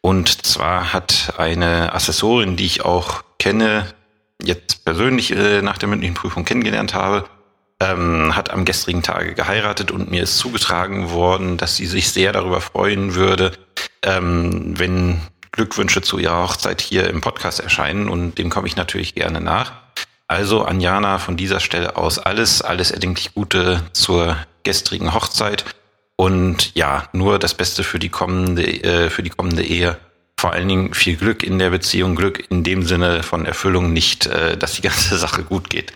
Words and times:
Und 0.00 0.46
zwar 0.46 0.92
hat 0.92 1.34
eine 1.38 1.92
Assessorin, 1.92 2.56
die 2.56 2.66
ich 2.66 2.84
auch 2.84 3.24
kenne, 3.40 3.92
jetzt 4.40 4.84
persönlich 4.84 5.32
äh, 5.32 5.60
nach 5.60 5.78
der 5.78 5.88
mündlichen 5.88 6.14
Prüfung 6.14 6.44
kennengelernt 6.44 6.94
habe, 6.94 7.28
ähm, 7.80 8.36
hat 8.36 8.50
am 8.50 8.64
gestrigen 8.64 9.02
Tage 9.02 9.34
geheiratet 9.34 9.90
und 9.90 10.10
mir 10.10 10.22
ist 10.22 10.38
zugetragen 10.38 11.10
worden, 11.10 11.56
dass 11.56 11.76
sie 11.76 11.86
sich 11.86 12.10
sehr 12.10 12.32
darüber 12.32 12.60
freuen 12.60 13.14
würde, 13.14 13.52
ähm, 14.02 14.78
wenn 14.78 15.20
Glückwünsche 15.52 16.02
zu 16.02 16.18
ihrer 16.18 16.42
Hochzeit 16.42 16.80
hier 16.80 17.08
im 17.08 17.20
Podcast 17.20 17.60
erscheinen 17.60 18.08
und 18.08 18.38
dem 18.38 18.50
komme 18.50 18.68
ich 18.68 18.76
natürlich 18.76 19.14
gerne 19.14 19.40
nach. 19.40 19.72
Also 20.28 20.62
Anjana 20.62 21.18
von 21.18 21.36
dieser 21.36 21.58
Stelle 21.58 21.96
aus 21.96 22.18
alles, 22.18 22.62
alles 22.62 22.92
erdenklich 22.92 23.34
Gute 23.34 23.82
zur 23.92 24.36
gestrigen 24.62 25.12
Hochzeit 25.12 25.64
und 26.16 26.76
ja, 26.76 27.08
nur 27.12 27.38
das 27.38 27.54
Beste 27.54 27.82
für 27.82 27.98
die 27.98 28.10
kommende, 28.10 28.62
äh, 28.62 29.10
für 29.10 29.22
die 29.22 29.30
kommende 29.30 29.64
Ehe. 29.64 29.96
Vor 30.38 30.52
allen 30.52 30.68
Dingen 30.68 30.94
viel 30.94 31.16
Glück 31.16 31.42
in 31.42 31.58
der 31.58 31.70
Beziehung, 31.70 32.14
Glück 32.14 32.44
in 32.50 32.62
dem 32.62 32.82
Sinne 32.82 33.22
von 33.22 33.44
Erfüllung, 33.44 33.92
nicht, 33.92 34.26
äh, 34.26 34.56
dass 34.56 34.74
die 34.74 34.82
ganze 34.82 35.16
Sache 35.18 35.42
gut 35.42 35.70
geht. 35.70 35.94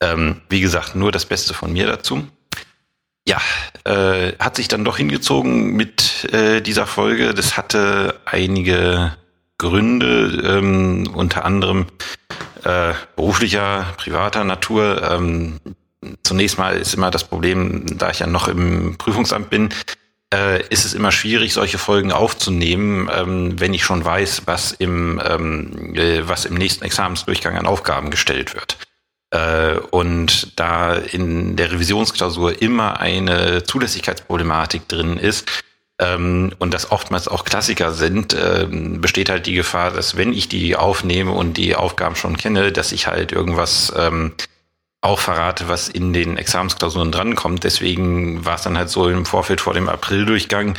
Ähm, 0.00 0.40
wie 0.48 0.60
gesagt, 0.60 0.96
nur 0.96 1.12
das 1.12 1.26
Beste 1.26 1.54
von 1.54 1.72
mir 1.72 1.86
dazu. 1.86 2.26
Ja, 3.26 3.40
äh, 3.84 4.32
hat 4.38 4.56
sich 4.56 4.68
dann 4.68 4.84
doch 4.84 4.98
hingezogen 4.98 5.74
mit 5.74 6.24
äh, 6.32 6.60
dieser 6.60 6.86
Folge. 6.86 7.32
Das 7.32 7.56
hatte 7.56 8.20
einige 8.26 9.16
Gründe, 9.56 10.58
ähm, 10.58 11.10
unter 11.14 11.44
anderem 11.44 11.86
äh, 12.64 12.92
beruflicher, 13.16 13.86
privater 13.96 14.44
Natur. 14.44 15.02
Ähm, 15.10 15.60
zunächst 16.22 16.58
mal 16.58 16.76
ist 16.76 16.94
immer 16.94 17.10
das 17.10 17.24
Problem, 17.24 17.86
da 17.98 18.10
ich 18.10 18.18
ja 18.18 18.26
noch 18.26 18.48
im 18.48 18.98
Prüfungsamt 18.98 19.48
bin, 19.48 19.70
äh, 20.32 20.66
ist 20.68 20.84
es 20.84 20.94
immer 20.94 21.12
schwierig, 21.12 21.52
solche 21.52 21.78
Folgen 21.78 22.12
aufzunehmen, 22.12 23.08
ähm, 23.14 23.60
wenn 23.60 23.74
ich 23.74 23.84
schon 23.84 24.04
weiß, 24.04 24.42
was 24.46 24.72
im, 24.72 25.20
ähm, 25.24 25.94
äh, 25.94 26.28
was 26.28 26.44
im 26.44 26.54
nächsten 26.54 26.84
Examensdurchgang 26.84 27.56
an 27.56 27.66
Aufgaben 27.66 28.10
gestellt 28.10 28.54
wird. 28.54 28.76
Äh, 29.34 29.78
und 29.90 30.52
da 30.56 30.94
in 30.94 31.56
der 31.56 31.72
Revisionsklausur 31.72 32.62
immer 32.62 33.00
eine 33.00 33.64
Zulässigkeitsproblematik 33.64 34.88
drin 34.88 35.18
ist, 35.18 35.50
ähm, 35.98 36.52
und 36.58 36.74
das 36.74 36.90
oftmals 36.90 37.28
auch 37.28 37.44
Klassiker 37.44 37.92
sind, 37.92 38.34
ähm, 38.34 39.00
besteht 39.00 39.30
halt 39.30 39.46
die 39.46 39.54
Gefahr, 39.54 39.90
dass 39.90 40.16
wenn 40.16 40.32
ich 40.32 40.48
die 40.48 40.76
aufnehme 40.76 41.32
und 41.32 41.56
die 41.56 41.76
Aufgaben 41.76 42.16
schon 42.16 42.36
kenne, 42.36 42.72
dass 42.72 42.92
ich 42.92 43.06
halt 43.06 43.32
irgendwas 43.32 43.92
ähm, 43.96 44.32
auch 45.00 45.20
verrate, 45.20 45.68
was 45.68 45.88
in 45.88 46.12
den 46.12 46.36
Examensklausuren 46.36 47.12
drankommt. 47.12 47.62
Deswegen 47.62 48.44
war 48.44 48.56
es 48.56 48.62
dann 48.62 48.78
halt 48.78 48.88
so 48.88 49.08
im 49.08 49.26
Vorfeld 49.26 49.60
vor 49.60 49.74
dem 49.74 49.88
Aprildurchgang. 49.88 50.76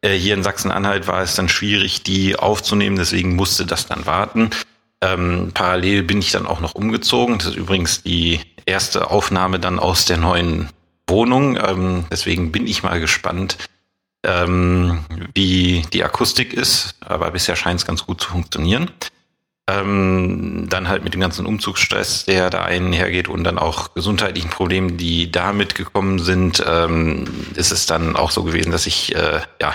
Äh, 0.00 0.14
hier 0.14 0.34
in 0.34 0.42
Sachsen-Anhalt 0.42 1.06
war 1.06 1.22
es 1.22 1.34
dann 1.34 1.48
schwierig, 1.48 2.02
die 2.02 2.36
aufzunehmen, 2.36 2.96
deswegen 2.96 3.36
musste 3.36 3.66
das 3.66 3.86
dann 3.86 4.06
warten. 4.06 4.50
Ähm, 5.06 5.52
parallel 5.54 6.02
bin 6.02 6.18
ich 6.18 6.32
dann 6.32 6.46
auch 6.46 6.60
noch 6.60 6.74
umgezogen. 6.74 7.38
Das 7.38 7.46
ist 7.48 7.56
übrigens 7.56 8.02
die 8.02 8.40
erste 8.64 9.10
Aufnahme 9.10 9.60
dann 9.60 9.78
aus 9.78 10.04
der 10.04 10.16
neuen 10.16 10.68
Wohnung. 11.06 11.56
Ähm, 11.56 12.04
deswegen 12.10 12.50
bin 12.50 12.66
ich 12.66 12.82
mal 12.82 12.98
gespannt, 12.98 13.56
ähm, 14.24 15.04
wie 15.34 15.82
die 15.92 16.02
Akustik 16.02 16.52
ist. 16.52 16.96
Aber 17.00 17.30
bisher 17.30 17.56
scheint 17.56 17.80
es 17.80 17.86
ganz 17.86 18.04
gut 18.04 18.20
zu 18.20 18.30
funktionieren. 18.30 18.90
Ähm, 19.68 20.66
dann 20.68 20.88
halt 20.88 21.04
mit 21.04 21.14
dem 21.14 21.20
ganzen 21.20 21.44
Umzugsstress, 21.44 22.24
der 22.24 22.50
da 22.50 22.62
einhergeht 22.62 23.28
und 23.28 23.42
dann 23.44 23.58
auch 23.58 23.94
gesundheitlichen 23.94 24.50
Problemen, 24.50 24.96
die 24.96 25.30
damit 25.30 25.74
gekommen 25.74 26.20
sind, 26.20 26.64
ähm, 26.66 27.24
ist 27.56 27.72
es 27.72 27.86
dann 27.86 28.14
auch 28.14 28.30
so 28.30 28.44
gewesen, 28.44 28.70
dass 28.70 28.86
ich 28.86 29.14
äh, 29.16 29.40
ja 29.60 29.74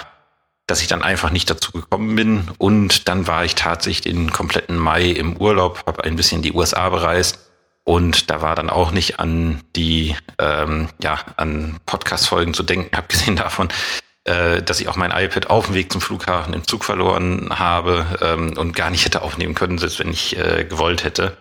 dass 0.71 0.81
ich 0.81 0.87
dann 0.87 1.03
einfach 1.03 1.31
nicht 1.31 1.49
dazu 1.49 1.73
gekommen 1.73 2.15
bin. 2.15 2.49
Und 2.57 3.09
dann 3.09 3.27
war 3.27 3.43
ich 3.43 3.55
tatsächlich 3.55 4.01
den 4.01 4.31
kompletten 4.31 4.77
Mai 4.77 5.03
im 5.03 5.35
Urlaub, 5.35 5.83
habe 5.85 6.05
ein 6.05 6.15
bisschen 6.15 6.41
die 6.41 6.53
USA 6.53 6.89
bereist 6.89 7.51
und 7.83 8.29
da 8.29 8.41
war 8.41 8.55
dann 8.55 8.69
auch 8.69 8.91
nicht 8.91 9.19
an 9.19 9.61
die 9.75 10.15
ähm, 10.39 10.87
ja 11.01 11.19
an 11.35 11.79
Podcast-Folgen 11.85 12.53
zu 12.53 12.63
denken, 12.63 12.95
abgesehen 12.95 13.35
davon, 13.35 13.69
äh, 14.23 14.61
dass 14.61 14.79
ich 14.79 14.87
auch 14.87 14.95
mein 14.95 15.11
iPad 15.11 15.49
auf 15.49 15.65
dem 15.65 15.75
Weg 15.75 15.91
zum 15.91 15.99
Flughafen 15.99 16.53
im 16.53 16.65
Zug 16.65 16.85
verloren 16.85 17.49
habe 17.59 18.05
ähm, 18.21 18.57
und 18.57 18.75
gar 18.75 18.91
nicht 18.91 19.03
hätte 19.03 19.23
aufnehmen 19.23 19.55
können, 19.55 19.77
selbst 19.77 19.99
wenn 19.99 20.11
ich 20.11 20.37
äh, 20.37 20.63
gewollt 20.63 21.03
hätte. 21.03 21.35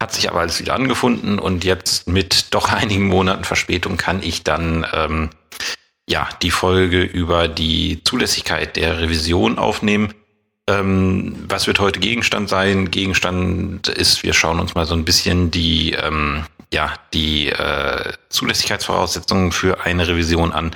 Hat 0.00 0.14
sich 0.14 0.30
aber 0.30 0.40
alles 0.40 0.60
wieder 0.60 0.74
angefunden 0.74 1.38
und 1.38 1.64
jetzt 1.64 2.08
mit 2.08 2.54
doch 2.54 2.68
einigen 2.72 3.08
Monaten 3.08 3.44
Verspätung 3.44 3.96
kann 3.96 4.22
ich 4.22 4.44
dann 4.44 4.86
ähm, 4.94 5.30
ja, 6.12 6.28
die 6.42 6.50
Folge 6.50 7.02
über 7.02 7.48
die 7.48 8.04
Zulässigkeit 8.04 8.76
der 8.76 9.00
Revision 9.00 9.58
aufnehmen. 9.58 10.12
Ähm, 10.68 11.34
was 11.48 11.66
wird 11.66 11.80
heute 11.80 12.00
Gegenstand 12.00 12.50
sein? 12.50 12.90
Gegenstand 12.90 13.88
ist, 13.88 14.22
wir 14.22 14.34
schauen 14.34 14.60
uns 14.60 14.74
mal 14.74 14.84
so 14.84 14.92
ein 14.94 15.06
bisschen 15.06 15.50
die, 15.50 15.92
ähm, 15.92 16.44
ja, 16.70 16.92
die 17.14 17.48
äh, 17.48 18.12
Zulässigkeitsvoraussetzungen 18.28 19.52
für 19.52 19.80
eine 19.80 20.06
Revision 20.06 20.52
an, 20.52 20.72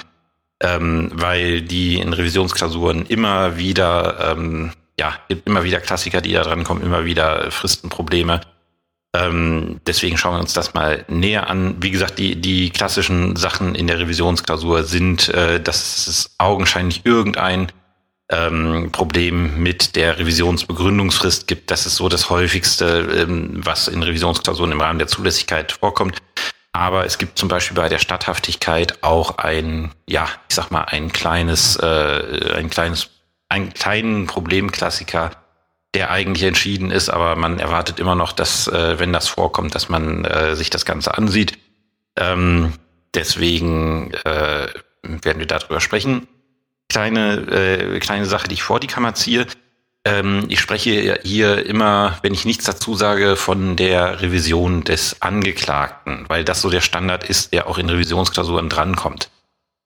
ähm, 0.61 1.11
weil 1.13 1.61
die 1.61 2.01
in 2.01 2.15
Revisionsklausuren 2.15 3.05
immer 3.05 3.59
wieder, 3.59 4.33
ähm, 4.33 4.73
ja, 4.99 5.19
immer 5.45 5.65
wieder 5.65 5.81
Klassiker, 5.81 6.23
die 6.23 6.33
da 6.33 6.45
dran 6.45 6.65
kommen, 6.65 6.83
immer 6.83 7.05
wieder 7.05 7.51
Fristenprobleme. 7.51 8.41
Ähm, 9.17 9.81
deswegen 9.87 10.17
schauen 10.17 10.35
wir 10.35 10.41
uns 10.41 10.53
das 10.53 10.75
mal 10.75 11.05
näher 11.09 11.49
an. 11.49 11.77
Wie 11.81 11.91
gesagt, 11.91 12.19
die, 12.19 12.41
die 12.41 12.71
klassischen 12.71 13.37
Sachen 13.37 13.75
in 13.75 13.87
der 13.87 13.99
Revisionsklausur 13.99 14.85
sind, 14.85 15.29
äh, 15.29 15.61
dass 15.61 16.07
es 16.07 16.35
augenscheinlich 16.39 17.03
irgendein 17.05 17.73
ähm, 18.29 18.91
Problem 18.93 19.63
mit 19.63 19.97
der 19.97 20.19
Revisionsbegründungsfrist 20.19 21.47
gibt. 21.47 21.71
Das 21.71 21.87
ist 21.87 21.97
so 21.97 22.09
das 22.09 22.29
häufigste, 22.29 23.09
ähm, 23.17 23.61
was 23.65 23.89
in 23.89 24.03
Revisionsklausuren 24.03 24.73
im 24.73 24.81
Rahmen 24.81 24.99
der 24.99 25.09
Zulässigkeit 25.09 25.73
vorkommt. 25.73 26.19
Aber 26.73 27.07
es 27.07 27.17
gibt 27.19 27.39
zum 27.39 27.49
Beispiel 27.49 27.77
bei 27.77 27.89
der 27.89 27.99
Statthaftigkeit 27.99 29.03
auch 29.03 29.39
ein, 29.39 29.93
ja, 30.07 30.29
ich 30.49 30.57
sag 30.57 30.71
mal, 30.71 30.83
ein 30.83 31.11
kleines, 31.11 31.77
äh, 31.77 32.55
ein 32.55 32.69
kleines, 32.69 33.09
einen 33.49 33.73
kleinen 33.73 34.27
Problemklassiker, 34.27 35.31
der 35.95 36.11
eigentlich 36.11 36.43
entschieden 36.43 36.91
ist, 36.91 37.09
aber 37.09 37.37
man 37.37 37.59
erwartet 37.59 38.01
immer 38.01 38.15
noch, 38.15 38.33
dass, 38.33 38.69
äh, 38.69 38.99
wenn 38.99 39.13
das 39.13 39.29
vorkommt, 39.29 39.75
dass 39.75 39.89
man 39.89 40.25
äh, 40.25 40.55
sich 40.57 40.71
das 40.71 40.85
Ganze 40.85 41.17
ansieht. 41.17 41.59
Ähm, 42.17 42.75
deswegen 43.15 44.13
äh, 44.25 44.69
werden 45.03 45.39
wir 45.39 45.47
darüber 45.47 45.81
sprechen. 45.81 46.29
Kleine, 46.89 47.37
äh, 47.51 47.99
kleine 47.99 48.27
Sache, 48.27 48.49
die 48.49 48.55
ich 48.55 48.63
vor 48.63 48.81
die 48.81 48.87
Kammer 48.87 49.15
ziehe. 49.15 49.47
Ähm, 50.05 50.45
ich 50.49 50.61
spreche 50.61 51.19
hier 51.25 51.67
immer, 51.67 52.19
wenn 52.23 52.33
ich 52.33 52.45
nichts 52.45 52.65
dazu 52.65 52.95
sage, 52.95 53.35
von 53.35 53.75
der 53.77 54.21
Revision 54.21 54.85
des 54.85 55.21
Angeklagten, 55.21 56.27
weil 56.29 56.45
das 56.45 56.63
so 56.63 56.71
der 56.71 56.81
Standard 56.81 57.25
ist, 57.29 57.53
der 57.53 57.67
auch 57.67 57.79
in 57.79 57.91
Revisionsklausuren 57.91 58.69
drankommt. 58.69 59.31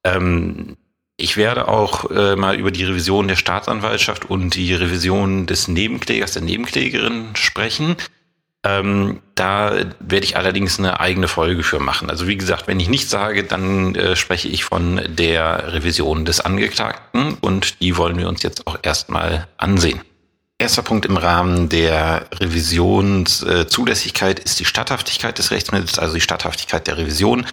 Ähm, 0.04 0.76
ich 1.20 1.36
werde 1.36 1.68
auch 1.68 2.10
äh, 2.10 2.34
mal 2.36 2.56
über 2.56 2.70
die 2.70 2.84
Revision 2.84 3.28
der 3.28 3.36
Staatsanwaltschaft 3.36 4.28
und 4.28 4.54
die 4.54 4.74
Revision 4.74 5.46
des 5.46 5.68
Nebenklägers, 5.68 6.32
der 6.32 6.42
Nebenklägerin 6.42 7.30
sprechen. 7.34 7.96
Ähm, 8.62 9.20
da 9.36 9.72
werde 10.00 10.24
ich 10.24 10.36
allerdings 10.36 10.78
eine 10.78 11.00
eigene 11.00 11.28
Folge 11.28 11.62
für 11.62 11.80
machen. 11.80 12.10
Also 12.10 12.28
wie 12.28 12.36
gesagt, 12.36 12.66
wenn 12.66 12.78
ich 12.78 12.90
nichts 12.90 13.08
sage, 13.10 13.44
dann 13.44 13.94
äh, 13.94 14.16
spreche 14.16 14.48
ich 14.48 14.64
von 14.64 15.00
der 15.08 15.72
Revision 15.72 16.26
des 16.26 16.40
Angeklagten 16.40 17.38
und 17.40 17.80
die 17.80 17.96
wollen 17.96 18.18
wir 18.18 18.28
uns 18.28 18.42
jetzt 18.42 18.66
auch 18.66 18.78
erstmal 18.82 19.46
ansehen. 19.56 20.02
Erster 20.58 20.82
Punkt 20.82 21.06
im 21.06 21.16
Rahmen 21.16 21.70
der 21.70 22.26
Revisionszulässigkeit 22.34 24.40
äh, 24.40 24.42
ist 24.42 24.60
die 24.60 24.66
Statthaftigkeit 24.66 25.38
des 25.38 25.50
Rechtsmittels, 25.50 25.98
also 25.98 26.12
die 26.14 26.20
Statthaftigkeit 26.20 26.86
der 26.86 26.98
Revision. 26.98 27.46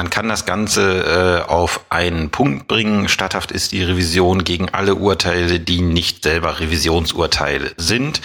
Man 0.00 0.08
kann 0.08 0.30
das 0.30 0.46
Ganze 0.46 1.44
äh, 1.46 1.50
auf 1.50 1.84
einen 1.90 2.30
Punkt 2.30 2.68
bringen. 2.68 3.06
Statthaft 3.10 3.52
ist 3.52 3.72
die 3.72 3.82
Revision 3.82 4.44
gegen 4.44 4.70
alle 4.70 4.94
Urteile, 4.94 5.60
die 5.60 5.82
nicht 5.82 6.22
selber 6.22 6.58
Revisionsurteile 6.58 7.72
sind. 7.76 8.22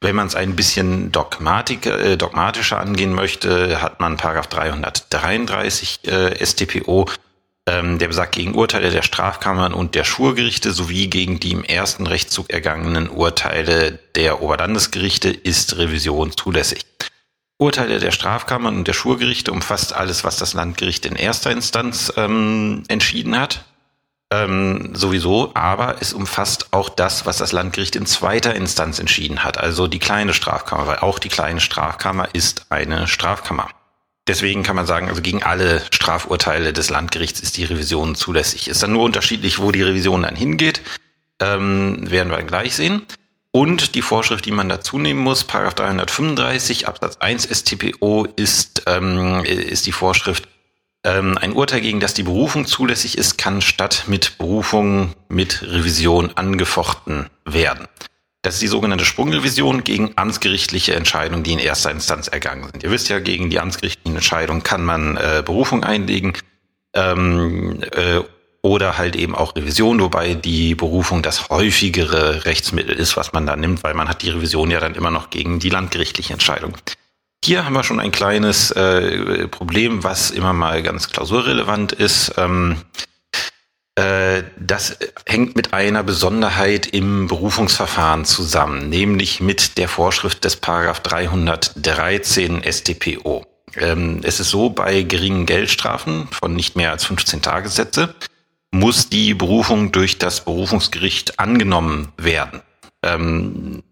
Wenn 0.00 0.16
man 0.16 0.28
es 0.28 0.34
ein 0.34 0.56
bisschen 0.56 1.12
Dogmatik, 1.12 1.84
äh, 1.84 2.16
dogmatischer 2.16 2.80
angehen 2.80 3.12
möchte, 3.12 3.82
hat 3.82 4.00
man 4.00 4.16
Paragraph 4.16 4.46
333 4.46 6.08
äh, 6.08 6.46
StPO, 6.46 7.04
ähm, 7.66 7.98
der 7.98 8.08
besagt 8.08 8.32
gegen 8.36 8.54
Urteile 8.54 8.88
der 8.88 9.02
Strafkammern 9.02 9.74
und 9.74 9.94
der 9.94 10.04
Schurgerichte 10.04 10.72
sowie 10.72 11.08
gegen 11.08 11.38
die 11.38 11.52
im 11.52 11.64
ersten 11.64 12.06
Rechtszug 12.06 12.48
ergangenen 12.48 13.10
Urteile 13.10 13.98
der 14.14 14.40
Oberlandesgerichte 14.40 15.28
ist 15.28 15.76
Revision 15.76 16.32
zulässig. 16.34 16.86
Urteile 17.60 17.98
der 17.98 18.10
Strafkammern 18.10 18.74
und 18.74 18.88
der 18.88 18.94
Schurgerichte 18.94 19.52
umfasst 19.52 19.92
alles, 19.92 20.24
was 20.24 20.38
das 20.38 20.54
Landgericht 20.54 21.04
in 21.04 21.14
erster 21.14 21.50
Instanz 21.50 22.12
ähm, 22.16 22.84
entschieden 22.88 23.38
hat. 23.38 23.64
ähm, 24.32 24.90
sowieso, 24.94 25.50
aber 25.54 25.96
es 26.00 26.12
umfasst 26.12 26.72
auch 26.72 26.88
das, 26.88 27.26
was 27.26 27.38
das 27.38 27.52
Landgericht 27.52 27.96
in 27.96 28.06
zweiter 28.06 28.54
Instanz 28.54 28.98
entschieden 28.98 29.42
hat, 29.42 29.58
also 29.58 29.88
die 29.88 29.98
kleine 29.98 30.32
Strafkammer, 30.32 30.86
weil 30.86 30.98
auch 30.98 31.18
die 31.18 31.28
kleine 31.28 31.60
Strafkammer 31.60 32.28
ist 32.32 32.66
eine 32.70 33.08
Strafkammer. 33.08 33.68
Deswegen 34.28 34.62
kann 34.62 34.76
man 34.76 34.86
sagen, 34.86 35.08
also 35.08 35.20
gegen 35.20 35.42
alle 35.42 35.82
Strafurteile 35.90 36.72
des 36.72 36.90
Landgerichts 36.90 37.40
ist 37.40 37.56
die 37.56 37.64
Revision 37.64 38.14
zulässig. 38.14 38.68
Ist 38.68 38.82
dann 38.82 38.92
nur 38.92 39.02
unterschiedlich, 39.02 39.58
wo 39.58 39.72
die 39.72 39.82
Revision 39.82 40.22
dann 40.22 40.36
hingeht, 40.36 40.80
ähm, 41.40 42.08
werden 42.08 42.30
wir 42.30 42.40
gleich 42.44 42.76
sehen. 42.76 43.02
Und 43.52 43.94
die 43.94 44.02
Vorschrift, 44.02 44.44
die 44.46 44.52
man 44.52 44.68
dazu 44.68 44.98
nehmen 44.98 45.20
muss, 45.20 45.44
Paragraph 45.44 45.74
335 45.74 46.86
Absatz 46.86 47.16
1 47.16 47.48
StPO 47.50 48.26
ist, 48.36 48.84
ähm, 48.86 49.44
ist 49.44 49.86
die 49.86 49.92
Vorschrift, 49.92 50.48
ähm, 51.02 51.38
ein 51.38 51.52
Urteil, 51.52 51.80
gegen 51.80 51.98
das 51.98 52.14
die 52.14 52.22
Berufung 52.22 52.66
zulässig 52.66 53.16
ist, 53.18 53.38
kann 53.38 53.62
statt 53.62 54.04
mit 54.06 54.38
Berufung 54.38 55.14
mit 55.28 55.62
Revision 55.62 56.30
angefochten 56.36 57.28
werden. 57.44 57.88
Das 58.42 58.54
ist 58.54 58.62
die 58.62 58.68
sogenannte 58.68 59.04
Sprungrevision 59.04 59.84
gegen 59.84 60.12
amtsgerichtliche 60.16 60.94
Entscheidungen, 60.94 61.42
die 61.42 61.52
in 61.52 61.58
erster 61.58 61.90
Instanz 61.90 62.28
ergangen 62.28 62.64
sind. 62.70 62.82
Ihr 62.82 62.90
wisst 62.90 63.08
ja, 63.08 63.18
gegen 63.18 63.50
die 63.50 63.60
amtsgerichtlichen 63.60 64.16
Entscheidungen 64.16 64.62
kann 64.62 64.84
man 64.84 65.16
äh, 65.16 65.42
Berufung 65.44 65.84
einlegen 65.84 66.34
ähm, 66.94 67.82
äh, 67.92 68.20
oder 68.62 68.98
halt 68.98 69.16
eben 69.16 69.34
auch 69.34 69.56
Revision, 69.56 70.00
wobei 70.00 70.34
die 70.34 70.74
Berufung 70.74 71.22
das 71.22 71.48
häufigere 71.48 72.44
Rechtsmittel 72.44 72.94
ist, 72.94 73.16
was 73.16 73.32
man 73.32 73.46
da 73.46 73.56
nimmt, 73.56 73.82
weil 73.82 73.94
man 73.94 74.08
hat 74.08 74.22
die 74.22 74.30
Revision 74.30 74.70
ja 74.70 74.80
dann 74.80 74.94
immer 74.94 75.10
noch 75.10 75.30
gegen 75.30 75.58
die 75.58 75.70
landgerichtliche 75.70 76.32
Entscheidung. 76.32 76.76
Hier 77.42 77.64
haben 77.64 77.72
wir 77.72 77.84
schon 77.84 78.00
ein 78.00 78.12
kleines 78.12 78.70
äh, 78.72 79.48
Problem, 79.48 80.04
was 80.04 80.30
immer 80.30 80.52
mal 80.52 80.82
ganz 80.82 81.08
klausurrelevant 81.08 81.92
ist. 81.92 82.34
Ähm, 82.36 82.76
äh, 83.94 84.42
das 84.58 84.98
hängt 85.26 85.56
mit 85.56 85.72
einer 85.72 86.02
Besonderheit 86.02 86.86
im 86.86 87.28
Berufungsverfahren 87.28 88.26
zusammen, 88.26 88.90
nämlich 88.90 89.40
mit 89.40 89.78
der 89.78 89.88
Vorschrift 89.88 90.44
des 90.44 90.56
Paragraph 90.56 91.00
313 91.00 92.62
StPO. 92.62 93.46
Ähm, 93.76 94.20
es 94.22 94.38
ist 94.38 94.50
so, 94.50 94.68
bei 94.68 95.02
geringen 95.02 95.46
Geldstrafen 95.46 96.28
von 96.28 96.52
nicht 96.54 96.76
mehr 96.76 96.90
als 96.90 97.06
15 97.06 97.40
Tagessätze 97.40 98.14
muss 98.70 99.08
die 99.08 99.34
Berufung 99.34 99.92
durch 99.92 100.18
das 100.18 100.44
Berufungsgericht 100.44 101.38
angenommen 101.38 102.08
werden. 102.16 102.62
Ähm, 103.02 103.82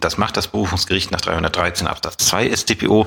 das 0.00 0.18
macht 0.18 0.36
das 0.36 0.48
Berufungsgericht 0.48 1.10
nach 1.10 1.20
313 1.20 1.86
Absatz 1.86 2.26
2 2.26 2.56
StPO, 2.56 3.06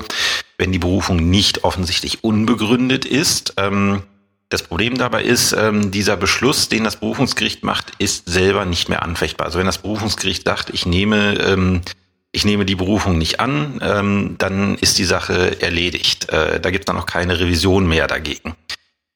wenn 0.58 0.72
die 0.72 0.78
Berufung 0.78 1.16
nicht 1.16 1.64
offensichtlich 1.64 2.22
unbegründet 2.22 3.04
ist. 3.04 3.54
Ähm, 3.56 4.02
das 4.48 4.62
Problem 4.62 4.96
dabei 4.96 5.24
ist, 5.24 5.52
ähm, 5.52 5.90
dieser 5.90 6.16
Beschluss, 6.16 6.68
den 6.68 6.84
das 6.84 6.96
Berufungsgericht 6.96 7.64
macht, 7.64 7.92
ist 7.98 8.28
selber 8.28 8.64
nicht 8.64 8.88
mehr 8.88 9.02
anfechtbar. 9.02 9.46
Also 9.46 9.58
wenn 9.58 9.66
das 9.66 9.78
Berufungsgericht 9.78 10.44
sagt, 10.44 10.70
ich 10.70 10.86
nehme, 10.86 11.82
ich 12.30 12.44
nehme 12.44 12.64
die 12.64 12.76
Berufung 12.76 13.18
nicht 13.18 13.40
an, 13.40 14.36
dann 14.38 14.78
ist 14.78 14.98
die 14.98 15.04
Sache 15.04 15.60
erledigt. 15.60 16.28
Äh, 16.28 16.60
da 16.60 16.70
gibt 16.70 16.82
es 16.82 16.86
dann 16.86 16.98
auch 16.98 17.06
keine 17.06 17.40
Revision 17.40 17.88
mehr 17.88 18.06
dagegen. 18.06 18.54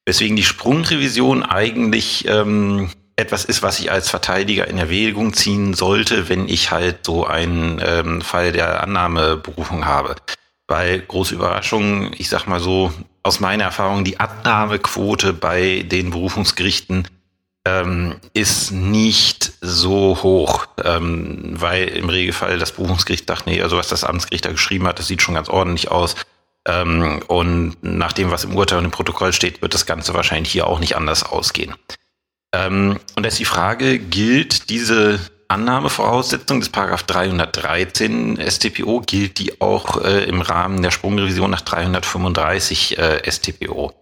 Weswegen 0.08 0.36
die 0.36 0.42
Sprungrevision 0.42 1.42
eigentlich 1.42 2.26
etwas 3.16 3.44
ist, 3.44 3.62
was 3.62 3.78
ich 3.78 3.92
als 3.92 4.08
Verteidiger 4.08 4.66
in 4.66 4.78
Erwägung 4.78 5.34
ziehen 5.34 5.74
sollte, 5.74 6.30
wenn 6.30 6.48
ich 6.48 6.70
halt 6.70 7.04
so 7.04 7.26
einen 7.26 7.78
ähm, 7.84 8.22
Fall 8.22 8.52
der 8.52 8.82
Annahmeberufung 8.82 9.84
habe. 9.84 10.16
Weil 10.66 11.00
große 11.00 11.34
Überraschung, 11.34 12.12
ich 12.16 12.30
sag 12.30 12.46
mal 12.46 12.58
so, 12.58 12.90
aus 13.22 13.40
meiner 13.40 13.64
Erfahrung, 13.64 14.02
die 14.02 14.18
Annahmequote 14.18 15.34
bei 15.34 15.84
den 15.86 16.08
Berufungsgerichten 16.08 17.06
ähm, 17.66 18.14
ist 18.32 18.70
nicht 18.70 19.52
so 19.60 20.22
hoch, 20.22 20.68
ähm, 20.82 21.50
weil 21.60 21.86
im 21.88 22.08
Regelfall 22.08 22.58
das 22.58 22.72
Berufungsgericht 22.72 23.28
sagt, 23.28 23.46
nee, 23.46 23.60
also 23.60 23.76
was 23.76 23.88
das 23.88 24.04
Amtsgericht 24.04 24.46
da 24.46 24.52
geschrieben 24.52 24.86
hat, 24.86 25.00
das 25.00 25.08
sieht 25.08 25.20
schon 25.20 25.34
ganz 25.34 25.50
ordentlich 25.50 25.90
aus. 25.90 26.16
Ähm, 26.68 27.22
und 27.26 27.76
nach 27.82 28.12
dem, 28.12 28.30
was 28.30 28.44
im 28.44 28.54
Urteil 28.54 28.78
und 28.78 28.84
im 28.84 28.90
Protokoll 28.90 29.32
steht, 29.32 29.62
wird 29.62 29.74
das 29.74 29.86
Ganze 29.86 30.14
wahrscheinlich 30.14 30.52
hier 30.52 30.66
auch 30.66 30.78
nicht 30.78 30.96
anders 30.96 31.24
ausgehen. 31.24 31.74
Ähm, 32.52 33.00
und 33.16 33.22
da 33.22 33.28
ist 33.28 33.38
die 33.38 33.44
Frage, 33.44 33.98
gilt 33.98 34.70
diese 34.70 35.18
Annahmevoraussetzung 35.48 36.60
des 36.60 36.68
Paragraph 36.68 37.04
313 37.04 38.38
StPO, 38.38 39.00
gilt 39.00 39.38
die 39.38 39.60
auch 39.60 40.02
äh, 40.04 40.24
im 40.24 40.42
Rahmen 40.42 40.82
der 40.82 40.90
Sprungrevision 40.90 41.50
nach 41.50 41.62
335 41.62 42.98
äh, 42.98 43.30
StPO? 43.30 43.94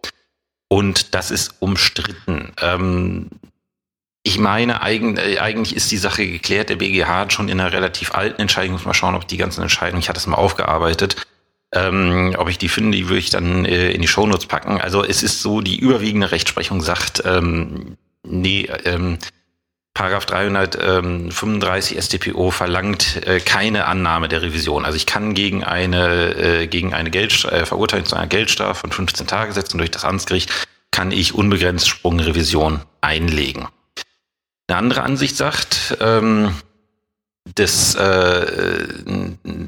Und 0.69 1.15
das 1.15 1.31
ist 1.31 1.55
umstritten. 1.61 2.53
Ähm, 2.61 3.31
ich 4.25 4.39
meine, 4.39 4.81
äh, 4.83 5.39
eigentlich 5.39 5.77
ist 5.77 5.93
die 5.93 5.99
Sache 5.99 6.27
geklärt. 6.27 6.69
Der 6.69 6.77
BGH 6.77 7.07
hat 7.07 7.33
schon 7.33 7.49
in 7.49 7.61
einer 7.61 7.73
relativ 7.73 8.13
alten 8.13 8.43
Entscheidung, 8.43 8.73
muss 8.73 8.85
mal 8.85 8.93
schauen, 8.93 9.15
ob 9.15 9.29
die 9.29 9.37
ganzen 9.37 9.63
Entscheidungen, 9.63 10.01
ich 10.01 10.09
hatte 10.09 10.19
es 10.19 10.27
mal 10.27 10.35
aufgearbeitet, 10.35 11.25
ähm, 11.73 12.35
ob 12.39 12.49
ich 12.49 12.59
die 12.59 12.69
finde, 12.69 12.97
die 12.97 13.09
würde 13.09 13.19
ich 13.19 13.31
dann 13.31 13.65
äh, 13.65 13.91
in 13.91 14.03
die 14.03 14.09
Shownotes 14.09 14.47
packen. 14.47 14.81
Also 14.81 15.05
es 15.05 15.23
ist 15.23 15.43
so, 15.43 15.61
die 15.61 15.79
überwiegende 15.79 16.31
Rechtsprechung 16.31 16.81
sagt, 16.81 17.23
ähm, 17.25 17.97
nee, 18.25 18.69
ähm, 18.85 19.19
Paragraph 19.95 20.27
335 20.27 21.99
StPO 22.03 22.51
verlangt 22.51 23.27
äh, 23.27 23.41
keine 23.41 23.87
Annahme 23.87 24.29
der 24.29 24.43
Revision. 24.43 24.85
Also 24.85 24.97
ich 24.97 25.07
kann 25.07 25.33
gegen 25.33 25.65
eine 25.65 26.35
äh, 26.35 26.67
gegen 26.67 26.93
eine 26.93 27.11
Geldst 27.11 27.47
äh, 27.47 27.65
Verurteilung 27.65 28.05
zu 28.05 28.15
einer 28.15 28.27
Geldstrafe 28.27 28.81
von 28.81 28.93
15 28.93 29.27
Tage 29.27 29.55
setzen 29.55 29.79
durch 29.79 29.91
das 29.91 30.05
Amtsgericht 30.05 30.53
kann 30.91 31.13
ich 31.13 31.35
unbegrenzt 31.35 31.89
Sprungrevision 31.89 32.83
einlegen. 33.01 33.69
Eine 34.69 34.79
andere 34.79 35.03
Ansicht 35.03 35.37
sagt, 35.37 35.97
ähm, 36.01 36.55
das, 37.55 37.95
äh, 37.95 38.47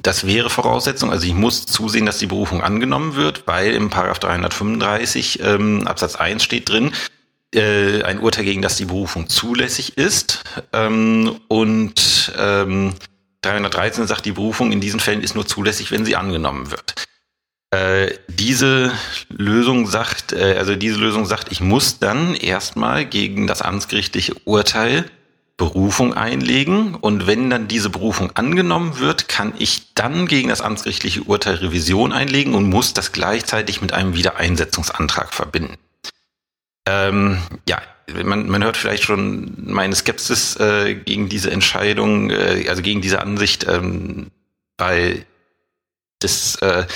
das 0.02 0.26
wäre 0.26 0.50
Voraussetzung. 0.50 1.10
Also 1.10 1.26
ich 1.26 1.34
muss 1.34 1.66
zusehen, 1.66 2.06
dass 2.06 2.18
die 2.18 2.26
Berufung 2.26 2.62
angenommen 2.62 3.14
wird, 3.14 3.46
weil 3.46 3.74
im 3.74 3.90
Paragraph 3.90 4.18
335 4.18 5.40
ähm, 5.42 5.86
Absatz 5.86 6.16
1 6.16 6.42
steht 6.42 6.68
drin, 6.68 6.92
äh, 7.54 8.02
ein 8.02 8.20
Urteil, 8.20 8.44
gegen 8.44 8.62
das 8.62 8.76
die 8.76 8.86
Berufung 8.86 9.28
zulässig 9.28 9.96
ist. 9.96 10.44
Ähm, 10.72 11.40
und 11.48 12.32
ähm, 12.36 12.94
313 13.42 14.06
sagt, 14.06 14.24
die 14.24 14.32
Berufung 14.32 14.72
in 14.72 14.80
diesen 14.80 15.00
Fällen 15.00 15.22
ist 15.22 15.34
nur 15.34 15.46
zulässig, 15.46 15.90
wenn 15.90 16.04
sie 16.04 16.16
angenommen 16.16 16.70
wird. 16.70 16.94
Äh, 17.70 18.14
diese 18.28 18.92
Lösung 19.28 19.86
sagt, 19.86 20.32
äh, 20.32 20.56
also 20.58 20.74
diese 20.74 20.98
Lösung 20.98 21.26
sagt, 21.26 21.52
ich 21.52 21.60
muss 21.60 21.98
dann 21.98 22.34
erstmal 22.34 23.04
gegen 23.04 23.46
das 23.46 23.62
amtsgerichtliche 23.62 24.34
Urteil 24.44 25.04
Berufung 25.58 26.14
einlegen 26.14 26.94
und 26.94 27.26
wenn 27.26 27.50
dann 27.50 27.66
diese 27.66 27.90
Berufung 27.90 28.30
angenommen 28.36 29.00
wird, 29.00 29.28
kann 29.28 29.52
ich 29.58 29.92
dann 29.92 30.26
gegen 30.26 30.48
das 30.48 30.60
amtsgerichtliche 30.60 31.24
Urteil 31.24 31.56
Revision 31.56 32.12
einlegen 32.12 32.54
und 32.54 32.70
muss 32.70 32.94
das 32.94 33.10
gleichzeitig 33.10 33.82
mit 33.82 33.92
einem 33.92 34.14
Wiedereinsetzungsantrag 34.14 35.34
verbinden. 35.34 35.74
Ähm, 36.86 37.38
ja, 37.68 37.82
man, 38.22 38.48
man 38.48 38.62
hört 38.62 38.76
vielleicht 38.76 39.02
schon 39.02 39.52
meine 39.58 39.96
Skepsis 39.96 40.54
äh, 40.56 40.94
gegen 40.94 41.28
diese 41.28 41.50
Entscheidung, 41.50 42.30
äh, 42.30 42.66
also 42.68 42.80
gegen 42.80 43.02
diese 43.02 43.20
Ansicht, 43.20 43.66
ähm, 43.68 44.30
weil 44.78 45.26
das, 46.20 46.54
äh, 46.62 46.86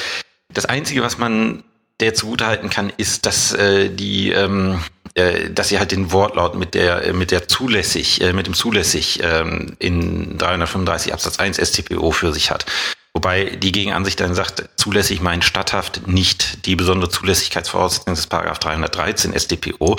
das 0.50 0.66
Einzige, 0.66 1.02
was 1.02 1.18
man 1.18 1.64
der 1.98 2.14
zugutehalten 2.14 2.70
kann, 2.70 2.92
ist, 2.96 3.26
dass 3.26 3.52
äh, 3.54 3.90
die, 3.90 4.30
ähm, 4.30 4.80
äh, 5.14 5.50
dass 5.50 5.68
sie 5.68 5.78
halt 5.78 5.92
den 5.92 6.12
Wortlaut 6.12 6.54
mit 6.54 6.74
der 6.74 7.06
äh, 7.06 7.12
mit 7.12 7.30
der 7.30 7.48
zulässig, 7.48 8.20
äh, 8.20 8.32
mit 8.32 8.46
dem 8.46 8.54
zulässig 8.54 9.20
ähm, 9.22 9.76
in 9.78 10.38
335 10.38 11.12
Absatz 11.12 11.38
1 11.38 11.58
StPO 11.58 12.10
für 12.12 12.32
sich 12.32 12.50
hat. 12.50 12.66
Wobei 13.14 13.56
die 13.56 13.72
Gegenansicht 13.72 14.20
dann 14.20 14.34
sagt, 14.34 14.70
zulässig 14.76 15.20
meint 15.20 15.44
statthaft 15.44 16.06
nicht 16.06 16.66
die 16.66 16.76
besondere 16.76 17.10
Zulässigkeitsvoraussetzung 17.10 18.14
des 18.14 18.26
Paragraph 18.26 18.58
313 18.58 19.38
StPO. 19.38 19.98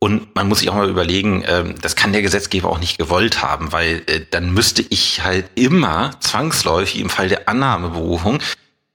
Und 0.00 0.34
man 0.34 0.48
muss 0.48 0.60
sich 0.60 0.70
auch 0.70 0.74
mal 0.74 0.88
überlegen, 0.88 1.44
ähm, 1.46 1.74
das 1.80 1.96
kann 1.96 2.12
der 2.12 2.22
Gesetzgeber 2.22 2.70
auch 2.70 2.78
nicht 2.78 2.98
gewollt 2.98 3.42
haben, 3.42 3.72
weil 3.72 4.02
äh, 4.06 4.20
dann 4.30 4.52
müsste 4.52 4.84
ich 4.90 5.24
halt 5.24 5.50
immer 5.54 6.12
zwangsläufig 6.20 7.00
im 7.00 7.10
Fall 7.10 7.28
der 7.28 7.48
Annahmeberufung 7.48 8.40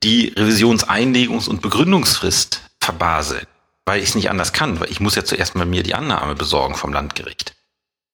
die 0.03 0.33
Revisionseinlegungs- 0.33 1.47
und 1.47 1.61
Begründungsfrist 1.61 2.61
verbaseln, 2.79 3.45
weil 3.85 4.01
ich 4.01 4.09
es 4.09 4.15
nicht 4.15 4.29
anders 4.29 4.53
kann, 4.53 4.79
weil 4.79 4.89
ich 4.89 4.99
muss 4.99 5.15
ja 5.15 5.23
zuerst 5.25 5.55
mal 5.55 5.65
mir 5.65 5.83
die 5.83 5.95
Annahme 5.95 6.35
besorgen 6.35 6.75
vom 6.75 6.93
Landgericht. 6.93 7.53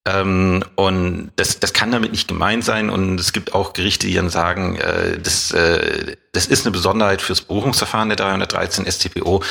Ähm, 0.08 0.64
und 0.76 1.32
das, 1.36 1.60
das 1.60 1.74
kann 1.74 1.92
damit 1.92 2.12
nicht 2.12 2.28
gemeint 2.28 2.64
sein. 2.64 2.90
Und 2.90 3.20
es 3.20 3.34
gibt 3.34 3.54
auch 3.54 3.74
Gerichte, 3.74 4.08
die 4.08 4.14
dann 4.16 4.30
sagen, 4.30 4.78
äh, 4.78 5.20
das, 5.20 5.52
äh, 5.52 6.16
das 6.32 6.48
ist 6.48 6.66
eine 6.66 6.72
Besonderheit 6.72 7.22
fürs 7.22 7.42
Berufungsverfahren 7.42 8.10
der 8.10 8.18
313 8.18 8.90
StPO, 8.90 9.44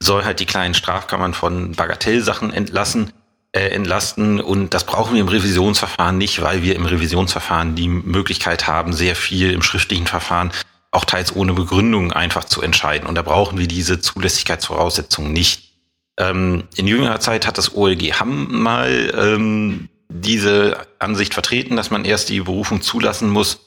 soll 0.00 0.24
halt 0.24 0.40
die 0.40 0.46
kleinen 0.46 0.74
Strafkammern 0.74 1.34
von 1.34 1.72
Bagatellsachen 1.72 2.52
entlassen, 2.52 3.12
äh, 3.52 3.68
entlasten. 3.68 4.40
Und 4.40 4.72
das 4.72 4.84
brauchen 4.84 5.14
wir 5.14 5.20
im 5.20 5.28
Revisionsverfahren 5.28 6.16
nicht, 6.16 6.40
weil 6.42 6.62
wir 6.62 6.76
im 6.76 6.86
Revisionsverfahren 6.86 7.74
die 7.74 7.88
Möglichkeit 7.88 8.66
haben, 8.66 8.92
sehr 8.92 9.16
viel 9.16 9.52
im 9.52 9.62
schriftlichen 9.62 10.06
Verfahren 10.06 10.52
auch 10.90 11.04
teils 11.04 11.34
ohne 11.34 11.52
Begründung 11.52 12.12
einfach 12.12 12.44
zu 12.44 12.62
entscheiden. 12.62 13.08
Und 13.08 13.14
da 13.14 13.22
brauchen 13.22 13.58
wir 13.58 13.68
diese 13.68 14.00
Zulässigkeitsvoraussetzungen 14.00 15.32
nicht. 15.32 15.74
Ähm, 16.18 16.64
in 16.76 16.86
jüngerer 16.86 17.20
Zeit 17.20 17.46
hat 17.46 17.58
das 17.58 17.74
OLG 17.74 18.14
Hamm 18.20 18.62
mal 18.62 19.12
ähm, 19.16 19.88
diese 20.08 20.86
Ansicht 20.98 21.34
vertreten, 21.34 21.76
dass 21.76 21.90
man 21.90 22.04
erst 22.04 22.30
die 22.30 22.40
Berufung 22.40 22.80
zulassen 22.80 23.28
muss, 23.28 23.60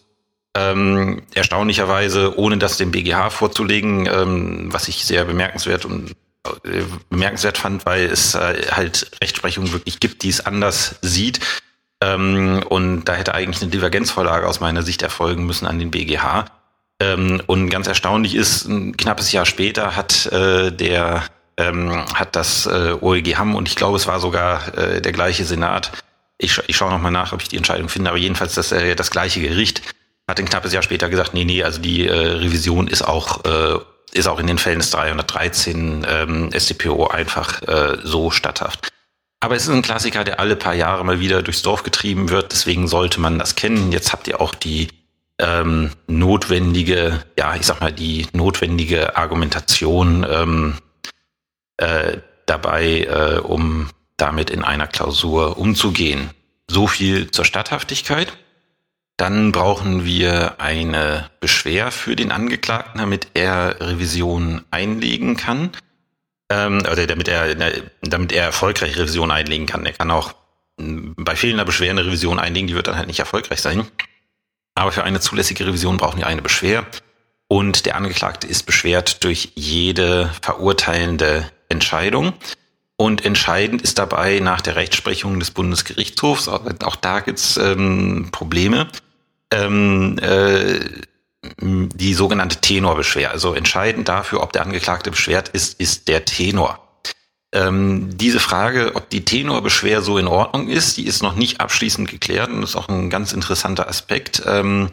ähm, 0.56 1.22
erstaunlicherweise, 1.34 2.38
ohne 2.38 2.58
das 2.58 2.78
dem 2.78 2.92
BGH 2.92 3.30
vorzulegen, 3.30 4.08
ähm, 4.12 4.74
was 4.74 4.88
ich 4.88 5.06
sehr 5.06 5.24
bemerkenswert 5.24 5.86
und 5.86 6.12
äh, 6.66 6.84
bemerkenswert 7.10 7.58
fand, 7.58 7.86
weil 7.86 8.06
es 8.06 8.36
äh, 8.36 8.68
halt 8.72 9.12
Rechtsprechung 9.22 9.72
wirklich 9.72 10.00
gibt, 10.00 10.24
die 10.24 10.30
es 10.30 10.46
anders 10.46 10.96
sieht. 11.02 11.40
Ähm, 12.02 12.64
und 12.68 13.06
da 13.06 13.14
hätte 13.14 13.34
eigentlich 13.34 13.62
eine 13.62 13.72
Divergenzvorlage 13.72 14.48
aus 14.48 14.60
meiner 14.60 14.82
Sicht 14.82 15.04
erfolgen 15.04 15.46
müssen 15.46 15.68
an 15.68 15.80
den 15.80 15.92
BGH. 15.92 16.46
Ähm, 17.02 17.42
und 17.48 17.70
ganz 17.70 17.88
erstaunlich 17.88 18.36
ist, 18.36 18.66
ein 18.66 18.96
knappes 18.96 19.32
Jahr 19.32 19.48
später 19.48 19.96
hat 19.96 20.28
äh, 20.28 20.72
der 20.72 21.24
ähm, 21.58 22.06
hat 22.14 22.36
das 22.36 22.68
äh, 22.68 22.96
OEG 23.02 23.38
Hamm 23.38 23.56
und 23.56 23.68
ich 23.68 23.76
glaube, 23.76 23.98
es 23.98 24.06
war 24.06 24.20
sogar 24.20 24.78
äh, 24.78 25.02
der 25.02 25.12
gleiche 25.12 25.44
Senat. 25.44 25.92
Ich, 26.38 26.60
ich 26.68 26.76
schaue 26.76 26.92
nochmal 26.92 27.12
nach, 27.12 27.34
ob 27.34 27.42
ich 27.42 27.50
die 27.50 27.58
Entscheidung 27.58 27.90
finde, 27.90 28.12
aber 28.12 28.20
jedenfalls 28.20 28.54
das, 28.54 28.72
äh, 28.72 28.96
das 28.96 29.10
gleiche 29.10 29.42
Gericht 29.42 29.82
hat 30.28 30.40
ein 30.40 30.46
knappes 30.46 30.74
Jahr 30.74 30.84
später 30.84 31.10
gesagt, 31.10 31.34
nee, 31.34 31.44
nee, 31.44 31.64
also 31.64 31.82
die 31.82 32.08
äh, 32.08 32.14
Revision 32.14 32.88
ist 32.88 33.02
auch 33.02 33.44
äh, 33.46 33.80
ist 34.14 34.28
auch 34.28 34.40
in 34.40 34.48
den 34.48 34.60
Fällen 34.60 34.80
des 34.80 34.92
313 34.92 36.06
ähm, 36.08 36.50
StPO 36.56 37.08
einfach 37.08 37.62
äh, 37.64 37.98
so 38.04 38.30
statthaft. 38.30 38.90
Aber 39.40 39.56
es 39.56 39.64
ist 39.64 39.70
ein 39.70 39.82
Klassiker, 39.82 40.24
der 40.24 40.40
alle 40.40 40.56
paar 40.56 40.76
Jahre 40.76 41.04
mal 41.04 41.20
wieder 41.20 41.42
durchs 41.42 41.64
Dorf 41.64 41.82
getrieben 41.82 42.30
wird. 42.30 42.52
Deswegen 42.52 42.88
sollte 42.88 43.20
man 43.20 43.40
das 43.40 43.56
kennen. 43.56 43.92
Jetzt 43.92 44.12
habt 44.14 44.28
ihr 44.28 44.40
auch 44.40 44.54
die 44.54 44.90
ähm, 45.42 45.92
notwendige, 46.08 47.24
ja, 47.38 47.56
ich 47.56 47.66
sag 47.66 47.82
mal, 47.82 47.92
die 47.92 48.28
notwendige 48.34 49.18
Argumentation 49.18 50.26
ähm, 50.30 50.76
äh, 51.78 52.18
dabei, 52.46 53.02
äh, 53.02 53.40
um 53.40 53.90
damit 54.18 54.50
in 54.50 54.64
einer 54.64 54.88
Klausur 54.88 55.58
umzugehen. 55.58 56.30
So 56.70 56.88
viel 56.88 57.32
zur 57.32 57.44
Statthaftigkeit. 57.44 58.38
Dann 59.18 59.52
brauchen 59.52 60.06
wir 60.06 60.62
eine 60.62 61.30
Beschwer 61.40 61.92
für 61.92 62.16
den 62.16 62.32
Angeklagten, 62.32 63.00
damit 63.00 63.28
er 63.34 63.76
Revision 63.80 64.64
einlegen 64.72 65.38
kann. 65.38 65.72
Ähm, 66.50 66.80
oder 66.80 67.08
damit 67.08 67.28
er, 67.28 67.56
damit 68.02 68.32
er 68.32 68.46
erfolgreich 68.46 68.98
Revision 68.98 69.32
einlegen 69.32 69.66
kann. 69.68 69.86
Er 69.86 69.94
kann 69.94 70.12
auch 70.12 70.34
bei 70.78 71.36
fehlender 71.36 71.66
Beschwer 71.66 71.92
eine 71.92 72.06
Revision 72.06 72.40
einlegen, 72.40 72.68
die 72.68 72.76
wird 72.76 72.88
dann 72.88 72.98
halt 72.98 73.08
nicht 73.08 73.20
erfolgreich 73.20 73.62
sein. 73.62 73.86
Aber 74.76 74.92
für 74.92 75.04
eine 75.04 75.20
zulässige 75.20 75.66
Revision 75.68 75.98
brauchen 75.98 76.20
wir 76.20 76.28
eine 76.28 76.42
Beschwer. 76.42 76.86
Und 77.48 77.86
der 77.86 77.96
Angeklagte 77.96 78.48
ist 78.48 78.64
beschwert 78.64 79.24
durch 79.24 79.52
jede 79.56 80.32
verurteilende 80.42 81.52
Entscheidung. 81.68 82.34
Und 82.96 83.26
entscheidend 83.26 83.82
ist 83.82 83.98
dabei 83.98 84.40
nach 84.40 84.62
der 84.62 84.76
Rechtsprechung 84.76 85.40
des 85.40 85.52
Bundesgerichtshofs, 85.52 86.48
auch 86.48 86.96
da 86.96 87.20
gibt's 87.20 87.58
ähm, 87.58 88.30
Probleme, 88.32 88.88
ähm, 89.52 90.20
äh, 90.20 90.80
die 91.62 92.14
sogenannte 92.14 92.62
Tenorbeschwer. 92.62 93.32
Also 93.32 93.56
entscheidend 93.56 94.08
dafür, 94.08 94.44
ob 94.44 94.54
der 94.54 94.62
Angeklagte 94.62 95.10
beschwert 95.10 95.50
ist, 95.50 95.80
ist 95.80 96.08
der 96.08 96.26
Tenor. 96.26 96.81
Ähm, 97.54 98.18
diese 98.18 98.40
Frage, 98.40 98.96
ob 98.96 99.10
die 99.10 99.26
Tenorbeschwer 99.26 100.02
so 100.02 100.18
in 100.18 100.28
Ordnung 100.28 100.70
ist, 100.70 100.98
die 100.98 101.06
ist 101.06 101.22
noch 101.22 101.36
nicht 101.36 101.60
abschließend 101.60 102.10
geklärt 102.10 102.50
und 102.50 102.64
ist 102.64 102.76
auch 102.76 102.88
ein 102.88 103.10
ganz 103.10 103.34
interessanter 103.34 103.90
Aspekt. 103.90 104.44
Ähm, 104.46 104.92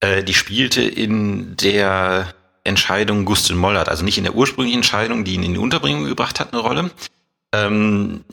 äh, 0.00 0.22
die 0.24 0.34
spielte 0.34 0.82
in 0.82 1.56
der 1.56 2.34
Entscheidung 2.64 3.24
Gustin 3.24 3.56
Mollert, 3.56 3.88
also 3.88 4.04
nicht 4.04 4.18
in 4.18 4.24
der 4.24 4.34
ursprünglichen 4.34 4.78
Entscheidung, 4.78 5.24
die 5.24 5.34
ihn 5.34 5.42
in 5.42 5.54
die 5.54 5.58
Unterbringung 5.58 6.04
gebracht 6.04 6.40
hat, 6.40 6.52
eine 6.52 6.62
Rolle, 6.62 6.90
ähm, 7.52 8.24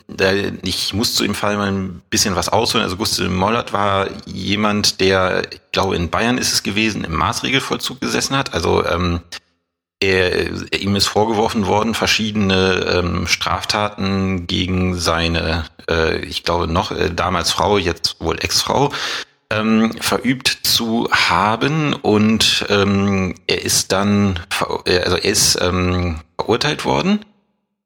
ich 0.63 0.93
muss 0.93 1.15
zu 1.15 1.23
dem 1.23 1.35
Fall 1.35 1.55
mal 1.55 1.71
ein 1.71 2.01
bisschen 2.09 2.35
was 2.35 2.49
ausholen. 2.49 2.83
Also 2.83 2.97
Gustav 2.97 3.29
Mollert 3.29 3.71
war 3.71 4.09
jemand, 4.25 4.99
der, 4.99 5.53
ich 5.53 5.61
glaube 5.71 5.95
in 5.95 6.09
Bayern 6.09 6.37
ist 6.37 6.51
es 6.51 6.63
gewesen, 6.63 7.05
im 7.05 7.13
Maßregelvollzug 7.13 8.01
gesessen 8.01 8.37
hat. 8.37 8.53
Also 8.53 8.85
ähm, 8.85 9.21
er, 9.99 10.73
ihm 10.73 10.95
ist 10.95 11.07
vorgeworfen 11.07 11.67
worden, 11.67 11.93
verschiedene 11.93 12.85
ähm, 12.95 13.27
Straftaten 13.27 14.47
gegen 14.47 14.95
seine, 14.95 15.65
äh, 15.89 16.19
ich 16.19 16.43
glaube 16.43 16.67
noch 16.67 16.91
äh, 16.91 17.09
damals 17.13 17.51
Frau, 17.51 17.77
jetzt 17.77 18.17
wohl 18.19 18.37
Ex-Frau, 18.39 18.91
ähm, 19.49 19.93
verübt 19.99 20.47
zu 20.63 21.09
haben. 21.11 21.93
Und 21.93 22.65
ähm, 22.69 23.35
er 23.47 23.63
ist 23.63 23.91
dann, 23.91 24.39
äh, 24.85 24.99
also 24.99 25.17
er 25.17 25.25
ist 25.25 25.59
ähm, 25.61 26.19
verurteilt 26.37 26.83
worden. 26.85 27.23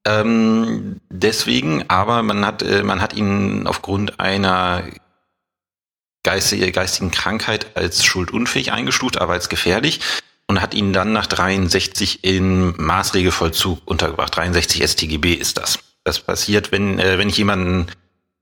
Ähm, 0.06 1.02
deswegen, 1.10 1.90
aber 1.90 2.24
man 2.24 2.46
hat, 2.46 2.64
äh, 2.64 2.84
man 2.84 3.02
hat 3.02 3.14
ihn 3.14 3.68
aufgrund 3.68 4.20
einer 4.20 4.84
geistige, 6.24 6.72
geistigen 6.72 7.12
Krankheit 7.12 7.78
als 7.78 8.04
schuldunfähig 8.04 8.72
eingestuft, 8.72 9.20
aber 9.20 9.34
als 9.34 9.50
gefährlich 9.50 10.00
und 10.50 10.62
hat 10.62 10.74
ihn 10.74 10.92
dann 10.92 11.14
nach 11.14 11.28
63 11.28 12.24
in 12.24 12.74
Maßregelvollzug 12.76 13.82
untergebracht. 13.86 14.36
63 14.36 14.84
StGB 14.84 15.34
ist 15.34 15.60
das. 15.60 15.80
Das 16.04 16.20
passiert, 16.20 16.72
wenn, 16.72 16.98
äh, 16.98 17.20
wenn 17.20 17.30
ich 17.30 17.38
jemanden 17.38 17.88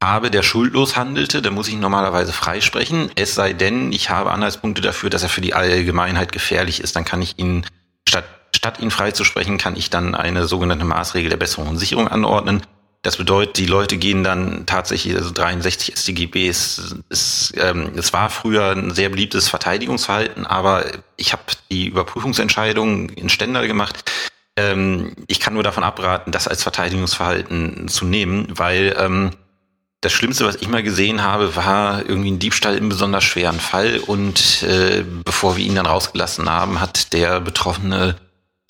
habe, 0.01 0.31
der 0.31 0.41
schuldlos 0.41 0.95
handelte, 0.95 1.41
dann 1.41 1.53
muss 1.53 1.67
ich 1.67 1.75
normalerweise 1.75 2.31
freisprechen. 2.31 3.11
Es 3.15 3.35
sei 3.35 3.51
denn, 3.53 3.91
ich 3.91 4.09
habe 4.09 4.31
Anhaltspunkte 4.31 4.81
dafür, 4.81 5.09
dass 5.09 5.23
er 5.23 5.29
für 5.29 5.41
die 5.41 5.53
Allgemeinheit 5.53 6.31
gefährlich 6.31 6.79
ist. 6.79 6.95
Dann 6.95 7.05
kann 7.05 7.21
ich 7.21 7.37
ihn 7.37 7.65
statt 8.07 8.25
Statt 8.55 8.79
ihn 8.79 8.91
freizusprechen, 8.91 9.57
kann 9.57 9.75
ich 9.75 9.89
dann 9.89 10.15
eine 10.15 10.47
sogenannte 10.47 10.85
Maßregel 10.85 11.29
der 11.29 11.37
Besserung 11.37 11.67
und 11.67 11.77
Sicherung 11.77 12.07
anordnen. 12.07 12.63
Das 13.07 13.15
bedeutet, 13.15 13.55
die 13.55 13.67
Leute 13.67 13.95
gehen 13.95 14.25
dann 14.25 14.65
tatsächlich, 14.65 15.15
also 15.15 15.31
63 15.31 15.95
StGB 15.95 16.49
ist, 16.49 16.97
ist 17.07 17.53
ähm, 17.55 17.93
es 17.95 18.11
war 18.11 18.29
früher 18.29 18.71
ein 18.71 18.93
sehr 18.93 19.07
beliebtes 19.07 19.47
Verteidigungsverhalten, 19.47 20.45
aber 20.45 20.83
ich 21.15 21.31
habe 21.31 21.43
die 21.71 21.87
Überprüfungsentscheidung 21.87 23.07
in 23.11 23.29
Ständer 23.29 23.65
gemacht. 23.65 24.11
Ähm, 24.57 25.13
ich 25.27 25.39
kann 25.39 25.53
nur 25.53 25.63
davon 25.63 25.85
abraten, 25.85 26.33
das 26.33 26.49
als 26.49 26.63
Verteidigungsverhalten 26.63 27.87
zu 27.87 28.03
nehmen, 28.03 28.47
weil 28.49 28.93
ähm, 28.99 29.31
das 30.01 30.11
Schlimmste, 30.11 30.45
was 30.45 30.57
ich 30.57 30.67
mal 30.67 30.83
gesehen 30.83 31.23
habe, 31.23 31.55
war 31.55 32.05
irgendwie 32.05 32.31
ein 32.31 32.39
Diebstahl 32.39 32.75
im 32.75 32.89
besonders 32.89 33.23
schweren 33.23 33.61
Fall 33.61 34.01
und 34.05 34.63
äh, 34.63 35.05
bevor 35.23 35.55
wir 35.55 35.63
ihn 35.63 35.75
dann 35.75 35.85
rausgelassen 35.85 36.49
haben, 36.49 36.81
hat 36.81 37.13
der 37.13 37.39
Betroffene 37.39 38.17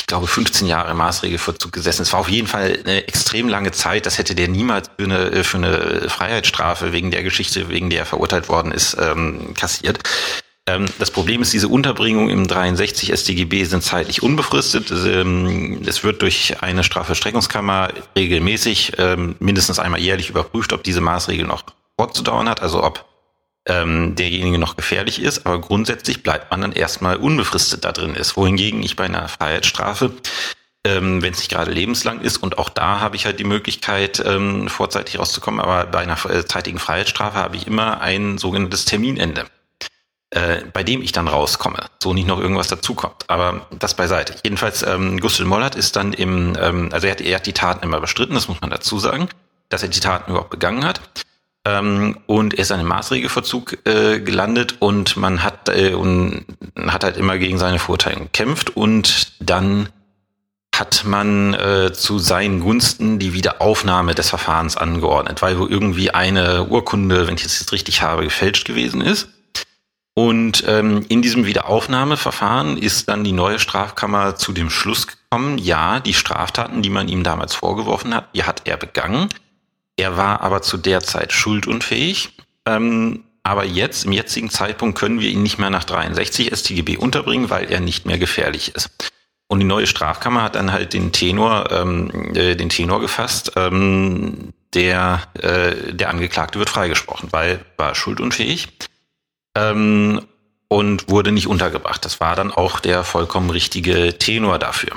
ich 0.08 0.10
glaube, 0.10 0.28
15 0.28 0.68
Jahre 0.68 0.94
Maßregelvollzug 0.94 1.74
gesessen. 1.74 2.04
Es 2.04 2.14
war 2.14 2.22
auf 2.22 2.30
jeden 2.30 2.48
Fall 2.48 2.80
eine 2.86 3.10
extrem 3.10 3.50
lange 3.50 3.74
Zeit. 3.74 4.06
Das 4.06 4.18
hätte 4.18 4.36
der 4.36 4.48
niemals 4.48 4.90
für 4.98 5.04
eine, 5.04 5.44
für 5.44 5.58
eine 5.58 6.10
Freiheitsstrafe 6.10 6.94
wegen 6.94 7.12
der 7.12 7.24
Geschichte, 7.24 7.68
wegen 7.68 7.90
der 7.90 8.00
er 8.00 8.06
verurteilt 8.06 8.48
worden 8.48 8.72
ist, 8.72 8.96
ähm, 8.98 9.54
kassiert. 9.54 10.00
Ähm, 10.66 10.86
das 10.98 11.12
Problem 11.12 11.42
ist, 11.42 11.52
diese 11.52 11.68
Unterbringung 11.68 12.30
im 12.30 12.48
63 12.48 13.12
StGB 13.20 13.66
sind 13.66 13.84
zeitlich 13.84 14.24
unbefristet. 14.24 14.92
Ähm, 14.92 15.82
es 15.86 16.06
wird 16.06 16.22
durch 16.22 16.64
eine 16.64 16.86
Strafverstreckungskammer 16.86 17.90
regelmäßig 18.16 18.94
ähm, 19.00 19.36
mindestens 19.40 19.78
einmal 19.78 20.00
jährlich 20.00 20.30
überprüft, 20.30 20.72
ob 20.72 20.84
diese 20.84 21.02
Maßregel 21.02 21.46
noch 21.46 21.64
fortzudauern 22.00 22.48
hat, 22.48 22.62
also 22.62 22.82
ob 22.82 23.04
ähm, 23.68 24.16
derjenige 24.16 24.58
noch 24.58 24.76
gefährlich 24.76 25.22
ist, 25.22 25.46
aber 25.46 25.60
grundsätzlich 25.60 26.24
bleibt 26.24 26.50
man 26.52 26.62
dann 26.62 26.72
erstmal 26.72 27.18
unbefristet 27.18 27.86
da 27.86 27.92
drin 27.92 28.16
ist. 28.16 28.38
Wohingegen 28.38 28.82
ich 28.82 28.96
bei 28.96 29.06
einer 29.06 29.28
Freiheitsstrafe, 29.28 30.12
ähm, 30.86 31.22
wenn 31.22 31.34
es 31.34 31.40
nicht 31.40 31.52
gerade 31.52 31.72
lebenslang 31.72 32.22
ist, 32.22 32.38
und 32.38 32.58
auch 32.58 32.70
da 32.70 33.00
habe 33.00 33.16
ich 33.16 33.26
halt 33.26 33.40
die 33.40 33.44
Möglichkeit, 33.44 34.24
ähm, 34.26 34.70
vorzeitig 34.70 35.20
rauszukommen, 35.20 35.60
aber 35.60 35.86
bei 35.86 36.00
einer 36.00 36.18
äh, 36.26 36.46
zeitigen 36.46 36.80
Freiheitsstrafe 36.80 37.38
habe 37.38 37.58
ich 37.58 37.68
immer 37.68 38.02
ein 38.02 38.38
sogenanntes 38.38 38.86
Terminende. 38.86 39.46
Äh, 40.30 40.66
bei 40.74 40.84
dem 40.84 41.02
ich 41.02 41.14
dann 41.14 41.30
rauskomme, 41.30 41.86
so 42.04 42.14
nicht 42.14 42.28
noch 42.28 42.42
irgendwas 42.42 42.68
dazukommt. 42.68 43.24
Aber 43.30 43.66
das 43.72 43.96
beiseite. 43.96 44.36
Jedenfalls, 44.44 44.84
ähm, 44.84 45.22
Gustl 45.22 45.46
Mollert 45.46 45.76
ist 45.76 45.96
dann 45.96 46.12
im, 46.12 46.54
ähm, 46.60 46.90
also 46.92 47.08
er 47.08 47.12
hat, 47.12 47.22
er 47.22 47.36
hat 47.38 47.46
die 47.46 47.54
Taten 47.54 47.86
immer 47.86 48.02
bestritten, 48.02 48.34
das 48.34 48.50
muss 48.50 48.60
man 48.60 48.70
dazu 48.70 49.00
sagen, 49.00 49.30
dass 49.70 49.84
er 49.84 49.90
die 49.90 50.02
Taten 50.02 50.32
überhaupt 50.32 50.50
begangen 50.50 50.84
hat. 50.84 51.00
Ähm, 51.68 52.18
und 52.28 52.54
er 52.54 52.62
ist 52.62 52.72
an 52.72 52.80
einem 52.80 52.90
Maßregelverzug 52.90 53.86
äh, 53.86 54.22
gelandet 54.22 54.76
und 54.80 55.18
man 55.18 55.44
hat, 55.44 55.68
äh, 55.68 55.94
und 55.94 56.46
hat 56.88 57.04
halt 57.04 57.18
immer 57.18 57.38
gegen 57.38 57.58
seine 57.58 57.80
Vorteile 57.80 58.22
gekämpft 58.22 58.78
und 58.78 59.34
dann 59.42 59.90
hat 60.74 61.04
man 61.06 61.56
äh, 61.56 61.92
zu 61.92 62.20
seinen 62.20 62.62
Gunsten 62.62 63.20
die 63.20 63.34
Wiederaufnahme 63.34 64.16
des 64.16 64.30
Verfahrens 64.30 64.78
angeordnet, 64.78 65.42
weil 65.42 65.60
wo 65.60 65.68
irgendwie 65.68 66.12
eine 66.12 66.66
Urkunde, 66.66 67.28
wenn 67.28 67.36
ich 67.36 67.44
es 67.44 67.60
jetzt 67.60 67.74
richtig 67.74 68.02
habe, 68.02 68.24
gefälscht 68.24 68.66
gewesen 68.66 69.02
ist. 69.02 69.30
Und 70.14 70.64
ähm, 70.68 71.06
in 71.10 71.22
diesem 71.22 71.46
Wiederaufnahmeverfahren 71.46 72.78
ist 72.78 73.10
dann 73.10 73.24
die 73.24 73.34
neue 73.34 73.60
Strafkammer 73.60 74.36
zu 74.36 74.54
dem 74.54 74.70
Schluss 74.70 75.08
gekommen, 75.08 75.58
ja, 75.58 76.00
die 76.00 76.14
Straftaten, 76.14 76.82
die 76.82 76.90
man 76.90 77.08
ihm 77.08 77.24
damals 77.24 77.54
vorgeworfen 77.54 78.16
hat, 78.16 78.34
die 78.34 78.44
hat 78.44 78.62
er 78.66 78.78
begangen. 78.78 79.30
Er 79.98 80.16
war 80.16 80.42
aber 80.42 80.62
zu 80.62 80.77
der 80.77 81.01
Zeit 81.01 81.34
schuldunfähig. 81.34 82.30
Ähm, 82.66 83.24
aber 83.44 83.66
jetzt, 83.66 84.06
im 84.06 84.12
jetzigen 84.12 84.50
Zeitpunkt, 84.50 84.98
können 84.98 85.20
wir 85.20 85.30
ihn 85.30 85.42
nicht 85.42 85.58
mehr 85.58 85.70
nach 85.70 85.86
63 85.86 86.51
StGB 86.54 86.98
unterbringen, 86.98 87.50
weil 87.50 87.72
er 87.72 87.80
nicht 87.80 88.06
mehr 88.06 88.18
gefährlich 88.18 88.75
ist. 88.75 88.89
Und 89.48 89.60
die 89.60 89.66
neue 89.66 89.88
Strafkammer 89.88 90.44
hat 90.44 90.56
dann 90.56 90.74
halt 90.74 90.94
den 90.94 91.13
Tenor, 91.13 91.72
ähm, 91.72 92.36
äh, 92.36 92.56
den 92.56 92.70
Tenor 92.70 93.00
gefasst, 93.00 93.54
ähm, 93.56 94.54
der, 94.74 95.24
äh, 95.42 95.94
der 95.94 96.10
Angeklagte 96.10 96.60
wird 96.60 96.70
freigesprochen, 96.70 97.30
weil 97.32 97.63
war 97.77 97.96
schuldunfähig 97.96 98.68
ähm, 99.58 100.22
und 100.68 101.10
wurde 101.10 101.32
nicht 101.32 101.48
untergebracht. 101.48 102.04
Das 102.04 102.20
war 102.20 102.36
dann 102.36 102.51
auch 102.51 102.82
der 102.82 103.06
vollkommen 103.06 103.50
richtige 103.50 104.18
Tenor 104.18 104.60
dafür. 104.60 104.92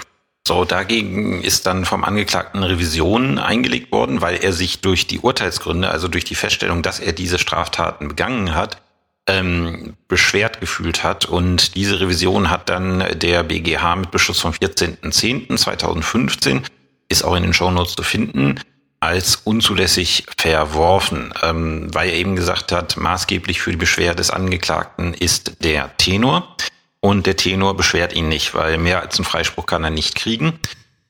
So, 0.46 0.64
dagegen 0.64 1.42
ist 1.42 1.66
dann 1.66 1.84
vom 1.84 2.02
Angeklagten 2.02 2.62
Revision 2.62 3.38
eingelegt 3.38 3.92
worden, 3.92 4.20
weil 4.20 4.36
er 4.36 4.52
sich 4.52 4.80
durch 4.80 5.06
die 5.06 5.20
Urteilsgründe, 5.20 5.90
also 5.90 6.08
durch 6.08 6.24
die 6.24 6.34
Feststellung, 6.34 6.82
dass 6.82 6.98
er 6.98 7.12
diese 7.12 7.38
Straftaten 7.38 8.08
begangen 8.08 8.54
hat, 8.54 8.80
ähm, 9.26 9.94
beschwert 10.08 10.60
gefühlt 10.60 11.04
hat. 11.04 11.26
Und 11.26 11.76
diese 11.76 12.00
Revision 12.00 12.48
hat 12.50 12.70
dann 12.70 13.04
der 13.14 13.44
BGH 13.44 13.96
mit 13.96 14.10
Beschluss 14.10 14.40
vom 14.40 14.52
14.10.2015, 14.52 16.62
ist 17.08 17.22
auch 17.22 17.36
in 17.36 17.42
den 17.42 17.52
Shownotes 17.52 17.94
zu 17.94 18.02
finden, 18.02 18.58
als 18.98 19.36
unzulässig 19.36 20.24
verworfen, 20.36 21.32
ähm, 21.42 21.88
weil 21.92 22.08
er 22.10 22.16
eben 22.16 22.36
gesagt 22.36 22.72
hat, 22.72 22.96
maßgeblich 22.96 23.60
für 23.60 23.70
die 23.70 23.76
Beschwerde 23.76 24.16
des 24.16 24.30
Angeklagten 24.30 25.14
ist 25.14 25.62
der 25.64 25.96
Tenor 25.96 26.56
und 27.00 27.26
der 27.26 27.36
Tenor 27.36 27.76
beschwert 27.76 28.12
ihn 28.12 28.28
nicht, 28.28 28.54
weil 28.54 28.78
mehr 28.78 29.00
als 29.00 29.18
einen 29.18 29.24
Freispruch 29.24 29.66
kann 29.66 29.84
er 29.84 29.90
nicht 29.90 30.14
kriegen. 30.14 30.58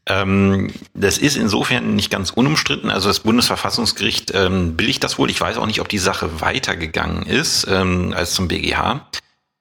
Ähm, 0.07 0.73
das 0.95 1.19
ist 1.19 1.37
insofern 1.37 1.95
nicht 1.95 2.11
ganz 2.11 2.31
unumstritten. 2.31 2.91
Also 2.91 3.09
das 3.09 3.21
Bundesverfassungsgericht 3.21 4.33
ähm, 4.35 4.77
billigt 4.77 5.05
das 5.05 5.19
wohl. 5.19 5.31
Ich 5.31 5.41
weiß 5.41 5.57
auch 5.59 5.67
nicht, 5.67 5.81
ob 5.81 5.89
die 5.89 5.99
Sache 5.99 6.41
weitergegangen 6.41 7.25
ist 7.25 7.67
ähm, 7.69 8.13
als 8.17 8.35
zum 8.35 8.49
BGH. 8.49 9.07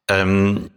Ähm, 0.07 0.69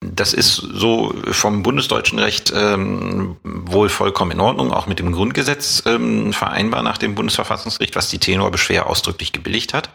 das 0.00 0.34
ist 0.34 0.56
so 0.56 1.14
vom 1.30 1.62
bundesdeutschen 1.62 2.18
Recht 2.18 2.52
ähm, 2.54 3.36
wohl 3.42 3.88
vollkommen 3.88 4.32
in 4.32 4.40
Ordnung, 4.40 4.70
auch 4.70 4.86
mit 4.86 4.98
dem 4.98 5.12
Grundgesetz 5.12 5.82
ähm, 5.86 6.32
vereinbar 6.32 6.82
nach 6.82 6.98
dem 6.98 7.14
Bundesverfassungsgericht, 7.14 7.96
was 7.96 8.10
die 8.10 8.18
Tenorbeschwer 8.18 8.86
ausdrücklich 8.86 9.32
gebilligt 9.32 9.72
hat. 9.72 9.90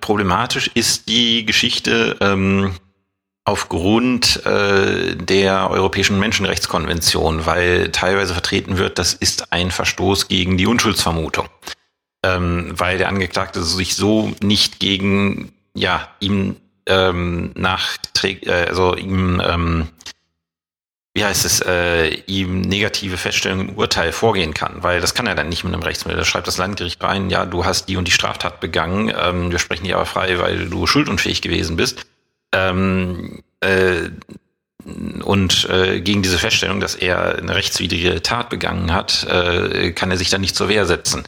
Problematisch 0.00 0.70
ist 0.74 1.08
die 1.08 1.44
Geschichte 1.44 2.16
aufgrund 3.44 4.44
äh, 4.46 5.16
der 5.16 5.70
Europäischen 5.70 6.18
Menschenrechtskonvention, 6.18 7.46
weil 7.46 7.90
teilweise 7.90 8.32
vertreten 8.32 8.78
wird, 8.78 8.98
das 8.98 9.14
ist 9.14 9.52
ein 9.52 9.70
Verstoß 9.70 10.28
gegen 10.28 10.56
die 10.56 10.66
Unschuldsvermutung, 10.66 11.48
ähm, 12.24 12.72
weil 12.76 12.98
der 12.98 13.08
Angeklagte 13.08 13.62
sich 13.62 13.96
so 13.96 14.32
nicht 14.42 14.78
gegen 14.78 15.52
ja 15.74 16.08
ihm 16.20 16.56
ähm, 16.86 17.52
nachträgt, 17.54 18.46
äh, 18.46 18.66
also 18.68 18.94
ihm 18.94 19.42
ähm, 19.44 19.88
wie 21.14 21.24
heißt 21.24 21.44
es, 21.44 21.60
äh, 21.60 22.08
ihm 22.26 22.60
negative 22.60 23.16
Feststellungen 23.16 23.70
im 23.70 23.74
Urteil 23.76 24.12
vorgehen 24.12 24.54
kann, 24.54 24.82
weil 24.82 25.00
das 25.00 25.14
kann 25.14 25.26
er 25.26 25.34
dann 25.34 25.48
nicht 25.48 25.64
mit 25.64 25.74
einem 25.74 25.82
Rechtsmittel. 25.82 26.18
Da 26.18 26.24
schreibt 26.24 26.46
das 26.46 26.56
Landgericht 26.56 27.02
rein, 27.02 27.30
ja, 27.30 27.46
du 27.46 27.64
hast 27.64 27.88
die 27.88 27.96
und 27.96 28.06
die 28.06 28.12
Straftat 28.12 28.60
begangen, 28.60 29.12
ähm, 29.20 29.50
wir 29.50 29.58
sprechen 29.58 29.84
dich 29.84 29.94
aber 29.94 30.06
frei, 30.06 30.38
weil 30.38 30.68
du 30.68 30.86
schuldunfähig 30.86 31.42
gewesen 31.42 31.76
bist. 31.76 32.06
Ähm, 32.52 33.42
äh, 33.60 34.10
und 35.24 35.68
äh, 35.68 36.00
gegen 36.00 36.22
diese 36.22 36.38
Feststellung, 36.38 36.80
dass 36.80 36.94
er 36.94 37.38
eine 37.38 37.54
rechtswidrige 37.54 38.22
Tat 38.22 38.48
begangen 38.48 38.92
hat, 38.92 39.24
äh, 39.24 39.92
kann 39.92 40.10
er 40.10 40.16
sich 40.16 40.30
dann 40.30 40.40
nicht 40.40 40.56
zur 40.56 40.68
Wehr 40.68 40.86
setzen. 40.86 41.24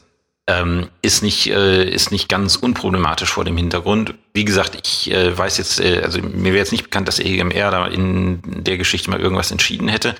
Ähm, 0.48 0.88
ist 1.02 1.22
nicht 1.22 1.48
äh, 1.48 1.84
ist 1.84 2.10
nicht 2.10 2.28
ganz 2.28 2.56
unproblematisch 2.56 3.30
vor 3.30 3.44
dem 3.44 3.56
Hintergrund. 3.56 4.14
Wie 4.34 4.44
gesagt, 4.44 4.76
ich 4.82 5.10
äh, 5.12 5.36
weiß 5.36 5.58
jetzt, 5.58 5.78
äh, 5.78 6.02
also 6.02 6.20
mir 6.20 6.52
wäre 6.52 6.58
jetzt 6.58 6.72
nicht 6.72 6.82
bekannt, 6.82 7.06
dass 7.06 7.20
EGMR 7.20 7.70
da 7.70 7.86
in 7.86 8.40
der 8.42 8.76
Geschichte 8.76 9.08
mal 9.10 9.20
irgendwas 9.20 9.52
entschieden 9.52 9.86
hätte. 9.86 10.16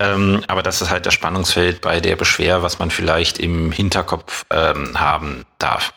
Ähm, 0.00 0.42
aber 0.48 0.62
das 0.62 0.82
ist 0.82 0.90
halt 0.90 1.06
das 1.06 1.14
Spannungsfeld 1.14 1.80
bei 1.80 2.00
der 2.00 2.16
Beschwer, 2.16 2.62
was 2.62 2.78
man 2.78 2.90
vielleicht 2.90 3.38
im 3.38 3.72
Hinterkopf 3.72 4.44
ähm, 4.50 5.00
haben 5.00 5.44
darf. 5.58 5.94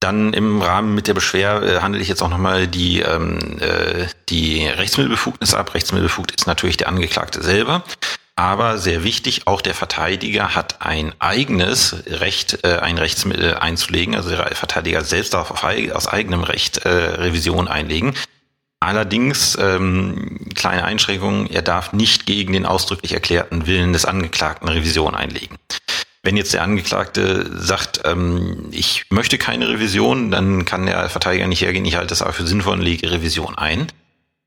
Dann 0.00 0.34
im 0.34 0.60
Rahmen 0.60 0.94
mit 0.94 1.08
der 1.08 1.14
Beschwer 1.14 1.62
äh, 1.62 1.80
handle 1.80 2.00
ich 2.00 2.08
jetzt 2.08 2.22
auch 2.22 2.28
nochmal 2.28 2.68
die, 2.68 3.00
ähm, 3.00 3.58
äh, 3.60 4.06
die 4.28 4.66
Rechtsmittelbefugnis 4.66 5.54
ab. 5.54 5.74
Rechtsmittelbefugt 5.74 6.32
ist 6.32 6.46
natürlich 6.46 6.76
der 6.76 6.88
Angeklagte 6.88 7.42
selber. 7.42 7.82
Aber 8.38 8.76
sehr 8.76 9.02
wichtig, 9.02 9.46
auch 9.46 9.62
der 9.62 9.72
Verteidiger 9.72 10.54
hat 10.54 10.82
ein 10.82 11.14
eigenes 11.20 11.96
Recht, 12.06 12.64
äh, 12.64 12.80
ein 12.80 12.98
Rechtsmittel 12.98 13.54
einzulegen. 13.54 14.14
Also 14.14 14.28
der 14.28 14.54
Verteidiger 14.54 15.02
selbst 15.02 15.32
darf 15.32 15.50
auf, 15.50 15.64
aus 15.64 16.06
eigenem 16.06 16.42
Recht 16.42 16.84
äh, 16.84 16.88
Revision 16.88 17.66
einlegen. 17.66 18.14
Allerdings, 18.78 19.56
ähm, 19.58 20.50
kleine 20.54 20.84
Einschränkungen, 20.84 21.48
er 21.50 21.62
darf 21.62 21.94
nicht 21.94 22.26
gegen 22.26 22.52
den 22.52 22.66
ausdrücklich 22.66 23.14
erklärten 23.14 23.66
Willen 23.66 23.94
des 23.94 24.04
Angeklagten 24.04 24.68
Revision 24.68 25.14
einlegen. 25.14 25.56
Wenn 26.26 26.36
jetzt 26.36 26.52
der 26.52 26.62
Angeklagte 26.62 27.48
sagt, 27.56 28.00
ähm, 28.04 28.66
ich 28.72 29.04
möchte 29.10 29.38
keine 29.38 29.68
Revision, 29.68 30.32
dann 30.32 30.64
kann 30.64 30.86
der 30.86 31.08
Verteidiger 31.08 31.46
nicht 31.46 31.60
hergehen, 31.60 31.84
ich 31.84 31.94
halte 31.94 32.08
das 32.08 32.20
aber 32.20 32.32
für 32.32 32.44
sinnvoll 32.44 32.72
und 32.72 32.82
lege 32.82 33.12
Revision 33.12 33.56
ein. 33.56 33.86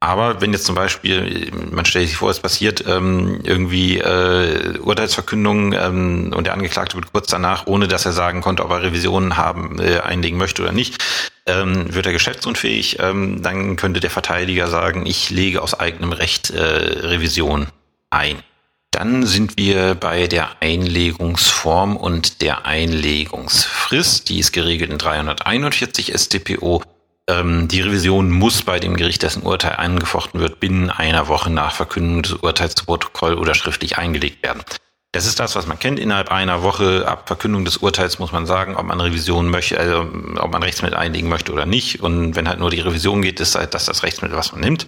Aber 0.01 0.41
wenn 0.41 0.51
jetzt 0.51 0.65
zum 0.65 0.75
Beispiel, 0.75 1.49
man 1.71 1.85
stellt 1.85 2.09
sich 2.09 2.17
vor, 2.17 2.31
es 2.31 2.41
passiert 2.41 2.83
ähm, 2.85 3.39
irgendwie 3.43 3.97
äh, 3.97 4.77
Urteilsverkündung 4.79 5.71
ähm, 5.71 6.33
und 6.35 6.47
der 6.47 6.53
Angeklagte 6.53 6.97
wird 6.97 7.13
kurz 7.13 7.27
danach, 7.27 7.65
ohne 7.65 7.87
dass 7.87 8.05
er 8.05 8.11
sagen 8.11 8.41
konnte, 8.41 8.65
ob 8.65 8.71
er 8.71 8.83
Revisionen 8.83 9.37
haben, 9.37 9.79
äh, 9.79 9.99
einlegen 9.99 10.37
möchte 10.37 10.61
oder 10.63 10.73
nicht, 10.73 11.01
ähm, 11.45 11.93
wird 11.93 12.05
er 12.05 12.11
geschäftsunfähig, 12.11 12.99
ähm, 12.99 13.41
dann 13.41 13.77
könnte 13.77 14.01
der 14.01 14.09
Verteidiger 14.09 14.67
sagen, 14.67 15.05
ich 15.05 15.29
lege 15.29 15.61
aus 15.61 15.79
eigenem 15.79 16.11
Recht 16.11 16.49
äh, 16.49 16.59
Revision 16.59 17.67
ein. 18.09 18.43
Dann 18.91 19.25
sind 19.25 19.57
wir 19.57 19.95
bei 19.95 20.27
der 20.27 20.61
Einlegungsform 20.61 21.95
und 21.95 22.41
der 22.41 22.65
Einlegungsfrist. 22.65 24.29
Die 24.29 24.39
ist 24.39 24.51
geregelt 24.51 24.89
in 24.89 24.97
341 24.97 26.13
StPO. 26.15 26.81
Ähm, 27.29 27.67
die 27.67 27.81
Revision 27.81 28.31
muss 28.31 28.63
bei 28.63 28.79
dem 28.79 28.97
Gericht, 28.97 29.21
dessen 29.21 29.43
Urteil 29.43 29.75
angefochten 29.75 30.39
wird, 30.39 30.59
binnen 30.59 30.89
einer 30.89 31.27
Woche 31.27 31.51
nach 31.51 31.73
Verkündung 31.73 32.23
des 32.23 32.33
Urteils 32.33 32.75
zu 32.75 32.85
Protokoll 32.85 33.35
oder 33.35 33.53
schriftlich 33.53 33.97
eingelegt 33.97 34.41
werden. 34.41 34.63
Das 35.11 35.25
ist 35.25 35.39
das, 35.39 35.55
was 35.55 35.67
man 35.67 35.79
kennt. 35.79 35.99
Innerhalb 35.99 36.31
einer 36.31 36.61
Woche 36.61 37.07
ab 37.07 37.27
Verkündung 37.27 37.65
des 37.65 37.77
Urteils 37.77 38.19
muss 38.19 38.31
man 38.31 38.45
sagen, 38.45 38.75
ob 38.75 38.85
man 38.85 39.01
Revision 39.01 39.49
möchte, 39.49 39.79
also 39.79 40.01
ob 40.37 40.51
man 40.51 40.61
Rechtsmittel 40.61 40.97
einlegen 40.97 41.29
möchte 41.29 41.51
oder 41.51 41.65
nicht. 41.65 42.01
Und 42.01 42.35
wenn 42.35 42.47
halt 42.47 42.59
nur 42.59 42.69
die 42.69 42.81
Revision 42.81 43.21
geht, 43.21 43.39
ist 43.39 43.55
halt 43.55 43.73
das 43.73 43.85
das 43.85 44.03
Rechtsmittel, 44.03 44.37
was 44.37 44.51
man 44.51 44.61
nimmt. 44.61 44.87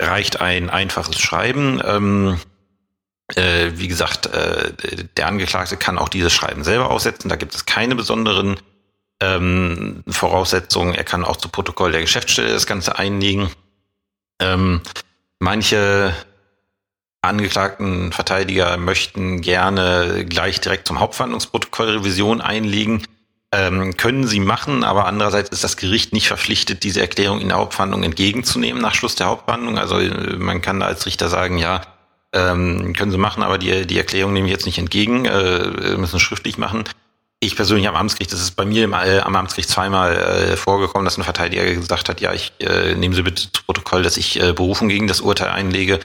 Reicht 0.00 0.40
ein 0.40 0.70
einfaches 0.70 1.18
Schreiben. 1.18 1.80
Ähm, 1.84 2.38
äh, 3.34 3.72
wie 3.74 3.88
gesagt, 3.88 4.26
äh, 4.26 4.72
der 5.16 5.26
Angeklagte 5.26 5.76
kann 5.76 5.98
auch 5.98 6.08
dieses 6.08 6.32
Schreiben 6.32 6.64
selber 6.64 6.90
aussetzen. 6.90 7.28
Da 7.28 7.36
gibt 7.36 7.54
es 7.54 7.66
keine 7.66 7.94
besonderen 7.94 8.58
ähm, 9.20 10.02
Voraussetzungen. 10.08 10.94
Er 10.94 11.04
kann 11.04 11.24
auch 11.24 11.36
zu 11.36 11.48
Protokoll 11.48 11.92
der 11.92 12.00
Geschäftsstelle 12.00 12.52
das 12.52 12.66
Ganze 12.66 12.98
einlegen. 12.98 13.50
Ähm, 14.40 14.80
manche 15.38 16.14
angeklagten 17.20 18.12
Verteidiger 18.12 18.76
möchten 18.76 19.40
gerne 19.40 20.24
gleich 20.26 20.60
direkt 20.60 20.86
zum 20.86 21.00
Hauptverhandlungsprotokoll 21.00 21.98
Revision 21.98 22.40
einlegen. 22.40 23.02
Ähm, 23.50 23.96
können 23.96 24.26
sie 24.26 24.40
machen, 24.40 24.84
aber 24.84 25.06
andererseits 25.06 25.48
ist 25.48 25.64
das 25.64 25.78
Gericht 25.78 26.12
nicht 26.12 26.28
verpflichtet, 26.28 26.82
diese 26.82 27.00
Erklärung 27.00 27.40
in 27.40 27.48
der 27.48 27.56
Hauptverhandlung 27.56 28.02
entgegenzunehmen 28.02 28.80
nach 28.80 28.94
Schluss 28.94 29.16
der 29.16 29.26
Hauptverhandlung. 29.26 29.78
Also 29.78 29.98
äh, 29.98 30.36
man 30.36 30.60
kann 30.60 30.82
als 30.82 31.06
Richter 31.06 31.28
sagen, 31.28 31.58
ja, 31.58 31.80
ähm, 32.32 32.94
können 32.96 33.10
sie 33.10 33.18
machen, 33.18 33.42
aber 33.42 33.58
die, 33.58 33.86
die 33.86 33.98
Erklärung 33.98 34.32
nehme 34.32 34.46
ich 34.46 34.52
jetzt 34.52 34.66
nicht 34.66 34.78
entgegen, 34.78 35.24
äh, 35.24 35.96
müssen 35.96 36.20
schriftlich 36.20 36.58
machen. 36.58 36.84
Ich 37.40 37.54
persönlich 37.54 37.86
am 37.86 37.94
Amtsgericht, 37.94 38.32
das 38.32 38.40
ist 38.40 38.56
bei 38.56 38.64
mir 38.64 38.84
im, 38.84 38.92
äh, 38.92 39.20
am 39.20 39.36
Amtsgericht 39.36 39.70
zweimal 39.70 40.16
äh, 40.16 40.56
vorgekommen, 40.56 41.04
dass 41.04 41.16
ein 41.16 41.24
Verteidiger 41.24 41.64
gesagt 41.64 42.08
hat, 42.08 42.20
ja, 42.20 42.32
ich 42.32 42.52
äh, 42.58 42.94
nehme 42.94 43.14
Sie 43.14 43.22
bitte 43.22 43.50
zu 43.52 43.62
Protokoll, 43.64 44.02
dass 44.02 44.16
ich 44.16 44.42
äh, 44.42 44.52
Berufung 44.52 44.88
gegen 44.88 45.06
das 45.06 45.20
Urteil 45.20 45.48
einlege. 45.48 46.00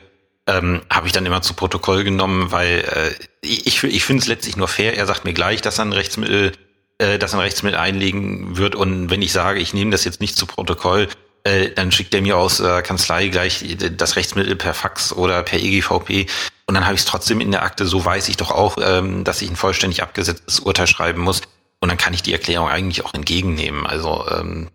Ähm, 0.46 0.82
habe 0.90 1.08
ich 1.08 1.14
dann 1.14 1.26
immer 1.26 1.42
zu 1.42 1.54
Protokoll 1.54 2.04
genommen, 2.04 2.52
weil 2.52 2.80
äh, 2.80 3.12
ich, 3.42 3.84
ich 3.84 4.04
finde 4.04 4.22
es 4.22 4.28
letztlich 4.28 4.58
nur 4.58 4.68
fair. 4.68 4.96
Er 4.96 5.06
sagt 5.06 5.26
mir 5.26 5.34
gleich, 5.34 5.62
dass 5.62 5.80
er 5.80 5.86
ein 5.86 5.94
Rechtsmittel, 5.94 6.52
äh, 6.98 7.18
dass 7.18 7.34
er 7.34 7.40
ein 7.40 7.44
Rechtsmittel 7.44 7.80
einlegen 7.80 8.58
wird. 8.58 8.76
Und 8.76 9.10
wenn 9.10 9.22
ich 9.22 9.32
sage, 9.32 9.60
ich 9.60 9.74
nehme 9.74 9.92
das 9.92 10.04
jetzt 10.04 10.22
nicht 10.22 10.38
zu 10.38 10.46
Protokoll, 10.46 11.08
äh, 11.44 11.70
dann 11.72 11.92
schickt 11.92 12.14
er 12.14 12.22
mir 12.22 12.38
aus 12.38 12.60
äh, 12.60 12.82
Kanzlei 12.82 13.28
gleich 13.28 13.76
das 13.98 14.16
Rechtsmittel 14.16 14.56
per 14.56 14.74
Fax 14.74 15.12
oder 15.12 15.44
per 15.44 15.60
EGVP 15.60 16.28
und 16.66 16.76
dann 16.76 16.86
habe 16.86 16.96
ich 16.96 17.02
es 17.02 17.06
trotzdem 17.06 17.42
in 17.42 17.52
der 17.52 17.64
Akte, 17.64 17.86
so 17.86 18.04
weiß 18.04 18.30
ich 18.30 18.38
doch 18.38 18.52
auch, 18.52 18.78
ähm, 18.82 19.24
dass 19.24 19.42
ich 19.42 19.50
ein 19.50 19.56
vollständig 19.56 20.02
abgesetztes 20.02 20.60
Urteil 20.62 20.88
schreiben 20.88 21.22
muss 21.22 21.42
und 21.82 21.90
dann 21.90 21.98
kann 21.98 22.14
ich 22.14 22.24
die 22.24 22.32
Erklärung 22.32 22.70
eigentlich 22.70 23.04
auch 23.06 23.14
entgegennehmen. 23.14 23.86
Also 23.86 24.26
ähm, 24.32 24.70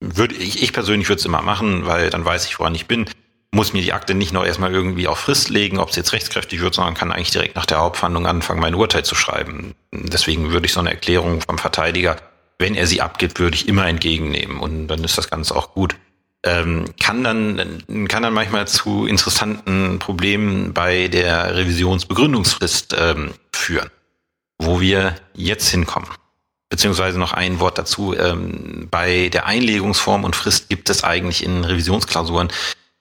würde 0.00 0.34
ich, 0.34 0.62
ich 0.62 0.72
persönlich 0.72 1.08
würde 1.08 1.20
es 1.20 1.24
immer 1.24 1.42
machen, 1.42 1.86
weil 1.86 2.10
dann 2.10 2.24
weiß 2.24 2.46
ich, 2.46 2.58
woran 2.58 2.74
ich 2.74 2.86
bin. 2.86 3.06
Muss 3.52 3.72
mir 3.72 3.82
die 3.82 3.92
Akte 3.92 4.14
nicht 4.14 4.32
noch 4.32 4.44
erstmal 4.44 4.72
irgendwie 4.72 5.06
auf 5.06 5.18
Frist 5.20 5.48
legen, 5.48 5.78
ob 5.78 5.90
es 5.90 5.96
jetzt 5.96 6.12
rechtskräftig 6.12 6.60
wird, 6.60 6.74
sondern 6.74 6.94
kann 6.94 7.12
eigentlich 7.12 7.30
direkt 7.30 7.54
nach 7.54 7.66
der 7.66 7.78
Hauptverhandlung 7.78 8.26
anfangen, 8.26 8.60
mein 8.60 8.74
Urteil 8.74 9.04
zu 9.04 9.14
schreiben. 9.14 9.76
Deswegen 9.92 10.50
würde 10.50 10.66
ich 10.66 10.72
so 10.72 10.80
eine 10.80 10.90
Erklärung 10.90 11.40
vom 11.40 11.56
Verteidiger 11.56 12.16
wenn 12.58 12.74
er 12.74 12.86
sie 12.86 13.00
abgibt, 13.00 13.38
würde 13.38 13.56
ich 13.56 13.68
immer 13.68 13.86
entgegennehmen 13.86 14.60
und 14.60 14.88
dann 14.88 15.02
ist 15.04 15.18
das 15.18 15.30
Ganze 15.30 15.54
auch 15.56 15.74
gut. 15.74 15.96
ähm, 16.44 16.84
kann 17.00 17.24
dann 17.24 18.06
kann 18.08 18.22
dann 18.22 18.34
manchmal 18.34 18.68
zu 18.68 19.06
interessanten 19.06 19.98
Problemen 19.98 20.74
bei 20.74 21.08
der 21.08 21.56
Revisionsbegründungsfrist 21.56 22.94
ähm, 22.98 23.32
führen, 23.52 23.90
wo 24.58 24.80
wir 24.80 25.16
jetzt 25.34 25.68
hinkommen. 25.70 26.08
Beziehungsweise 26.68 27.18
noch 27.18 27.32
ein 27.32 27.60
Wort 27.60 27.78
dazu. 27.78 28.14
Ähm, 28.14 28.88
bei 28.90 29.28
der 29.30 29.46
Einlegungsform 29.46 30.24
und 30.24 30.36
Frist 30.36 30.68
gibt 30.68 30.90
es 30.90 31.04
eigentlich 31.04 31.44
in 31.44 31.64
Revisionsklausuren 31.64 32.48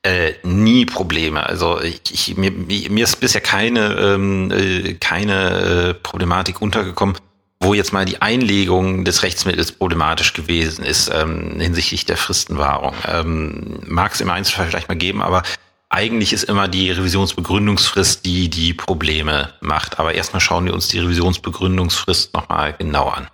äh, 0.04 0.34
nie 0.44 0.86
Probleme. 0.86 1.46
Also 1.46 1.82
ich, 1.82 2.02
ich, 2.12 2.38
mir, 2.38 2.52
mir 2.52 3.04
ist 3.04 3.20
bisher 3.20 3.42
keine, 3.42 3.96
ähm, 3.96 4.52
äh, 4.52 4.94
keine 4.96 5.89
äh, 5.89 5.94
Problematik 5.94 6.62
untergekommen, 6.62 7.16
wo 7.63 7.73
jetzt 7.73 7.93
mal 7.93 8.06
die 8.06 8.21
Einlegung 8.21 9.06
des 9.06 9.23
Rechtsmittels 9.23 9.71
problematisch 9.71 10.34
gewesen 10.34 10.84
ist 10.84 11.10
ähm, 11.13 11.60
hinsichtlich 11.60 12.06
der 12.06 12.17
Fristenwahrung. 12.17 12.93
Ähm, 13.08 13.80
Mag 13.86 14.13
es 14.13 14.21
im 14.21 14.30
Einzelfall 14.30 14.67
vielleicht 14.67 14.89
mal 14.89 14.95
geben, 14.95 15.21
aber 15.21 15.43
eigentlich 15.89 16.34
ist 16.34 16.43
immer 16.43 16.67
die 16.67 16.91
Revisionsbegründungsfrist, 16.91 18.26
die 18.26 18.49
die 18.49 18.73
Probleme 18.73 19.54
macht. 19.62 19.99
Aber 19.99 20.13
erstmal 20.13 20.41
schauen 20.41 20.65
wir 20.65 20.73
uns 20.73 20.88
die 20.88 20.99
Revisionsbegründungsfrist 20.99 22.34
nochmal 22.34 22.73
genau 22.73 23.10
an. 23.10 23.28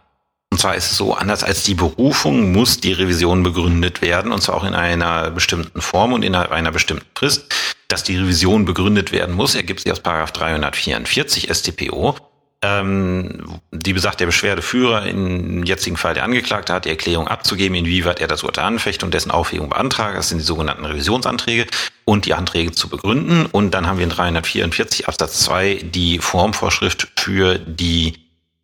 Und 0.52 0.60
zwar 0.60 0.76
ist 0.76 0.92
es 0.92 0.98
so, 0.98 1.14
anders 1.14 1.44
als 1.44 1.64
die 1.64 1.76
Berufung 1.76 2.52
muss 2.52 2.82
die 2.82 2.92
Revision 2.92 3.44
begründet 3.44 4.02
werden, 4.02 4.32
und 4.32 4.42
zwar 4.42 4.56
auch 4.56 4.64
in 4.64 4.74
einer 4.74 5.32
bestimmten 5.32 5.80
Form 5.80 6.12
und 6.12 6.24
in 6.24 6.36
einer 6.36 6.72
bestimmten 6.72 7.06
Frist. 7.16 7.54
Dass 7.88 8.04
die 8.04 8.18
Revision 8.18 8.66
begründet 8.66 9.12
werden 9.12 9.36
muss, 9.36 9.56
ergibt 9.56 9.80
sich 9.80 9.92
aus 9.92 10.02
Paragraph 10.02 10.32
344 10.32 11.50
StPO. 11.52 12.16
Ähm, 12.62 13.62
die 13.72 13.94
besagt, 13.94 14.20
der 14.20 14.26
Beschwerdeführer, 14.26 15.06
im 15.06 15.64
jetzigen 15.64 15.96
Fall 15.96 16.14
der 16.14 16.26
Angeklagte, 16.26 16.74
hat 16.74 16.84
die 16.84 16.90
Erklärung 16.90 17.30
abzugeben, 17.30 17.78
inwieweit 17.78 18.20
er 18.20 18.28
das 18.28 18.44
Urteil 18.44 18.66
anfecht 18.66 19.02
und 19.04 19.14
dessen 19.14 19.32
Aufhebung 19.32 19.70
beantragt. 19.70 20.18
Das 20.18 20.30
sind 20.30 20.40
die 20.40 20.44
sogenannten 20.44 20.84
Revisionsanträge 20.84 21.68
und 22.04 22.26
die 22.26 22.34
Anträge 22.34 22.72
zu 22.72 22.90
begründen. 22.90 23.46
Und 23.46 23.72
dann 23.72 23.88
haben 23.88 23.98
wir 23.98 24.04
in 24.04 24.10
344 24.10 25.08
Absatz 25.08 25.40
2 25.40 25.86
die 25.94 26.20
Formvorschrift 26.20 27.08
für 27.16 27.60
die 27.60 28.16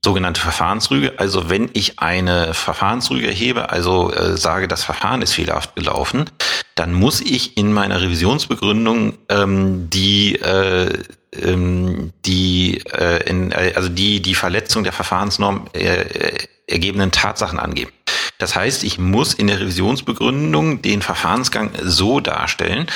sogenannte 0.04 0.42
Verfahrensrüge. 0.42 1.14
Also 1.18 1.50
wenn 1.50 1.70
ich 1.74 2.00
eine 2.00 2.54
Verfahrensrüge 2.54 3.28
erhebe, 3.28 3.70
also 3.70 4.14
äh, 4.14 4.38
sage, 4.38 4.68
das 4.68 4.84
Verfahren 4.84 5.22
ist 5.22 5.34
fehlerhaft 5.34 5.76
gelaufen, 5.76 6.30
dann 6.76 6.94
muss 6.94 7.22
ich 7.22 7.58
in 7.58 7.72
meiner 7.74 8.02
Revisionsbegründung 8.02 9.18
ähm, 9.30 9.90
die 9.90 10.36
äh, 10.36 10.92
ähm, 11.34 12.12
die 12.26 12.82
äh, 12.92 13.30
in, 13.30 13.54
also 13.54 13.90
die 13.90 14.22
die 14.22 14.36
Verletzung 14.36 14.84
der 14.84 14.94
Verfahrensnorm 14.94 15.68
äh, 15.74 16.02
äh 16.02 16.38
ergebenen 16.68 17.12
Tatsachen 17.12 17.60
angeben. 17.60 17.92
Das 18.40 18.56
heißt, 18.56 18.84
ich 18.84 18.98
muss 18.98 19.36
in 19.36 19.46
der 19.46 19.60
Revisionsbegründung 19.60 20.82
den 20.82 21.04
Verfahrensgang 21.04 21.70
so 21.84 22.20
darstellen, 22.20 22.88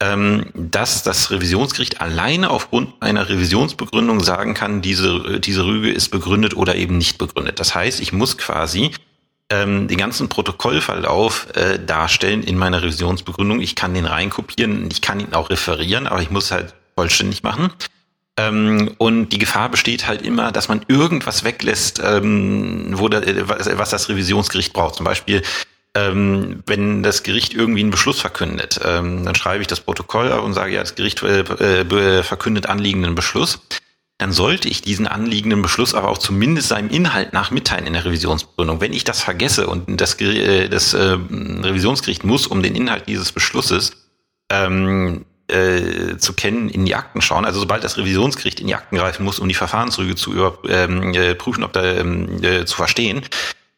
ähm, 0.00 0.50
dass 0.54 1.02
das 1.02 1.30
Revisionsgericht 1.30 2.00
alleine 2.00 2.50
aufgrund 2.50 3.02
einer 3.02 3.28
Revisionsbegründung 3.28 4.20
sagen 4.20 4.54
kann, 4.54 4.82
diese, 4.82 5.40
diese 5.40 5.64
Rüge 5.64 5.90
ist 5.90 6.10
begründet 6.10 6.56
oder 6.56 6.74
eben 6.76 6.98
nicht 6.98 7.16
begründet. 7.16 7.60
Das 7.60 7.74
heißt, 7.74 8.00
ich 8.00 8.12
muss 8.12 8.36
quasi 8.36 8.90
ähm, 9.50 9.88
den 9.88 9.98
ganzen 9.98 10.28
Protokollverlauf 10.28 11.48
äh, 11.54 11.78
darstellen 11.78 12.42
in 12.42 12.56
meiner 12.56 12.82
Revisionsbegründung. 12.82 13.60
Ich 13.60 13.74
kann 13.74 13.94
den 13.94 14.06
reinkopieren, 14.06 14.90
ich 14.90 15.02
kann 15.02 15.20
ihn 15.20 15.34
auch 15.34 15.50
referieren, 15.50 16.06
aber 16.06 16.22
ich 16.22 16.30
muss 16.30 16.50
halt 16.50 16.74
vollständig 16.94 17.42
machen. 17.42 17.70
Ähm, 18.36 18.94
und 18.98 19.28
die 19.28 19.38
Gefahr 19.38 19.68
besteht 19.68 20.08
halt 20.08 20.22
immer, 20.22 20.50
dass 20.50 20.68
man 20.68 20.84
irgendwas 20.88 21.44
weglässt, 21.44 22.00
ähm, 22.04 22.98
wo 22.98 23.08
da, 23.08 23.22
was, 23.48 23.70
was 23.78 23.90
das 23.90 24.08
Revisionsgericht 24.08 24.72
braucht. 24.72 24.96
Zum 24.96 25.04
Beispiel 25.04 25.42
ähm, 25.96 26.62
wenn 26.66 27.02
das 27.02 27.22
Gericht 27.22 27.54
irgendwie 27.54 27.80
einen 27.80 27.90
Beschluss 27.90 28.20
verkündet, 28.20 28.80
ähm, 28.84 29.24
dann 29.24 29.34
schreibe 29.34 29.62
ich 29.62 29.68
das 29.68 29.80
Protokoll 29.80 30.28
und 30.32 30.52
sage, 30.52 30.74
ja, 30.74 30.80
das 30.80 30.96
Gericht 30.96 31.22
äh, 31.22 31.40
äh, 31.40 32.22
verkündet 32.22 32.66
anliegenden 32.66 33.14
Beschluss. 33.14 33.60
Dann 34.24 34.32
sollte 34.32 34.70
ich 34.70 34.80
diesen 34.80 35.06
anliegenden 35.06 35.60
Beschluss 35.60 35.92
aber 35.92 36.08
auch 36.08 36.16
zumindest 36.16 36.68
seinem 36.68 36.88
Inhalt 36.88 37.34
nach 37.34 37.50
mitteilen 37.50 37.86
in 37.86 37.92
der 37.92 38.06
Revisionsbegründung. 38.06 38.80
Wenn 38.80 38.94
ich 38.94 39.04
das 39.04 39.20
vergesse 39.20 39.66
und 39.66 40.00
das, 40.00 40.18
äh, 40.18 40.70
das 40.70 40.94
äh, 40.94 41.18
Revisionsgericht 41.28 42.24
muss 42.24 42.46
um 42.46 42.62
den 42.62 42.74
Inhalt 42.74 43.06
dieses 43.06 43.32
Beschlusses 43.32 43.92
ähm, 44.50 45.26
äh, 45.48 46.16
zu 46.16 46.32
kennen, 46.32 46.70
in 46.70 46.86
die 46.86 46.94
Akten 46.94 47.20
schauen. 47.20 47.44
Also 47.44 47.60
sobald 47.60 47.84
das 47.84 47.98
Revisionsgericht 47.98 48.60
in 48.60 48.66
die 48.66 48.74
Akten 48.74 48.96
greifen 48.96 49.24
muss, 49.24 49.40
um 49.40 49.46
die 49.46 49.54
Verfahrensrüge 49.54 50.14
zu 50.14 50.32
überprüfen, 50.32 51.14
ähm, 51.14 51.62
ob 51.62 51.74
da 51.74 51.84
ähm, 51.84 52.42
äh, 52.42 52.64
zu 52.64 52.76
verstehen, 52.76 53.20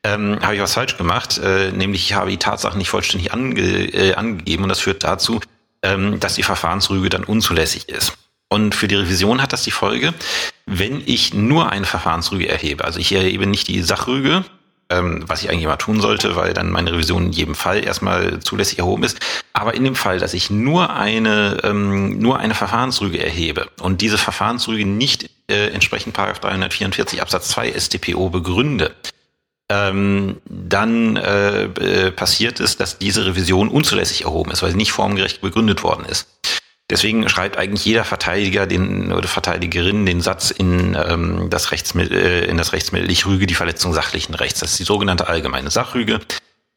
ähm, 0.04 0.38
habe 0.42 0.54
ich 0.54 0.60
was 0.60 0.74
falsch 0.74 0.96
gemacht, 0.96 1.38
äh, 1.38 1.72
nämlich 1.72 2.04
ich 2.04 2.14
habe 2.14 2.30
die 2.30 2.36
Tatsachen 2.36 2.78
nicht 2.78 2.90
vollständig 2.90 3.32
ange, 3.32 3.60
äh, 3.60 4.14
angegeben 4.14 4.62
und 4.62 4.68
das 4.68 4.78
führt 4.78 5.02
dazu, 5.02 5.40
ähm, 5.82 6.20
dass 6.20 6.36
die 6.36 6.44
Verfahrensrüge 6.44 7.08
dann 7.08 7.24
unzulässig 7.24 7.88
ist. 7.88 8.16
Und 8.56 8.74
für 8.74 8.88
die 8.88 8.94
Revision 8.94 9.42
hat 9.42 9.52
das 9.52 9.64
die 9.64 9.70
Folge, 9.70 10.14
wenn 10.64 11.02
ich 11.04 11.34
nur 11.34 11.70
eine 11.70 11.84
Verfahrensrüge 11.84 12.48
erhebe, 12.48 12.86
also 12.86 12.98
ich 12.98 13.12
erhebe 13.12 13.46
nicht 13.46 13.68
die 13.68 13.82
Sachrüge, 13.82 14.46
ähm, 14.88 15.24
was 15.26 15.42
ich 15.42 15.50
eigentlich 15.50 15.64
immer 15.64 15.76
tun 15.76 16.00
sollte, 16.00 16.36
weil 16.36 16.54
dann 16.54 16.70
meine 16.70 16.92
Revision 16.92 17.26
in 17.26 17.32
jedem 17.32 17.54
Fall 17.54 17.84
erstmal 17.84 18.40
zulässig 18.40 18.78
erhoben 18.78 19.02
ist. 19.02 19.20
Aber 19.52 19.74
in 19.74 19.84
dem 19.84 19.94
Fall, 19.94 20.20
dass 20.20 20.32
ich 20.32 20.48
nur 20.48 20.88
eine, 20.96 21.58
ähm, 21.64 22.18
nur 22.18 22.38
eine 22.38 22.54
Verfahrensrüge 22.54 23.22
erhebe 23.22 23.68
und 23.82 24.00
diese 24.00 24.16
Verfahrensrüge 24.16 24.86
nicht 24.86 25.28
äh, 25.50 25.68
entsprechend 25.68 26.14
Paragraph 26.14 26.40
344 26.40 27.20
Absatz 27.20 27.48
2 27.48 27.78
StPO 27.78 28.30
begründe, 28.30 28.94
ähm, 29.68 30.40
dann 30.46 31.16
äh, 31.16 31.64
äh, 31.64 32.10
passiert 32.10 32.58
ist, 32.60 32.80
dass 32.80 32.96
diese 32.96 33.26
Revision 33.26 33.68
unzulässig 33.68 34.24
erhoben 34.24 34.50
ist, 34.50 34.62
weil 34.62 34.70
sie 34.70 34.78
nicht 34.78 34.92
formgerecht 34.92 35.42
begründet 35.42 35.82
worden 35.82 36.06
ist. 36.06 36.26
Deswegen 36.88 37.28
schreibt 37.28 37.56
eigentlich 37.56 37.84
jeder 37.84 38.04
Verteidiger 38.04 38.66
den, 38.66 39.12
oder 39.12 39.26
Verteidigerin 39.26 40.06
den 40.06 40.20
Satz 40.20 40.50
in, 40.50 40.94
ähm, 40.94 41.50
das 41.50 41.72
Rechtsmittel, 41.72 42.16
äh, 42.16 42.44
in 42.44 42.56
das 42.56 42.72
Rechtsmittel, 42.72 43.10
ich 43.10 43.26
rüge 43.26 43.46
die 43.46 43.54
Verletzung 43.54 43.92
sachlichen 43.92 44.34
Rechts. 44.34 44.60
Das 44.60 44.70
ist 44.72 44.78
die 44.78 44.84
sogenannte 44.84 45.26
allgemeine 45.26 45.70
Sachrüge. 45.70 46.20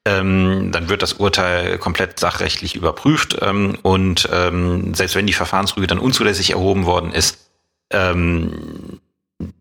Ähm, 0.06 0.72
dann 0.72 0.89
wird 0.89 1.04
das 1.04 1.13
Urteil 1.13 1.78
komplett 1.78 2.19
sachrechtlich 2.19 2.74
überprüft 2.76 3.38
ähm, 3.41 3.78
und 3.84 4.28
ähm, 4.32 4.95
selbst 4.95 5.15
wenn 5.15 5.28
die 5.28 5.34
Verfahrensrüge 5.34 5.88
dann 5.88 6.00
unzulässig 6.00 6.52
erhoben 6.52 6.86
worden 6.86 7.12
ist, 7.12 7.50
ähm, 7.91 9.00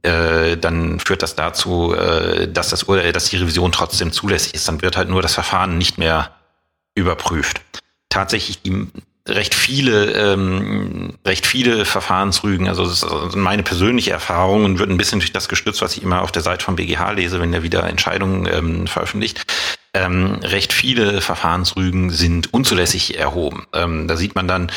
äh, 0.03 0.57
dann 0.57 1.01
führt 1.01 1.23
das 1.23 1.35
dazu, 1.35 1.95
äh, 1.95 2.51
dass 2.51 2.71
das 2.71 2.85
Urteil, 2.85 3.13
dass 3.13 3.29
die 3.29 3.37
Revision 3.37 3.73
trotzdem 3.73 4.13
zulässig 4.13 4.55
ist. 4.55 4.67
Dann 4.69 4.81
wird 4.81 4.97
halt 4.97 5.09
nur 5.09 5.23
das 5.23 5.35
Verfahren 5.35 5.77
nicht 5.77 5.99
mehr 5.99 6.31
überprüft. 6.95 7.61
Tatsächlich 8.09 8.63
die 8.63 8.89
recht 9.29 9.55
viele, 9.55 10.13
ähm, 10.13 11.15
recht 11.27 11.47
viele 11.47 11.85
Verfahrensrügen, 11.85 12.69
also 12.69 12.85
das 12.85 13.03
ist 13.03 13.37
meine 13.37 13.63
persönliche 13.63 14.11
Erfahrung 14.11 14.65
und 14.65 14.79
wird 14.79 14.91
ein 14.91 14.97
bisschen 14.97 15.21
durch 15.21 15.33
das 15.33 15.49
gestützt, 15.49 15.83
was 15.83 15.97
ich 15.97 16.03
immer 16.03 16.23
auf 16.23 16.33
der 16.33 16.43
Seite 16.43 16.65
vom 16.65 16.77
BGH 16.77 17.13
lese, 17.13 17.41
wenn 17.41 17.53
er 17.53 17.63
wieder 17.63 17.85
Entscheidungen 17.85 18.47
ähm, 18.47 18.87
veröffentlicht. 18.87 19.45
Ähm, 19.95 20.41
recht 20.43 20.73
viele 20.73 21.21
Verfahrensrügen 21.21 22.11
sind 22.11 22.53
unzulässig 22.53 23.19
erhoben. 23.19 23.67
Ähm, 23.73 24.07
da 24.09 24.17
sieht 24.17 24.35
man 24.35 24.49
dann, 24.49 24.71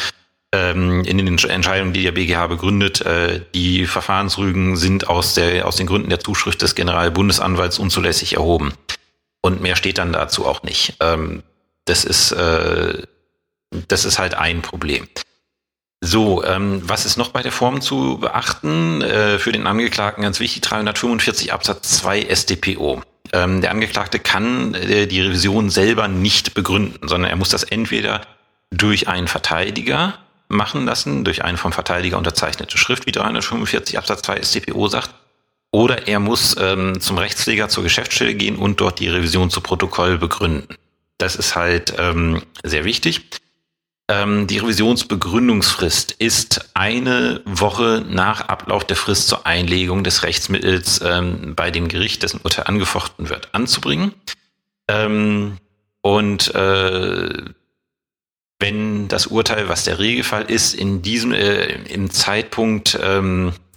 ähm, 0.53 1.03
in 1.05 1.17
den 1.17 1.27
Entscheidungen, 1.27 1.93
die 1.93 2.03
der 2.03 2.11
BGH 2.11 2.47
begründet, 2.47 3.01
äh, 3.01 3.41
die 3.53 3.85
Verfahrensrügen 3.85 4.75
sind 4.75 5.07
aus, 5.07 5.33
der, 5.33 5.65
aus 5.67 5.77
den 5.77 5.87
Gründen 5.87 6.09
der 6.09 6.19
Zuschrift 6.19 6.61
des 6.61 6.75
Generalbundesanwalts 6.75 7.79
unzulässig 7.79 8.35
erhoben. 8.35 8.73
Und 9.41 9.61
mehr 9.61 9.75
steht 9.75 9.97
dann 9.97 10.13
dazu 10.13 10.45
auch 10.45 10.63
nicht. 10.63 10.95
Ähm, 10.99 11.43
das 11.85 12.03
ist, 12.03 12.31
äh, 12.31 13.03
das 13.87 14.05
ist 14.05 14.19
halt 14.19 14.35
ein 14.35 14.61
Problem. 14.61 15.07
So, 16.01 16.43
ähm, 16.43 16.81
was 16.83 17.05
ist 17.05 17.17
noch 17.17 17.29
bei 17.29 17.43
der 17.43 17.51
Form 17.51 17.81
zu 17.81 18.17
beachten? 18.17 19.01
Äh, 19.01 19.37
für 19.37 19.51
den 19.51 19.67
Angeklagten 19.67 20.23
ganz 20.23 20.39
wichtig, 20.39 20.61
345 20.61 21.53
Absatz 21.53 21.99
2 21.99 22.33
StPO. 22.33 23.03
Ähm, 23.33 23.61
der 23.61 23.71
Angeklagte 23.71 24.19
kann 24.19 24.73
äh, 24.73 25.05
die 25.05 25.21
Revision 25.21 25.69
selber 25.69 26.07
nicht 26.07 26.53
begründen, 26.53 27.07
sondern 27.07 27.29
er 27.29 27.37
muss 27.37 27.49
das 27.49 27.63
entweder 27.63 28.21
durch 28.71 29.07
einen 29.07 29.27
Verteidiger 29.27 30.17
machen 30.51 30.85
lassen 30.85 31.23
durch 31.23 31.43
eine 31.43 31.57
vom 31.57 31.71
Verteidiger 31.71 32.17
unterzeichnete 32.17 32.77
Schrift, 32.77 33.07
wie 33.07 33.11
345 33.11 33.97
Absatz 33.97 34.21
2 34.23 34.43
StPO 34.43 34.87
sagt. 34.87 35.11
Oder 35.71 36.07
er 36.07 36.19
muss 36.19 36.55
ähm, 36.59 36.99
zum 36.99 37.17
Rechtspfleger 37.17 37.69
zur 37.69 37.83
Geschäftsstelle 37.83 38.35
gehen 38.35 38.57
und 38.57 38.81
dort 38.81 38.99
die 38.99 39.07
Revision 39.07 39.49
zu 39.49 39.61
Protokoll 39.61 40.17
begründen. 40.17 40.75
Das 41.17 41.35
ist 41.35 41.55
halt 41.55 41.93
ähm, 41.97 42.41
sehr 42.63 42.83
wichtig. 42.83 43.21
Ähm, 44.11 44.45
die 44.45 44.57
Revisionsbegründungsfrist 44.57 46.11
ist 46.11 46.69
eine 46.73 47.41
Woche 47.45 48.03
nach 48.09 48.49
Ablauf 48.49 48.83
der 48.83 48.97
Frist 48.97 49.29
zur 49.29 49.47
Einlegung 49.47 50.03
des 50.03 50.23
Rechtsmittels 50.23 50.99
ähm, 51.01 51.55
bei 51.55 51.71
dem 51.71 51.87
Gericht, 51.87 52.21
dessen 52.21 52.41
Urteil 52.43 52.65
angefochten 52.65 53.29
wird, 53.29 53.47
anzubringen. 53.53 54.13
Ähm, 54.89 55.59
und 56.01 56.53
äh, 56.53 57.29
wenn 58.59 59.07
das 59.07 59.27
Urteil, 59.27 59.69
was 59.69 59.85
der 59.85 59.99
Regelfall 59.99 60.43
ist, 60.43 60.73
in 60.73 61.01
diesem 61.01 61.31
äh, 61.31 61.67
im 61.85 62.11
Zeitpunkt 62.11 62.99
ähm, 63.01 63.53
äh, 63.53 63.70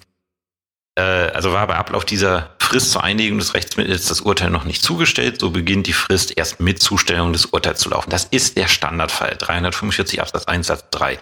also 1.01 1.53
war 1.53 1.67
bei 1.67 1.77
Ablauf 1.77 2.05
dieser 2.05 2.51
Frist 2.59 2.93
zur 2.93 3.03
Einigung 3.03 3.39
des 3.39 3.55
Rechtsmittels 3.55 4.07
das 4.07 4.21
Urteil 4.21 4.51
noch 4.51 4.65
nicht 4.65 4.83
zugestellt, 4.83 5.41
so 5.41 5.51
beginnt 5.51 5.87
die 5.87 5.93
Frist 5.93 6.37
erst 6.37 6.61
mit 6.61 6.81
Zustellung 6.81 7.33
des 7.33 7.47
Urteils 7.47 7.81
zu 7.81 7.91
laufen. 7.91 8.11
Das 8.11 8.25
ist 8.25 8.57
der 8.57 8.69
Standardfall, 8.69 9.37
345 9.39 10.21
Absatz 10.21 10.45
1 10.45 10.67
Satz 10.67 10.85
3. 10.91 11.19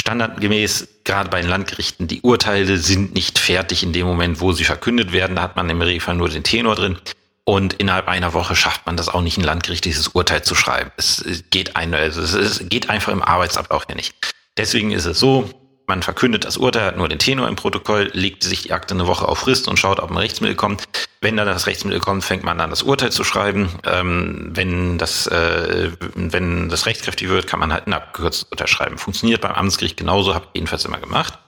Standardgemäß, 0.00 0.88
gerade 1.04 1.28
bei 1.28 1.40
den 1.40 1.50
Landgerichten, 1.50 2.08
die 2.08 2.22
Urteile 2.22 2.78
sind 2.78 3.14
nicht 3.14 3.38
fertig 3.38 3.82
in 3.82 3.92
dem 3.92 4.06
Moment, 4.06 4.40
wo 4.40 4.52
sie 4.52 4.64
verkündet 4.64 5.12
werden. 5.12 5.36
Da 5.36 5.42
hat 5.42 5.56
man 5.56 5.68
im 5.68 5.82
Regelfall 5.82 6.16
nur 6.16 6.28
den 6.28 6.42
Tenor 6.42 6.74
drin. 6.74 6.98
Und 7.44 7.74
innerhalb 7.74 8.08
einer 8.08 8.32
Woche 8.32 8.56
schafft 8.56 8.86
man 8.86 8.96
das 8.96 9.08
auch 9.08 9.22
nicht, 9.22 9.36
ein 9.36 9.44
landgerichtliches 9.44 10.08
Urteil 10.08 10.42
zu 10.42 10.54
schreiben. 10.54 10.90
Es 10.96 11.24
geht, 11.50 11.76
ein, 11.76 11.94
also 11.94 12.22
es 12.22 12.68
geht 12.68 12.88
einfach 12.88 13.12
im 13.12 13.22
Arbeitsablauf 13.22 13.84
ja 13.88 13.94
nicht. 13.94 14.14
Deswegen 14.56 14.90
ist 14.90 15.04
es 15.04 15.18
so, 15.18 15.50
man 15.90 16.02
verkündet 16.04 16.44
das 16.44 16.56
Urteil, 16.56 16.84
hat 16.86 16.96
nur 16.96 17.08
den 17.08 17.18
Tenor 17.18 17.48
im 17.48 17.56
Protokoll, 17.56 18.10
legt 18.12 18.44
sich 18.44 18.62
die 18.62 18.72
Akte 18.72 18.94
eine 18.94 19.08
Woche 19.08 19.26
auf 19.26 19.38
Frist 19.38 19.66
und 19.66 19.76
schaut, 19.76 19.98
ob 19.98 20.08
ein 20.08 20.16
Rechtsmittel 20.16 20.54
kommt. 20.54 20.84
Wenn 21.20 21.36
dann 21.36 21.48
das 21.48 21.66
Rechtsmittel 21.66 21.98
kommt, 21.98 22.22
fängt 22.22 22.44
man 22.44 22.60
an, 22.60 22.70
das 22.70 22.84
Urteil 22.84 23.10
zu 23.10 23.24
schreiben. 23.24 23.68
Ähm, 23.84 24.50
wenn 24.52 24.98
das, 24.98 25.26
äh, 25.26 25.90
wenn 26.14 26.68
das 26.68 26.86
rechtskräftig 26.86 27.28
wird, 27.28 27.48
kann 27.48 27.58
man 27.58 27.72
halt 27.72 27.88
ein 27.88 27.92
abgekürztes 27.92 28.48
Urteil 28.52 28.68
schreiben. 28.68 28.98
Funktioniert 28.98 29.40
beim 29.40 29.52
Amtsgericht 29.52 29.96
genauso, 29.96 30.32
habe 30.32 30.44
ich 30.52 30.58
jedenfalls 30.60 30.84
immer 30.84 30.98
gemacht. 30.98 31.40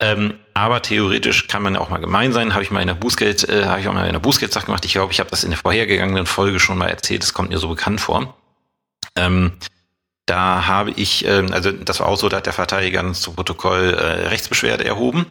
Ähm, 0.00 0.34
aber 0.52 0.82
theoretisch 0.82 1.48
kann 1.48 1.62
man 1.62 1.74
auch 1.74 1.88
mal 1.88 1.96
gemein 1.96 2.34
sein. 2.34 2.52
Habe 2.52 2.62
ich 2.62 2.70
mal 2.70 2.82
in 2.82 2.88
der 2.88 2.94
Bußgeld, 2.94 3.48
äh, 3.48 3.64
habe 3.64 3.80
ich 3.80 3.88
auch 3.88 3.94
mal 3.94 4.06
in 4.06 4.12
der 4.12 4.20
Bußgeldsache 4.20 4.66
gemacht. 4.66 4.84
Ich 4.84 4.92
glaube, 4.92 5.12
ich 5.12 5.18
habe 5.18 5.30
das 5.30 5.44
in 5.44 5.50
der 5.50 5.58
vorhergegangenen 5.58 6.26
Folge 6.26 6.60
schon 6.60 6.76
mal 6.76 6.88
erzählt. 6.88 7.22
Das 7.22 7.32
kommt 7.32 7.48
mir 7.48 7.58
so 7.58 7.68
bekannt 7.68 8.02
vor. 8.02 8.36
Ähm, 9.16 9.52
da 10.28 10.66
habe 10.66 10.90
ich, 10.92 11.24
ähm, 11.24 11.52
also 11.52 11.72
das 11.72 12.00
war 12.00 12.06
auch 12.06 12.16
so, 12.16 12.28
da 12.28 12.38
hat 12.38 12.46
der 12.46 12.52
Verteidiger 12.52 13.02
dann 13.02 13.14
zu 13.14 13.32
Protokoll 13.32 13.94
äh, 13.94 14.28
Rechtsbeschwerde 14.28 14.84
erhoben. 14.84 15.26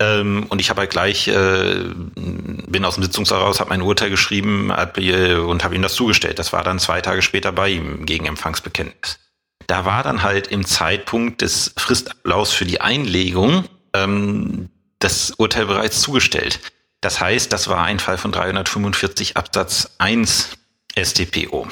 Ähm, 0.00 0.46
und 0.48 0.60
ich 0.60 0.70
habe 0.70 0.80
halt 0.80 0.90
gleich, 0.90 1.28
äh, 1.28 1.84
bin 2.14 2.84
aus 2.84 2.94
dem 2.94 3.04
Sitzungssaal 3.04 3.40
raus, 3.40 3.60
habe 3.60 3.70
mein 3.70 3.82
Urteil 3.82 4.10
geschrieben 4.10 4.70
hab, 4.72 4.98
äh, 4.98 5.36
und 5.36 5.64
habe 5.64 5.74
ihm 5.74 5.82
das 5.82 5.94
zugestellt. 5.94 6.38
Das 6.38 6.52
war 6.52 6.62
dann 6.62 6.78
zwei 6.78 7.00
Tage 7.00 7.22
später 7.22 7.52
bei 7.52 7.70
ihm 7.70 8.04
gegen 8.04 8.26
Empfangsbekenntnis. 8.26 9.18
Da 9.66 9.84
war 9.86 10.02
dann 10.02 10.22
halt 10.22 10.48
im 10.48 10.66
Zeitpunkt 10.66 11.40
des 11.40 11.72
Fristablaufs 11.78 12.52
für 12.52 12.66
die 12.66 12.80
Einlegung 12.80 13.64
ähm, 13.94 14.68
das 14.98 15.30
Urteil 15.30 15.66
bereits 15.66 16.02
zugestellt. 16.02 16.60
Das 17.00 17.20
heißt, 17.20 17.52
das 17.52 17.68
war 17.68 17.84
ein 17.84 17.98
Fall 17.98 18.18
von 18.18 18.32
345 18.32 19.36
Absatz 19.36 19.94
1 19.98 20.50
StPO. 20.98 21.68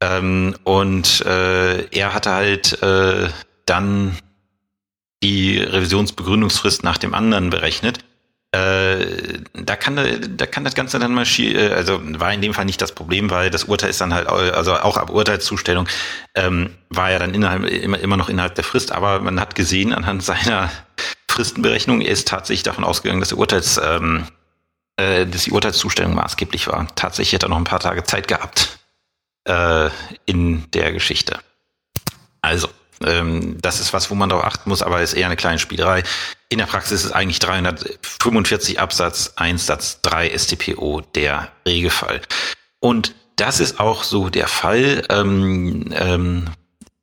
Ähm, 0.00 0.54
und 0.64 1.24
äh, 1.24 1.86
er 1.86 2.14
hatte 2.14 2.30
halt 2.30 2.82
äh, 2.82 3.28
dann 3.64 4.16
die 5.22 5.58
Revisionsbegründungsfrist 5.58 6.84
nach 6.84 6.98
dem 6.98 7.14
anderen 7.14 7.50
berechnet. 7.50 7.98
Äh, 8.52 9.40
da 9.54 9.74
kann 9.74 9.96
da 10.36 10.46
kann 10.46 10.64
das 10.64 10.74
Ganze 10.74 10.98
dann 10.98 11.12
mal 11.12 11.26
äh, 11.38 11.72
also 11.72 12.00
war 12.20 12.32
in 12.32 12.42
dem 12.42 12.54
Fall 12.54 12.64
nicht 12.64 12.80
das 12.80 12.92
Problem, 12.92 13.30
weil 13.30 13.50
das 13.50 13.64
Urteil 13.64 13.90
ist 13.90 14.00
dann 14.00 14.14
halt 14.14 14.28
also 14.28 14.74
auch 14.74 14.96
ab 14.96 15.10
Urteilszustellung 15.10 15.88
ähm, 16.34 16.70
war 16.88 17.10
ja 17.10 17.18
dann 17.18 17.34
innerhalb 17.34 17.64
immer 17.64 17.98
immer 17.98 18.16
noch 18.16 18.28
innerhalb 18.28 18.54
der 18.54 18.64
Frist, 18.64 18.92
aber 18.92 19.20
man 19.20 19.40
hat 19.40 19.56
gesehen 19.56 19.92
anhand 19.92 20.22
seiner 20.22 20.70
Fristenberechnung, 21.28 22.00
er 22.00 22.12
ist 22.12 22.28
tatsächlich 22.28 22.62
davon 22.62 22.84
ausgegangen, 22.84 23.20
dass 23.20 23.30
der 23.30 23.38
Urteils 23.38 23.80
ähm, 23.82 24.26
äh, 24.96 25.26
dass 25.26 25.42
die 25.44 25.50
Urteilszustellung 25.50 26.14
maßgeblich 26.14 26.68
war. 26.68 26.86
Tatsächlich 26.94 27.34
hat 27.34 27.42
er 27.42 27.48
noch 27.48 27.58
ein 27.58 27.64
paar 27.64 27.80
Tage 27.80 28.04
Zeit 28.04 28.28
gehabt 28.28 28.78
äh, 29.46 29.90
in 30.26 30.70
der 30.72 30.92
Geschichte. 30.92 31.38
Also, 32.42 32.68
ähm, 33.04 33.58
das 33.60 33.80
ist 33.80 33.92
was, 33.92 34.10
wo 34.10 34.14
man 34.14 34.28
darauf 34.28 34.44
achten 34.44 34.70
muss, 34.70 34.82
aber 34.82 35.02
ist 35.02 35.14
eher 35.14 35.26
eine 35.26 35.36
kleine 35.36 35.58
Spielerei. 35.58 36.02
In 36.48 36.58
der 36.58 36.66
Praxis 36.66 37.04
ist 37.04 37.12
eigentlich 37.12 37.38
345 37.40 38.80
Absatz 38.80 39.32
1 39.36 39.66
Satz 39.66 40.00
3 40.02 40.36
StPO 40.36 41.02
der 41.14 41.50
Regelfall. 41.66 42.22
Und 42.80 43.14
das 43.36 43.60
ist 43.60 43.80
auch 43.80 44.02
so 44.02 44.30
der 44.30 44.48
Fall, 44.48 45.04
ähm, 45.10 45.92
ähm, 45.92 46.44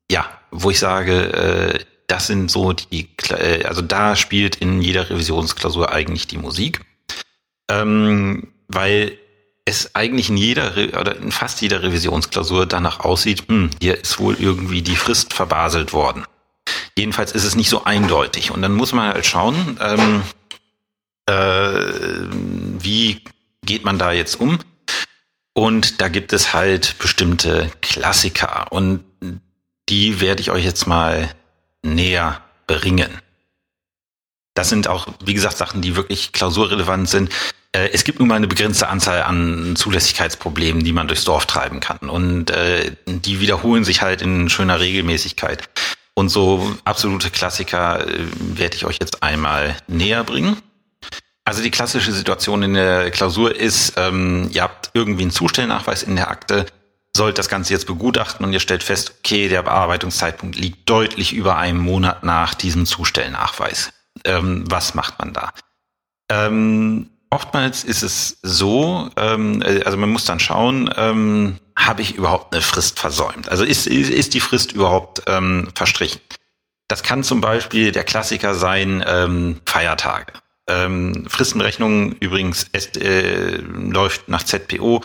ja, 0.10 0.26
wo 0.52 0.72
ich 0.72 0.80
sage, 0.80 1.34
äh, 1.34 1.80
das 2.08 2.28
sind 2.28 2.50
so 2.50 2.74
die, 2.74 3.10
äh, 3.30 3.64
also 3.66 3.82
da 3.82 4.16
spielt 4.16 4.56
in 4.56 4.82
jeder 4.82 5.10
Revisionsklausur 5.10 5.92
eigentlich 5.92 6.28
die 6.28 6.38
Musik, 6.38 6.82
ähm, 7.70 8.54
weil 8.68 9.18
es 9.76 9.96
eigentlich 9.96 10.30
in 10.30 10.38
jeder 10.38 10.74
oder 11.00 11.16
in 11.16 11.32
fast 11.32 11.62
jeder 11.62 11.84
Revisionsklausur 11.84 12.66
danach 12.66 13.00
aussieht, 13.00 13.44
hm, 13.48 13.70
hier 13.82 14.00
ist 14.00 14.20
wohl 14.20 14.36
irgendwie 14.40 14.82
die 14.82 14.96
Frist 14.96 15.34
verbaselt 15.34 15.94
worden. 15.94 16.26
Jedenfalls 16.98 17.32
ist 17.32 17.44
es 17.44 17.56
nicht 17.56 17.70
so 17.70 17.84
eindeutig. 17.84 18.52
Und 18.52 18.62
dann 18.62 18.74
muss 18.74 18.94
man 18.94 19.14
halt 19.14 19.26
schauen, 19.26 19.78
ähm, 19.82 20.24
äh, 21.26 22.30
wie 22.80 23.22
geht 23.66 23.86
man 23.86 23.98
da 23.98 24.12
jetzt 24.12 24.40
um? 24.40 24.60
Und 25.54 26.02
da 26.02 26.08
gibt 26.08 26.34
es 26.34 26.54
halt 26.54 26.98
bestimmte 27.00 27.72
Klassiker. 27.82 28.72
Und 28.72 29.04
die 29.90 30.22
werde 30.22 30.42
ich 30.42 30.52
euch 30.52 30.64
jetzt 30.64 30.88
mal 30.88 31.34
näher 31.84 32.42
bringen. 32.68 33.10
Das 34.56 34.70
sind 34.70 34.88
auch, 34.88 35.08
wie 35.24 35.34
gesagt, 35.34 35.58
Sachen, 35.58 35.82
die 35.82 35.96
wirklich 35.96 36.32
klausurrelevant 36.32 37.10
sind. 37.10 37.32
Äh, 37.74 37.90
es 37.92 38.04
gibt 38.04 38.20
nun 38.20 38.30
mal 38.30 38.36
eine 38.36 38.48
begrenzte 38.48 38.88
Anzahl 38.88 39.24
an 39.24 39.76
Zulässigkeitsproblemen, 39.76 40.84
die 40.84 40.94
man 40.94 41.08
durchs 41.08 41.26
Dorf 41.26 41.46
treiben 41.46 41.80
kann. 41.80 42.10
Und 42.10 42.52
äh, 42.52 42.92
die 43.06 43.42
wiederholen 43.42 43.84
sich 43.84 44.02
halt 44.02 44.22
in 44.22 44.50
schöner 44.50 44.80
Regelmäßigkeit. 44.80 45.68
Und 46.16 46.30
so 46.30 46.76
absolute 46.86 47.32
Klassiker 47.32 48.08
äh, 48.08 48.26
werde 48.38 48.76
ich 48.76 48.86
euch 48.86 48.98
jetzt 49.00 49.24
einmal 49.24 49.76
näher 49.88 50.24
bringen. 50.24 50.58
Also 51.46 51.62
die 51.62 51.72
klassische 51.72 52.14
Situation 52.14 52.64
in 52.64 52.76
der 52.76 53.12
Klausur 53.12 53.54
ist, 53.54 53.94
ähm, 53.98 54.50
ihr 54.54 54.62
habt 54.62 54.92
irgendwie 54.94 55.24
einen 55.24 55.32
Zustellnachweis 55.32 56.04
in 56.04 56.16
der 56.16 56.30
Akte, 56.30 56.66
sollt 57.16 57.38
das 57.38 57.50
Ganze 57.50 57.74
jetzt 57.74 57.86
begutachten 57.86 58.46
und 58.46 58.54
ihr 58.54 58.62
stellt 58.62 58.82
fest, 58.82 59.16
okay, 59.20 59.50
der 59.50 59.64
Bearbeitungszeitpunkt 59.64 60.56
liegt 60.56 60.90
deutlich 60.90 61.34
über 61.34 61.58
einem 61.58 61.80
Monat 61.80 62.24
nach 62.24 62.54
diesem 62.54 62.86
Zustellnachweis. 62.86 63.92
Ähm, 64.24 64.64
was 64.68 64.94
macht 64.94 65.20
man 65.20 65.34
da? 65.34 65.52
Ähm, 66.30 67.10
Oftmals 67.34 67.84
ist 67.84 68.04
es 68.04 68.38
so, 68.44 69.10
ähm, 69.18 69.64
äh, 69.64 69.82
also 69.86 69.98
man 69.98 70.12
muss 70.12 70.26
dann 70.26 70.40
schauen, 70.40 70.94
ähm, 70.96 71.58
habe 71.76 72.04
ich 72.04 72.14
überhaupt 72.14 72.54
eine 72.54 72.62
Frist 72.62 73.00
versäumt? 73.00 73.50
Also 73.50 73.64
ist, 73.64 73.88
ist, 73.88 74.12
ist 74.12 74.36
die 74.36 74.40
Frist 74.40 74.74
überhaupt 74.74 75.24
ähm, 75.26 75.70
verstrichen? 75.74 76.22
Das 76.88 77.02
kann 77.02 77.24
zum 77.24 77.42
Beispiel 77.42 77.92
der 77.92 78.04
Klassiker 78.04 78.54
sein, 78.54 79.04
ähm, 79.08 79.62
Feiertage. 79.66 80.34
Ähm, 80.68 81.26
Fristenberechnung 81.28 82.12
übrigens 82.20 82.68
ist, 82.72 82.98
äh, 82.98 83.56
läuft 83.56 84.30
nach 84.30 84.44
ZPO. 84.44 85.02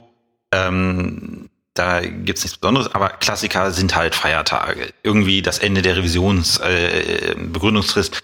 Ähm, 0.52 1.48
da 1.72 2.02
gibt's 2.02 2.42
nichts 2.42 2.58
Besonderes, 2.58 2.94
aber 2.94 3.08
Klassiker 3.08 3.70
sind 3.70 3.96
halt 3.96 4.14
Feiertage. 4.14 4.92
Irgendwie 5.02 5.40
das 5.40 5.60
Ende 5.60 5.80
der 5.80 5.96
Revisionsbegründungsfrist. 5.96 8.16
Äh, 8.16 8.18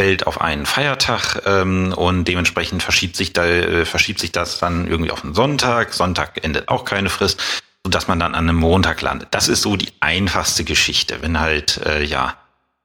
fällt 0.00 0.26
auf 0.26 0.40
einen 0.40 0.64
Feiertag 0.64 1.42
ähm, 1.44 1.92
und 1.92 2.24
dementsprechend 2.24 2.82
verschiebt 2.82 3.16
sich 3.16 3.34
da 3.34 3.44
äh, 3.44 3.84
verschiebt 3.84 4.18
sich 4.18 4.32
das 4.32 4.58
dann 4.58 4.88
irgendwie 4.88 5.10
auf 5.10 5.24
einen 5.24 5.34
Sonntag. 5.34 5.92
Sonntag 5.92 6.42
endet 6.42 6.70
auch 6.70 6.86
keine 6.86 7.10
Frist, 7.10 7.38
sodass 7.84 8.08
man 8.08 8.18
dann 8.18 8.34
an 8.34 8.48
einem 8.48 8.56
Montag 8.56 9.02
landet. 9.02 9.28
Das 9.32 9.48
ist 9.48 9.60
so 9.60 9.76
die 9.76 9.92
einfachste 10.00 10.64
Geschichte, 10.64 11.20
wenn 11.20 11.38
halt 11.38 11.82
äh, 11.84 12.02
ja, 12.02 12.38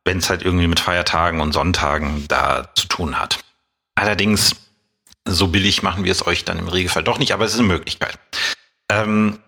wenn 0.03 0.17
es 0.17 0.29
halt 0.29 0.43
irgendwie 0.43 0.67
mit 0.67 0.81
Feiertagen 0.81 1.39
und 1.39 1.53
Sonntagen 1.53 2.25
da 2.27 2.69
zu 2.75 2.87
tun 2.87 3.17
hat. 3.17 3.39
Allerdings 3.95 4.57
so 5.25 5.47
billig 5.47 5.83
machen 5.83 6.03
wir 6.03 6.11
es 6.11 6.27
euch 6.27 6.43
dann 6.43 6.59
im 6.59 6.67
Regelfall 6.67 7.03
doch 7.05 7.17
nicht, 7.17 7.31
aber 7.31 7.45
es 7.45 7.53
ist 7.53 7.59
eine 7.59 7.69
Möglichkeit. 7.69 8.19
Ähm, 8.91 9.39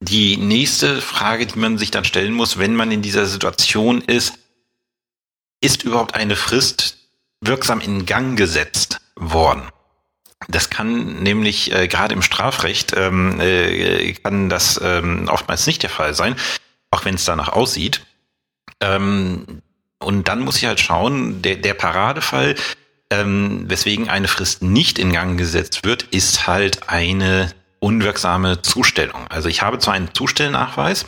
die 0.00 0.36
nächste 0.36 1.00
Frage, 1.00 1.46
die 1.46 1.58
man 1.58 1.78
sich 1.78 1.90
dann 1.90 2.04
stellen 2.04 2.34
muss, 2.34 2.58
wenn 2.58 2.76
man 2.76 2.92
in 2.92 3.00
dieser 3.00 3.24
Situation 3.24 4.02
ist, 4.02 4.34
ist 5.60 5.84
überhaupt 5.84 6.14
eine 6.14 6.36
Frist 6.36 6.98
wirksam 7.40 7.80
in 7.80 8.06
Gang 8.06 8.36
gesetzt 8.36 9.00
worden? 9.16 9.62
Das 10.46 10.70
kann 10.70 11.22
nämlich 11.22 11.72
äh, 11.72 11.88
gerade 11.88 12.14
im 12.14 12.22
Strafrecht 12.22 12.94
ähm, 12.96 13.40
äh, 13.40 14.12
kann 14.12 14.48
das 14.48 14.80
ähm, 14.82 15.28
oftmals 15.28 15.66
nicht 15.66 15.82
der 15.82 15.90
Fall 15.90 16.14
sein, 16.14 16.36
auch 16.90 17.04
wenn 17.04 17.16
es 17.16 17.24
danach 17.24 17.48
aussieht. 17.48 18.02
Ähm, 18.80 19.62
und 19.98 20.28
dann 20.28 20.40
muss 20.40 20.56
ich 20.56 20.66
halt 20.66 20.80
schauen, 20.80 21.42
der, 21.42 21.56
der 21.56 21.74
Paradefall, 21.74 22.54
ähm, 23.10 23.64
weswegen 23.68 24.08
eine 24.08 24.28
Frist 24.28 24.62
nicht 24.62 24.98
in 24.98 25.12
Gang 25.12 25.38
gesetzt 25.38 25.84
wird, 25.84 26.04
ist 26.04 26.46
halt 26.46 26.88
eine 26.88 27.50
unwirksame 27.80 28.62
Zustellung. 28.62 29.26
Also 29.28 29.48
ich 29.48 29.62
habe 29.62 29.78
zwar 29.78 29.94
einen 29.94 30.14
Zustellnachweis, 30.14 31.06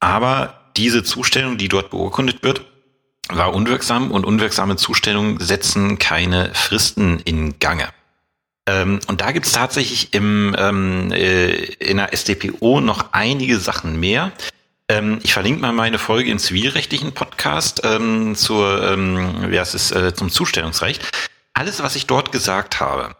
aber 0.00 0.72
diese 0.76 1.02
Zustellung, 1.02 1.58
die 1.58 1.68
dort 1.68 1.90
beurkundet 1.90 2.42
wird, 2.42 2.64
war 3.28 3.54
unwirksam 3.54 4.10
und 4.10 4.24
unwirksame 4.24 4.76
Zustellungen 4.76 5.40
setzen 5.40 5.98
keine 5.98 6.50
Fristen 6.54 7.20
in 7.20 7.58
Gange. 7.58 7.88
Ähm, 8.68 9.00
und 9.06 9.20
da 9.20 9.32
gibt's 9.32 9.52
tatsächlich 9.52 10.12
im, 10.14 10.54
ähm, 10.58 11.10
äh, 11.12 11.50
in 11.50 11.96
der 11.96 12.12
SDPO 12.12 12.80
noch 12.80 13.12
einige 13.12 13.58
Sachen 13.58 13.98
mehr. 13.98 14.32
Ähm, 14.88 15.18
ich 15.22 15.32
verlinke 15.32 15.60
mal 15.60 15.72
meine 15.72 15.98
Folge 15.98 16.30
im 16.30 16.38
zivilrechtlichen 16.38 17.12
Podcast 17.12 17.82
ähm, 17.84 18.34
zur, 18.34 18.82
ähm, 18.90 19.50
wie 19.50 19.58
heißt 19.58 19.74
es, 19.74 19.90
äh, 19.90 20.14
zum 20.14 20.30
Zustellungsrecht. 20.30 21.02
alles, 21.54 21.82
was 21.82 21.96
ich 21.96 22.06
dort 22.06 22.30
gesagt 22.30 22.78
habe, 22.78 23.16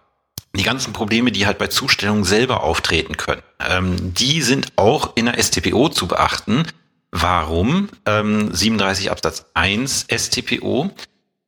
die 0.54 0.62
ganzen 0.62 0.92
Probleme, 0.92 1.32
die 1.32 1.46
halt 1.46 1.58
bei 1.58 1.66
Zustellungen 1.66 2.24
selber 2.24 2.62
auftreten 2.62 3.16
können, 3.16 3.42
ähm, 3.60 3.96
die 4.14 4.42
sind 4.42 4.72
auch 4.76 5.16
in 5.16 5.26
der 5.26 5.42
STPO 5.42 5.88
zu 5.88 6.06
beachten. 6.06 6.64
Warum? 7.10 7.88
Ähm, 8.06 8.52
37 8.52 9.10
Absatz 9.10 9.46
1 9.54 10.06
STPO. 10.10 10.90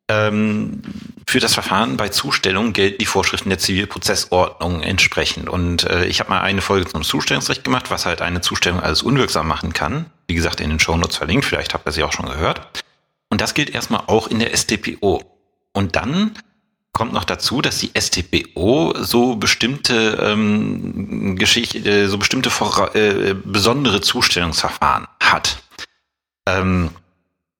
Ähm, 0.08 0.82
für 1.26 1.38
das 1.38 1.54
Verfahren 1.54 1.96
bei 1.96 2.08
Zustellung 2.08 2.72
gelten 2.72 2.98
die 2.98 3.06
Vorschriften 3.06 3.50
der 3.50 3.58
Zivilprozessordnung 3.58 4.82
entsprechend. 4.82 5.48
Und 5.48 5.84
äh, 5.84 6.06
ich 6.06 6.18
habe 6.18 6.30
mal 6.30 6.40
eine 6.40 6.62
Folge 6.62 6.90
zum 6.90 7.04
Zustellungsrecht 7.04 7.62
gemacht, 7.62 7.90
was 7.90 8.06
halt 8.06 8.20
eine 8.20 8.40
Zustellung 8.40 8.80
alles 8.80 9.02
unwirksam 9.02 9.46
machen 9.46 9.72
kann. 9.72 10.06
Wie 10.26 10.34
gesagt, 10.34 10.60
in 10.60 10.70
den 10.70 10.80
Shownotes 10.80 11.16
verlinkt, 11.16 11.44
vielleicht 11.44 11.74
habt 11.74 11.86
ihr 11.86 11.92
sie 11.92 12.02
auch 12.02 12.12
schon 12.12 12.26
gehört. 12.26 12.82
Und 13.28 13.40
das 13.40 13.54
gilt 13.54 13.70
erstmal 13.70 14.02
auch 14.08 14.26
in 14.26 14.40
der 14.40 14.56
STPO. 14.56 15.22
Und 15.72 15.94
dann 15.94 16.32
kommt 16.92 17.12
noch 17.12 17.24
dazu, 17.24 17.62
dass 17.62 17.78
die 17.78 17.92
STPO 17.98 18.94
so 19.00 19.36
bestimmte 19.36 20.18
ähm, 20.20 21.36
Geschichte, 21.36 22.08
so 22.08 22.18
bestimmte 22.18 22.50
äh, 22.94 23.34
besondere 23.34 24.00
Zustellungsverfahren 24.00 25.06
hat. 25.20 25.62
Ähm, 26.46 26.90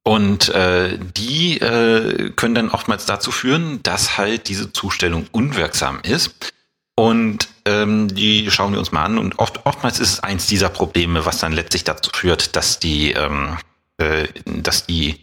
und 0.02 0.48
äh, 0.48 0.98
die 0.98 1.60
äh, 1.60 2.30
können 2.30 2.54
dann 2.54 2.70
oftmals 2.70 3.06
dazu 3.06 3.30
führen, 3.30 3.82
dass 3.82 4.16
halt 4.18 4.48
diese 4.48 4.72
Zustellung 4.72 5.26
unwirksam 5.30 6.00
ist. 6.02 6.52
Und 6.96 7.48
ähm, 7.64 8.08
die 8.08 8.50
schauen 8.50 8.72
wir 8.72 8.78
uns 8.78 8.92
mal 8.92 9.04
an. 9.04 9.18
Und 9.18 9.38
oft, 9.38 9.64
oftmals 9.66 10.00
ist 10.00 10.12
es 10.14 10.20
eins 10.20 10.46
dieser 10.46 10.68
Probleme, 10.68 11.24
was 11.26 11.38
dann 11.38 11.52
letztlich 11.52 11.84
dazu 11.84 12.10
führt, 12.12 12.56
dass 12.56 12.78
die, 12.78 13.12
ähm, 13.12 13.56
äh, 13.98 14.26
dass 14.44 14.86
die 14.86 15.20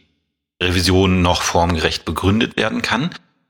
Revision 0.62 1.22
noch 1.22 1.42
formgerecht 1.42 2.06
begründet 2.06 2.56
werden 2.56 2.82
kann. 2.82 3.10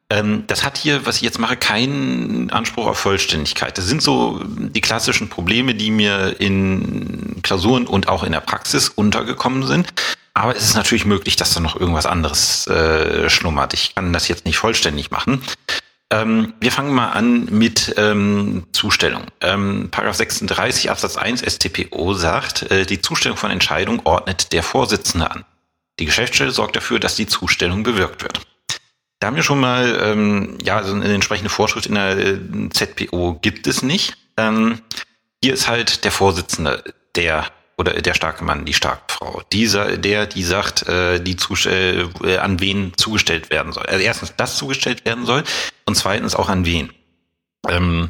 Ähm, 0.10 0.46
das 0.48 0.63
hat 0.63 0.78
hier, 0.78 1.06
was 1.06 1.17
ich 1.17 1.22
jetzt 1.22 1.39
mache, 1.39 1.58
keinen 1.58 2.50
Anspruch 2.50 2.88
auf 2.88 2.98
Vollständigkeit. 2.98 3.78
Das 3.78 3.86
sind 3.86 4.02
so 4.02 4.41
die 4.46 4.82
klassischen 4.82 5.30
Probleme, 5.30 5.76
die 5.76 5.91
mir 5.91 6.39
in 6.39 7.41
Klausuren 7.43 7.86
und 7.88 8.08
auch 8.08 8.24
in 8.24 8.32
der 8.32 8.39
Praxis 8.39 8.89
untergekommen 8.89 9.65
sind. 9.67 9.93
Aber 10.34 10.56
es 10.56 10.63
ist 10.63 10.76
natürlich 10.76 11.06
möglich, 11.06 11.36
dass 11.36 11.54
da 11.54 11.60
noch 11.60 11.80
irgendwas 11.80 12.06
anderes 12.06 12.67
äh, 12.67 13.30
schlummert. 13.30 13.74
Ich 13.74 13.96
kann 13.96 14.13
das 14.13 14.28
jetzt 14.28 14.46
nicht 14.46 14.58
vollständig 14.58 15.12
machen. 15.12 15.41
Ähm, 16.10 16.54
wir 16.62 16.72
fangen 16.72 16.93
mal 16.93 17.10
an 17.10 17.46
mit 17.46 17.96
ähm, 17.98 18.65
Zustellung. 18.72 19.24
Ähm, 19.41 19.89
Paragraph 19.91 20.15
36 20.15 20.89
Absatz 20.89 21.17
1 21.17 21.41
StPO 21.41 22.13
sagt, 22.13 22.72
äh, 22.72 22.86
die 22.86 23.02
Zustellung 23.02 23.38
von 23.38 23.52
Entscheidungen 23.52 24.02
ordnet 24.06 24.54
der 24.54 24.63
Vorsitzende 24.63 25.30
an. 25.32 25.43
Die 26.00 26.06
Geschäftsstelle 26.06 26.52
sorgt 26.52 26.78
dafür, 26.78 27.00
dass 27.00 27.15
die 27.15 27.28
Zustellung 27.28 27.84
bewirkt 27.84 28.24
wird. 28.24 28.39
Da 29.19 29.27
haben 29.27 29.36
wir 29.36 29.43
schon 29.43 29.60
mal, 29.60 29.99
ähm, 30.01 30.58
ja, 30.63 30.77
also 30.77 30.93
eine 30.93 31.13
entsprechende 31.13 31.49
Vorschrift 31.49 31.88
in 31.88 31.95
der 31.95 32.17
äh, 32.17 32.39
ZPO 32.69 33.39
gibt 33.41 33.65
es 33.65 33.82
nicht. 33.82 34.15
Ähm, 34.38 34.82
hier 35.43 35.53
ist 35.53 35.67
halt 35.67 36.03
der 36.03 36.12
Vorsitzende, 36.12 36.84
der 37.15 37.45
oder 37.80 38.01
der 38.01 38.13
starke 38.15 38.43
Mann, 38.43 38.65
die 38.65 38.73
starke 38.73 39.03
Frau. 39.08 39.41
Dieser, 39.51 39.97
der, 39.97 40.25
die 40.25 40.43
sagt, 40.43 40.88
äh, 40.88 41.19
die 41.19 41.36
Zustell 41.36 42.10
äh, 42.23 42.38
an 42.38 42.60
wen 42.60 42.93
zugestellt 42.97 43.49
werden 43.51 43.71
soll. 43.71 43.86
Also 43.86 44.03
erstens, 44.03 44.34
das 44.36 44.58
zugestellt 44.58 45.06
werden 45.06 45.25
soll 45.25 45.43
und 45.86 45.95
zweitens 45.95 46.36
auch 46.36 46.49
an 46.49 46.65
wen. 46.65 46.91
Ähm, 47.67 48.10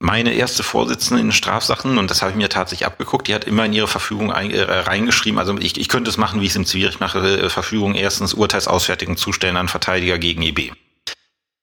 meine 0.00 0.32
erste 0.32 0.62
Vorsitzende 0.62 1.20
in 1.20 1.30
Strafsachen, 1.30 1.98
und 1.98 2.10
das 2.10 2.22
habe 2.22 2.32
ich 2.32 2.36
mir 2.36 2.48
tatsächlich 2.48 2.86
abgeguckt, 2.86 3.28
die 3.28 3.34
hat 3.34 3.44
immer 3.44 3.66
in 3.66 3.74
ihre 3.74 3.86
Verfügung 3.86 4.32
ein, 4.32 4.50
äh, 4.50 4.62
reingeschrieben, 4.62 5.38
also 5.38 5.56
ich, 5.58 5.78
ich 5.78 5.88
könnte 5.88 6.10
es 6.10 6.16
machen, 6.16 6.40
wie 6.40 6.46
ich 6.46 6.50
es 6.50 6.56
im 6.56 6.64
Zivilrecht 6.64 7.00
mache, 7.00 7.18
äh, 7.18 7.50
Verfügung 7.50 7.94
erstens 7.94 8.32
Urteilsausfertigung 8.34 9.18
zustellen 9.18 9.58
an 9.58 9.68
Verteidiger 9.68 10.18
gegen 10.18 10.42
EB. 10.42 10.72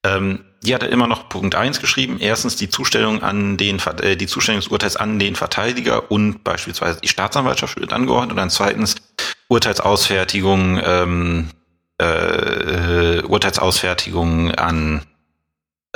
Ähm, 0.04 0.45
die 0.63 0.76
hat 0.76 0.84
immer 0.84 1.08
noch 1.08 1.30
Punkt 1.30 1.56
eins 1.56 1.82
geschrieben. 1.82 2.17
Erstens 2.19 2.56
die 2.56 2.69
Zustellung 2.69 3.23
an 3.23 3.58
den, 3.58 3.80
äh, 4.02 4.15
die 4.15 4.28
Zustellung 4.28 4.62
des 4.62 4.69
Urteils 4.69 4.95
an 4.95 5.17
den 5.17 5.36
Verteidiger 5.36 6.12
und 6.12 6.43
beispielsweise 6.43 7.02
die 7.02 7.08
Staatsanwaltschaft 7.08 7.80
wird 7.80 7.91
angeordnet. 7.91 8.32
Und 8.32 8.38
dann 8.38 8.50
zweitens 8.52 8.95
Urteilsausfertigung, 9.47 10.80
ähm, 10.84 11.50
äh, 11.97 13.21
Urteilsausfertigung 13.23 14.52
an 14.52 15.02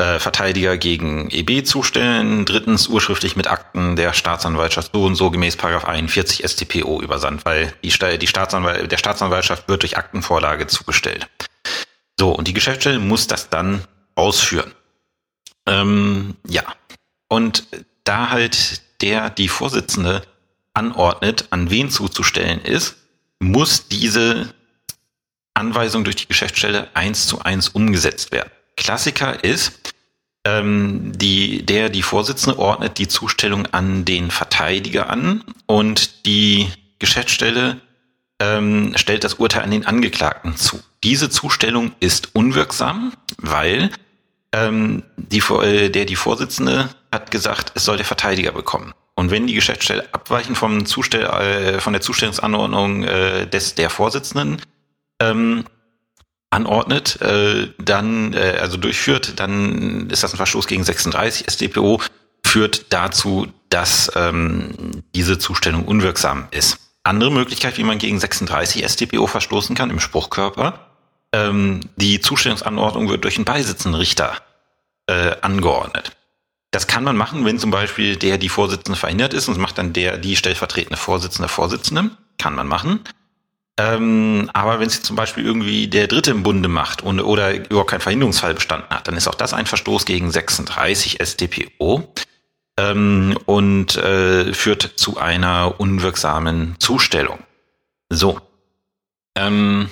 äh, 0.02 0.20
Verteidiger 0.20 0.78
gegen 0.78 1.30
EB 1.30 1.64
zustellen. 1.64 2.46
Drittens 2.46 2.88
urschriftlich 2.88 3.36
mit 3.36 3.48
Akten 3.48 3.96
der 3.96 4.14
Staatsanwaltschaft 4.14 4.92
so 4.94 5.06
und 5.06 5.16
so 5.16 5.30
gemäß 5.30 5.58
Paragraph 5.58 5.86
41 5.86 6.44
StPO 6.44 7.02
übersandt, 7.02 7.46
weil 7.46 7.72
die, 7.84 8.18
die 8.18 8.28
Staatsanwalt, 8.28 8.92
der 8.92 8.98
Staatsanwaltschaft 8.98 9.68
wird 9.68 9.84
durch 9.84 9.98
Aktenvorlage 9.98 10.66
zugestellt. 10.66 11.30
So, 12.20 12.32
und 12.32 12.48
die 12.48 12.54
Geschäftsstelle 12.54 12.98
muss 12.98 13.28
das 13.28 13.50
dann 13.50 13.84
ausführen. 14.16 14.72
Ähm, 15.68 16.36
ja. 16.48 16.64
Und 17.28 17.68
da 18.04 18.32
halt 18.32 18.82
der, 19.02 19.30
die 19.30 19.50
Vorsitzende 19.50 20.24
anordnet, 20.74 21.46
an 21.52 21.70
wen 21.70 21.92
zuzustellen 21.92 22.62
ist, 22.62 22.96
muss 23.40 23.88
diese 23.88 24.54
Anweisung 25.54 26.04
durch 26.04 26.16
die 26.16 26.28
Geschäftsstelle 26.28 26.90
eins 26.96 27.28
zu 27.28 27.42
eins 27.42 27.70
umgesetzt 27.70 28.32
werden. 28.32 28.52
Klassiker 28.76 29.44
ist, 29.44 29.94
ähm, 30.44 31.12
die, 31.16 31.66
der, 31.66 31.90
die 31.90 32.02
Vorsitzende 32.02 32.58
ordnet 32.58 32.98
die 32.98 33.08
Zustellung 33.08 33.68
an 33.68 34.06
den 34.06 34.32
Verteidiger 34.32 35.10
an 35.10 35.44
und 35.68 36.26
die 36.26 36.70
Geschäftsstelle 37.00 37.80
ähm, 38.40 38.94
stellt 38.96 39.24
das 39.24 39.36
Urteil 39.36 39.64
an 39.64 39.72
den 39.72 39.86
Angeklagten 39.86 40.58
zu. 40.58 40.80
Diese 41.04 41.30
Zustellung 41.30 41.92
ist 42.00 42.36
unwirksam, 42.36 43.14
weil 43.38 43.92
ähm, 44.52 45.04
die, 45.18 45.40
äh, 45.40 45.90
der 45.90 46.06
die 46.06 46.16
Vorsitzende 46.16 46.90
hat 47.12 47.30
gesagt, 47.30 47.72
es 47.76 47.86
soll 47.86 47.98
der 47.98 48.06
Verteidiger 48.06 48.52
bekommen. 48.52 48.94
Und 49.16 49.30
wenn 49.30 49.46
die 49.46 49.54
Geschäftsstelle 49.54 50.08
abweichend 50.14 50.58
vom 50.58 50.86
Zustell, 50.86 51.26
äh, 51.26 51.80
von 51.80 51.94
der 51.94 52.02
Zustellungsanordnung 52.02 53.04
äh, 53.04 53.48
des 53.48 53.76
der 53.76 53.90
Vorsitzenden 53.90 54.62
ähm, 55.22 55.66
anordnet, 56.52 57.20
äh, 57.22 57.70
dann 57.80 58.34
äh, 58.34 58.58
also 58.62 58.78
durchführt, 58.78 59.40
dann 59.40 60.10
ist 60.10 60.24
das 60.24 60.34
ein 60.34 60.38
Verstoß 60.38 60.68
gegen 60.68 60.84
36 60.84 61.48
StPO, 61.50 62.02
führt 62.46 62.94
dazu, 62.94 63.48
dass 63.70 64.12
ähm, 64.16 65.04
diese 65.16 65.40
Zustellung 65.40 65.86
unwirksam 65.86 66.48
ist. 66.52 66.78
Andere 67.04 67.32
Möglichkeit, 67.32 67.78
wie 67.78 67.84
man 67.84 67.98
gegen 67.98 68.20
36 68.20 68.86
StPO 68.88 69.26
verstoßen 69.26 69.76
kann 69.76 69.90
im 69.90 70.00
Spruchkörper, 70.00 70.92
ähm, 71.34 71.80
die 71.96 72.20
Zustellungsanordnung 72.20 73.10
wird 73.10 73.24
durch 73.24 73.38
einen 73.38 73.46
Beisitzenrichter 73.46 74.36
äh, 75.08 75.36
angeordnet. 75.42 76.12
Das 76.72 76.88
kann 76.88 77.04
man 77.04 77.18
machen, 77.18 77.46
wenn 77.46 77.60
zum 77.60 77.72
Beispiel 77.72 78.18
der 78.18 78.38
die 78.38 78.50
Vorsitzende 78.50 78.98
verhindert 78.98 79.34
ist 79.34 79.48
und 79.48 79.58
macht 79.58 79.78
dann 79.78 79.94
der 79.94 80.18
die 80.18 80.36
stellvertretende 80.36 80.98
Vorsitzende 80.98 81.50
Vorsitzende. 81.50 82.12
Kann 82.38 82.56
man 82.56 82.68
machen. 82.68 83.02
Ähm, 83.78 84.50
aber 84.54 84.80
wenn 84.80 84.88
es 84.88 85.02
zum 85.02 85.16
Beispiel 85.16 85.46
irgendwie 85.46 85.88
der 85.88 86.08
Dritte 86.08 86.32
im 86.32 86.44
Bunde 86.44 86.70
macht 86.70 87.02
und, 87.02 87.20
oder 87.22 87.54
überhaupt 87.56 87.90
kein 87.90 88.02
Verhinderungsfall 88.02 88.54
bestanden 88.54 88.90
hat, 88.90 89.08
dann 89.08 89.16
ist 89.16 89.28
auch 89.28 89.36
das 89.36 89.54
ein 89.54 89.66
Verstoß 89.66 90.06
gegen 90.06 90.30
36 90.30 91.20
StPO 91.22 92.14
ähm, 92.78 93.38
und 93.46 93.96
äh, 93.96 94.54
führt 94.54 94.84
zu 94.84 95.18
einer 95.18 95.80
unwirksamen 95.80 96.76
Zustellung. 96.80 97.40
So. 98.10 98.40
Ähm, 99.36 99.90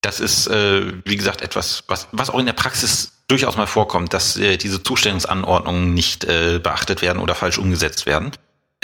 das 0.00 0.20
ist, 0.20 0.46
äh, 0.46 0.92
wie 1.04 1.16
gesagt, 1.16 1.42
etwas, 1.42 1.84
was, 1.88 2.08
was 2.12 2.30
auch 2.30 2.38
in 2.38 2.46
der 2.46 2.52
Praxis 2.52 3.24
durchaus 3.26 3.56
mal 3.56 3.66
vorkommt, 3.66 4.14
dass 4.14 4.36
äh, 4.36 4.56
diese 4.56 4.82
Zustellungsanordnungen 4.82 5.92
nicht 5.92 6.24
äh, 6.24 6.60
beachtet 6.62 7.02
werden 7.02 7.18
oder 7.18 7.34
falsch 7.34 7.58
umgesetzt 7.58 8.06
werden. 8.06 8.30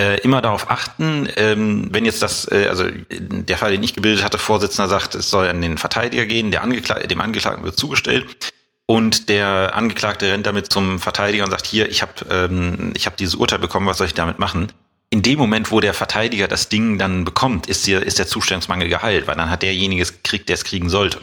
Äh, 0.01 0.21
immer 0.23 0.43
darauf 0.43 0.71
achten, 0.71 1.29
ähm, 1.37 1.87
wenn 1.91 2.05
jetzt 2.05 2.21
das, 2.21 2.51
äh, 2.51 2.67
also 2.69 2.85
der 3.11 3.57
Fall, 3.57 3.71
den 3.71 3.83
ich 3.85 3.95
gebildet 3.95 4.25
hatte, 4.25 4.39
Vorsitzender 4.39 4.89
sagt, 4.89 5.15
es 5.15 5.31
soll 5.31 5.47
an 5.47 5.63
den 5.63 5.79
Verteidiger 5.79 6.27
gehen, 6.27 6.51
der 6.51 6.65
Angekla 6.65 6.99
dem 6.99 7.21
Angeklagten 7.21 7.65
wird 7.65 7.79
zugestellt 7.79 8.53
und 8.87 9.29
der 9.29 9.77
Angeklagte 9.77 10.33
rennt 10.33 10.47
damit 10.47 10.73
zum 10.73 10.99
Verteidiger 10.99 11.45
und 11.45 11.53
sagt, 11.53 11.67
hier, 11.67 11.89
ich 11.89 12.03
habe 12.03 12.13
ähm, 12.29 12.93
ich 12.97 13.07
hab 13.07 13.17
dieses 13.17 13.37
Urteil 13.37 13.61
bekommen, 13.61 13.87
was 13.87 13.99
soll 13.99 14.09
ich 14.09 14.15
damit 14.15 14.41
machen? 14.41 14.73
in 15.15 15.23
dem 15.23 15.39
Moment, 15.39 15.71
wo 15.71 15.79
der 15.79 15.95
Verteidiger 15.95 16.49
das 16.49 16.69
Ding 16.69 16.99
dann 16.99 17.25
bekommt, 17.25 17.69
ist, 17.69 17.87
der, 17.87 18.03
ist 18.03 18.19
der 18.19 18.27
Zustellungsmangel 18.27 18.89
geheilt, 18.89 19.29
weil 19.29 19.37
dann 19.37 19.49
hat 19.49 19.63
derjenige 19.63 20.03
es 20.03 20.11
gekriegt, 20.11 20.49
der 20.49 20.55
es 20.55 20.65
kriegen 20.65 20.89
sollte. 20.89 21.21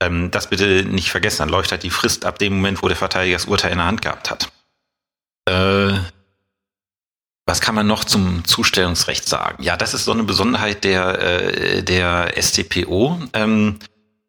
Ähm, 0.00 0.32
das 0.32 0.50
bitte 0.50 0.84
nicht 0.84 1.12
vergessen, 1.12 1.38
dann 1.38 1.48
läuft 1.48 1.70
halt 1.70 1.84
die 1.84 1.90
Frist 1.90 2.24
ab 2.24 2.40
dem 2.40 2.54
Moment, 2.54 2.82
wo 2.82 2.88
der 2.88 2.96
Verteidiger 2.96 3.36
das 3.36 3.44
Urteil 3.44 3.70
in 3.70 3.78
der 3.78 3.86
Hand 3.86 4.02
gehabt 4.02 4.32
hat. 4.32 4.50
Äh, 5.48 6.00
was 7.50 7.60
kann 7.60 7.74
man 7.74 7.88
noch 7.88 8.04
zum 8.04 8.44
Zustellungsrecht 8.44 9.28
sagen? 9.28 9.60
Ja, 9.60 9.76
das 9.76 9.92
ist 9.92 10.04
so 10.04 10.12
eine 10.12 10.22
Besonderheit 10.22 10.84
der, 10.84 11.20
äh, 11.20 11.82
der 11.82 12.34
STPO. 12.40 13.18
Ähm, 13.32 13.80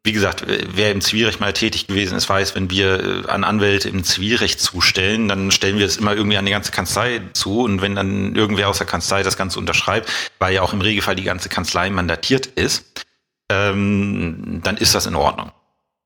wie 0.04 0.12
gesagt, 0.12 0.44
wer 0.48 0.92
im 0.92 1.02
Zivilrecht 1.02 1.40
mal 1.40 1.54
tätig 1.54 1.86
gewesen 1.86 2.18
ist, 2.18 2.28
weiß, 2.28 2.56
wenn 2.56 2.72
wir 2.72 3.26
äh, 3.26 3.30
an 3.30 3.44
Anwälte 3.44 3.90
im 3.90 4.04
Zivilrecht 4.04 4.60
zustellen, 4.60 5.28
dann 5.28 5.52
stellen 5.52 5.78
wir 5.78 5.86
es 5.86 5.98
immer 5.98 6.16
irgendwie 6.16 6.38
an 6.38 6.48
die 6.48 6.52
ganze 6.52 6.72
Kanzlei 6.72 7.22
zu. 7.34 7.62
Und 7.62 7.84
wenn 7.84 7.94
dann 7.94 8.36
irgendwer 8.36 8.70
aus 8.70 8.80
der 8.80 8.88
Kanzlei 8.88 9.22
das 9.22 9.38
Ganze 9.38 9.60
unterschreibt, 9.60 10.12
weil 10.40 10.56
ja 10.56 10.64
auch 10.64 10.74
im 10.74 10.82
Regelfall 10.82 11.16
die 11.16 11.24
ganze 11.24 11.48
Kanzlei 11.48 11.92
mandatiert 11.92 12.48
ist, 12.48 13.06
ähm, 13.52 14.62
dann 14.64 14.78
ist 14.78 14.96
das 14.96 15.06
in 15.06 15.14
Ordnung. 15.14 15.52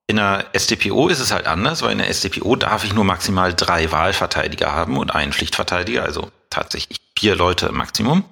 In 0.07 0.17
der 0.17 0.47
STPO 0.53 1.07
ist 1.07 1.21
es 1.21 1.31
halt 1.31 1.47
anders, 1.47 1.81
weil 1.81 1.93
in 1.93 1.99
der 1.99 2.13
STPO 2.13 2.57
darf 2.57 2.83
ich 2.83 2.93
nur 2.93 3.05
maximal 3.05 3.53
drei 3.53 3.89
Wahlverteidiger 3.93 4.73
haben 4.73 4.97
und 4.97 5.15
einen 5.15 5.31
Pflichtverteidiger, 5.31 6.03
also 6.03 6.29
tatsächlich 6.55 6.99
vier 7.17 7.35
Leute 7.35 7.67
im 7.67 7.75
Maximum. 7.75 8.23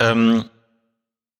Ähm, 0.00 0.48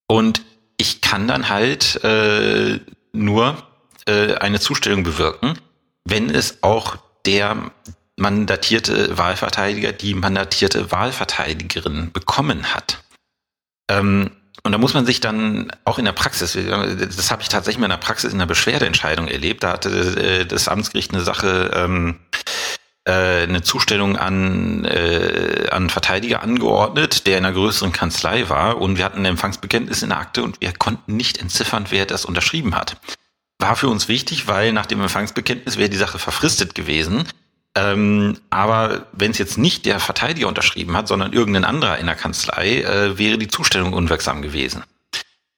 und 0.07 0.41
ich 0.77 1.01
kann 1.01 1.27
dann 1.27 1.49
halt 1.49 2.03
äh, 2.03 2.79
nur 3.13 3.63
äh, 4.05 4.35
eine 4.35 4.59
Zustellung 4.59 5.03
bewirken, 5.03 5.59
wenn 6.05 6.29
es 6.29 6.63
auch 6.63 6.97
der 7.25 7.71
mandatierte 8.15 9.17
Wahlverteidiger 9.17 9.91
die 9.91 10.13
mandatierte 10.13 10.91
Wahlverteidigerin 10.91 12.11
bekommen 12.11 12.73
hat. 12.73 13.03
Ähm, 13.89 14.31
und 14.63 14.71
da 14.71 14.77
muss 14.77 14.93
man 14.93 15.05
sich 15.05 15.19
dann 15.19 15.71
auch 15.85 15.97
in 15.99 16.05
der 16.05 16.11
Praxis, 16.11 16.53
das 16.53 17.31
habe 17.31 17.41
ich 17.41 17.49
tatsächlich 17.49 17.79
mal 17.79 17.85
in 17.85 17.91
der 17.91 17.97
Praxis 17.97 18.33
in 18.33 18.39
der 18.39 18.47
Beschwerdeentscheidung 18.47 19.27
erlebt, 19.27 19.63
da 19.63 19.73
hatte 19.73 19.89
äh, 19.89 20.45
das 20.45 20.67
Amtsgericht 20.67 21.13
eine 21.13 21.23
Sache, 21.23 21.71
ähm, 21.73 22.19
äh, 22.31 22.86
eine 23.11 23.61
Zustellung 23.61 24.17
an, 24.17 24.85
äh, 24.85 25.67
an 25.71 25.89
Verteidiger 25.89 26.41
angeordnet, 26.41 27.25
der 27.27 27.37
in 27.37 27.45
einer 27.45 27.53
größeren 27.53 27.91
Kanzlei 27.91 28.49
war 28.49 28.81
und 28.81 28.97
wir 28.97 29.05
hatten 29.05 29.19
ein 29.19 29.25
Empfangsbekenntnis 29.25 30.03
in 30.03 30.09
der 30.09 30.19
Akte 30.19 30.43
und 30.43 30.59
wir 30.61 30.73
konnten 30.73 31.15
nicht 31.15 31.37
entziffern, 31.37 31.85
wer 31.89 32.05
das 32.05 32.25
unterschrieben 32.25 32.75
hat. 32.75 32.97
War 33.59 33.75
für 33.75 33.87
uns 33.87 34.07
wichtig, 34.07 34.47
weil 34.47 34.71
nach 34.73 34.85
dem 34.85 35.01
Empfangsbekenntnis 35.01 35.77
wäre 35.77 35.89
die 35.89 35.97
Sache 35.97 36.19
verfristet 36.19 36.75
gewesen. 36.75 37.23
Ähm, 37.75 38.37
aber 38.49 39.07
wenn 39.13 39.31
es 39.31 39.37
jetzt 39.37 39.57
nicht 39.57 39.85
der 39.85 39.99
Verteidiger 39.99 40.47
unterschrieben 40.47 40.97
hat, 40.97 41.07
sondern 41.07 41.33
irgendein 41.33 41.65
anderer 41.65 41.99
in 41.99 42.07
der 42.07 42.15
Kanzlei, 42.15 42.81
äh, 42.81 43.17
wäre 43.17 43.37
die 43.37 43.47
Zustellung 43.47 43.93
unwirksam 43.93 44.41
gewesen. 44.41 44.83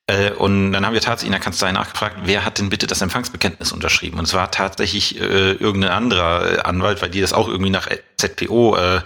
Äh, 0.09 0.31
und 0.31 0.71
dann 0.71 0.85
haben 0.85 0.93
wir 0.93 1.01
tatsächlich 1.01 1.27
in 1.27 1.33
der 1.33 1.41
Kanzlei 1.41 1.71
nachgefragt, 1.71 2.17
wer 2.23 2.43
hat 2.43 2.57
denn 2.57 2.69
bitte 2.69 2.87
das 2.87 3.01
Empfangsbekenntnis 3.01 3.71
unterschrieben? 3.71 4.17
Und 4.17 4.25
es 4.25 4.33
war 4.33 4.49
tatsächlich 4.49 5.21
äh, 5.21 5.51
irgendein 5.51 5.91
anderer 5.91 6.51
äh, 6.51 6.59
Anwalt, 6.61 7.03
weil 7.03 7.11
die 7.11 7.21
das 7.21 7.31
auch 7.31 7.47
irgendwie 7.47 7.69
nach 7.69 7.87
ZPO 8.17 8.75
äh, 8.75 9.01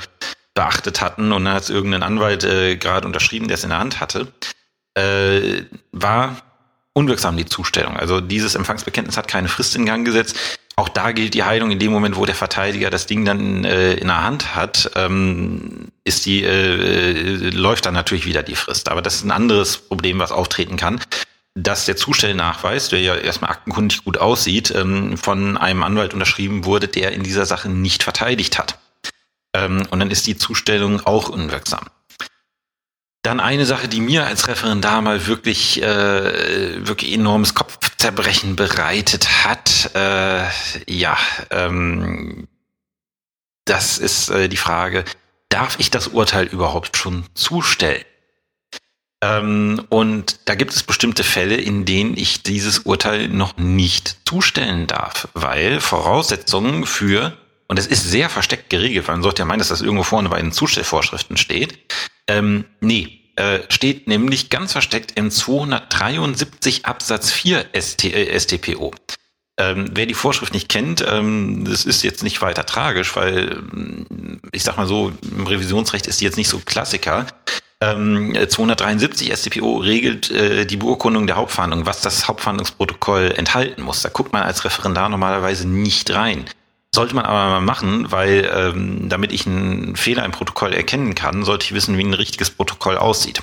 beachtet 0.54 1.02
hatten. 1.02 1.34
Und 1.34 1.44
dann 1.44 1.56
hat 1.56 1.64
es 1.64 1.70
irgendein 1.70 2.04
Anwalt 2.04 2.46
äh, 2.46 2.78
gerade 2.78 3.06
unterschrieben, 3.06 3.50
der 3.50 3.56
es 3.56 3.66
in 3.66 3.72
der 3.72 3.80
Hand 3.80 4.00
hatte. 4.00 4.32
Äh, 4.94 5.64
war 5.92 6.38
unwirksam 6.94 7.36
die 7.36 7.46
Zustellung. 7.46 7.98
Also 7.98 8.22
dieses 8.22 8.56
Empfangsbekenntnis 8.56 9.18
hat 9.18 9.28
keine 9.28 9.50
Frist 9.50 9.76
in 9.76 9.86
Gang 9.86 10.06
gesetzt 10.06 10.38
auch 10.76 10.90
da 10.90 11.12
gilt 11.12 11.34
die 11.34 11.44
Heilung 11.44 11.72
in 11.72 11.80
dem 11.80 11.92
Moment, 11.92 12.16
wo 12.16 12.26
der 12.26 12.36
Verteidiger 12.36 12.90
das 12.90 13.06
Ding 13.06 13.26
dann 13.26 13.64
äh, 13.64 13.94
in 13.94 14.08
der 14.08 14.24
Hand 14.24 14.56
hat, 14.56 14.92
ähm, 14.96 15.90
ist 16.04 16.26
die 16.26 16.44
äh, 16.44 17.50
läuft 17.52 17.86
dann 17.86 17.94
natürlich 17.94 18.26
wieder 18.26 18.44
die 18.44 18.56
Frist. 18.56 18.90
Aber 18.90 19.02
das 19.02 19.16
ist 19.16 19.24
ein 19.24 19.32
anderes 19.32 19.78
Problem, 19.78 20.20
was 20.20 20.32
auftreten 20.32 20.76
kann, 20.76 21.00
dass 21.56 21.86
der 21.86 21.96
Zustellnachweis, 21.96 22.90
der 22.90 23.02
ja 23.02 23.16
erstmal 23.16 23.52
aktenkundig 23.52 24.04
gut 24.04 24.18
aussieht, 24.18 24.74
ähm, 24.76 25.18
von 25.18 25.58
einem 25.58 25.84
Anwalt 25.84 26.14
unterschrieben 26.14 26.66
wurde, 26.66 26.88
der 26.88 27.12
in 27.12 27.22
dieser 27.22 27.46
Sache 27.46 27.70
nicht 27.70 28.02
verteidigt 28.02 28.58
hat. 28.58 28.80
Ähm, 29.54 29.86
und 29.92 30.00
dann 30.00 30.10
ist 30.10 30.26
die 30.26 30.38
Zustellung 30.38 31.06
auch 31.06 31.30
unwirksam. 31.30 31.86
Dann 33.24 33.40
eine 33.40 33.66
Sache, 33.66 33.88
die 33.88 34.02
mir 34.02 34.26
als 34.26 34.50
Referendar 34.50 35.02
mal 35.02 35.28
wirklich, 35.28 35.82
äh, 35.82 36.86
wirklich 36.86 37.14
enormes 37.14 37.56
Kopfzerbrechen 37.56 38.58
bereitet 38.58 39.46
hat. 39.46 39.92
Äh, 39.96 40.44
ja, 40.88 41.18
ähm, 41.50 42.50
das 43.64 43.98
ist 43.98 44.30
äh, 44.30 44.50
die 44.50 44.58
Frage, 44.58 45.06
darf 45.48 45.80
ich 45.80 45.90
das 45.90 46.10
Urteil 46.10 46.48
überhaupt 46.48 46.98
schon 46.98 47.24
zustellen? 47.34 48.04
Ähm, 49.24 49.86
und 49.88 50.50
da 50.50 50.56
gibt 50.56 50.74
es 50.74 50.84
bestimmte 50.84 51.24
Fälle, 51.24 51.56
in 51.56 51.86
denen 51.86 52.18
ich 52.18 52.44
dieses 52.44 52.80
Urteil 52.80 53.30
noch 53.30 53.56
nicht 53.56 54.18
zustellen 54.28 54.86
darf, 54.86 55.30
weil 55.34 55.80
Voraussetzungen 55.80 56.86
für, 56.86 57.38
und 57.68 57.80
es 57.80 57.88
ist 57.88 58.04
sehr 58.04 58.30
versteckt 58.30 58.70
geregelt, 58.70 59.08
weil 59.08 59.16
man 59.16 59.24
sollte 59.24 59.44
ja 59.44 59.46
meinen, 59.46 59.60
dass 59.60 59.70
das 59.70 59.82
irgendwo 59.82 60.04
vorne 60.04 60.28
bei 60.28 60.42
den 60.42 60.52
Zustellvorschriften 60.52 61.38
steht, 61.38 61.80
ähm, 62.28 62.66
nee, 62.82 63.20
äh, 63.36 63.60
steht 63.70 64.08
nämlich 64.08 64.50
ganz 64.50 64.74
versteckt 64.74 65.14
im 65.16 65.32
273 65.32 66.86
Absatz 66.86 67.32
4 67.32 67.66
ST, 67.74 68.06
äh, 68.06 68.40
StPO. 68.40 68.94
Ähm, 69.58 69.86
wer 69.94 70.06
die 70.06 70.14
Vorschrift 70.14 70.54
nicht 70.54 70.70
kennt, 70.70 71.06
ähm, 71.08 71.66
das 71.66 71.86
ist 71.86 72.04
jetzt 72.04 72.24
nicht 72.24 72.42
weiter 72.42 72.66
tragisch, 72.66 73.16
weil 73.16 73.62
ich 74.52 74.64
sag 74.64 74.78
mal 74.78 74.88
so, 74.88 75.12
im 75.22 75.46
Revisionsrecht 75.46 76.08
ist 76.08 76.22
die 76.22 76.26
jetzt 76.26 76.38
nicht 76.38 76.50
so 76.50 76.60
Klassiker. 76.60 77.28
Ähm, 77.80 78.36
273 78.48 79.32
StPO 79.36 79.78
regelt 79.78 80.32
äh, 80.32 80.66
die 80.66 80.78
Beurkundung 80.78 81.28
der 81.28 81.36
Hauptverhandlung, 81.36 81.86
was 81.86 82.02
das 82.02 82.28
Hauptverhandlungsprotokoll 82.28 83.34
enthalten 83.36 83.82
muss. 83.82 84.02
Da 84.02 84.10
guckt 84.10 84.34
man 84.34 84.44
als 84.44 84.64
Referendar 84.64 85.10
normalerweise 85.10 85.68
nicht 85.68 86.12
rein. 86.12 86.46
Sollte 86.94 87.16
man 87.16 87.26
aber 87.26 87.50
mal 87.50 87.62
machen, 87.62 88.12
weil 88.12 88.50
ähm, 88.54 89.10
damit 89.10 89.32
ich 89.32 89.48
einen 89.48 89.96
Fehler 89.96 90.26
im 90.26 90.32
Protokoll 90.32 90.74
erkennen 90.74 91.16
kann, 91.16 91.44
sollte 91.44 91.66
ich 91.66 91.74
wissen, 91.74 91.98
wie 91.98 92.04
ein 92.04 92.14
richtiges 92.14 92.52
Protokoll 92.52 92.98
aussieht. 92.98 93.42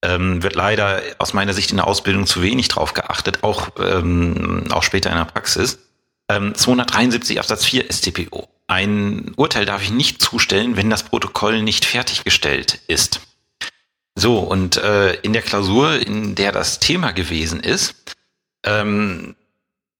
Ähm, 0.00 0.44
wird 0.44 0.54
leider 0.54 1.02
aus 1.18 1.34
meiner 1.34 1.54
Sicht 1.54 1.72
in 1.72 1.78
der 1.78 1.88
Ausbildung 1.88 2.26
zu 2.26 2.40
wenig 2.40 2.68
drauf 2.68 2.94
geachtet, 2.94 3.42
auch, 3.42 3.70
ähm, 3.80 4.66
auch 4.70 4.84
später 4.84 5.10
in 5.10 5.16
der 5.16 5.24
Praxis. 5.24 5.80
Ähm, 6.28 6.54
273 6.54 7.40
Absatz 7.40 7.64
4 7.64 7.90
StPO. 7.90 8.48
Ein 8.68 9.32
Urteil 9.34 9.64
darf 9.64 9.82
ich 9.82 9.90
nicht 9.90 10.22
zustellen, 10.22 10.76
wenn 10.76 10.88
das 10.88 11.02
Protokoll 11.02 11.62
nicht 11.62 11.84
fertiggestellt 11.84 12.80
ist. 12.86 13.22
So, 14.14 14.38
und 14.38 14.76
äh, 14.76 15.14
in 15.14 15.32
der 15.32 15.42
Klausur, 15.42 15.98
in 15.98 16.36
der 16.36 16.52
das 16.52 16.78
Thema 16.78 17.10
gewesen 17.10 17.58
ist, 17.58 18.14
ähm, 18.64 19.34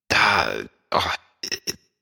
da, 0.06 0.48
oh, 0.92 1.00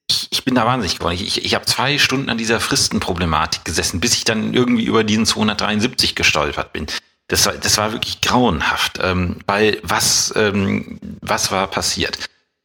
ich, 0.08 0.28
ich 0.30 0.44
bin 0.44 0.54
da 0.54 0.66
wahnsinnig 0.66 0.98
geworden. 0.98 1.14
Ich, 1.14 1.26
ich, 1.26 1.44
ich 1.44 1.54
habe 1.54 1.64
zwei 1.66 1.98
Stunden 1.98 2.30
an 2.30 2.38
dieser 2.38 2.60
Fristenproblematik 2.60 3.64
gesessen, 3.64 4.00
bis 4.00 4.14
ich 4.14 4.24
dann 4.24 4.54
irgendwie 4.54 4.84
über 4.84 5.04
diesen 5.04 5.26
273 5.26 6.14
gestolpert 6.14 6.72
bin. 6.72 6.86
Das 7.28 7.46
war, 7.46 7.54
das 7.54 7.76
war 7.76 7.92
wirklich 7.92 8.20
grauenhaft, 8.20 9.00
ähm, 9.02 9.38
weil 9.46 9.80
was, 9.82 10.32
ähm, 10.36 11.00
was 11.20 11.50
war 11.50 11.66
passiert? 11.66 12.18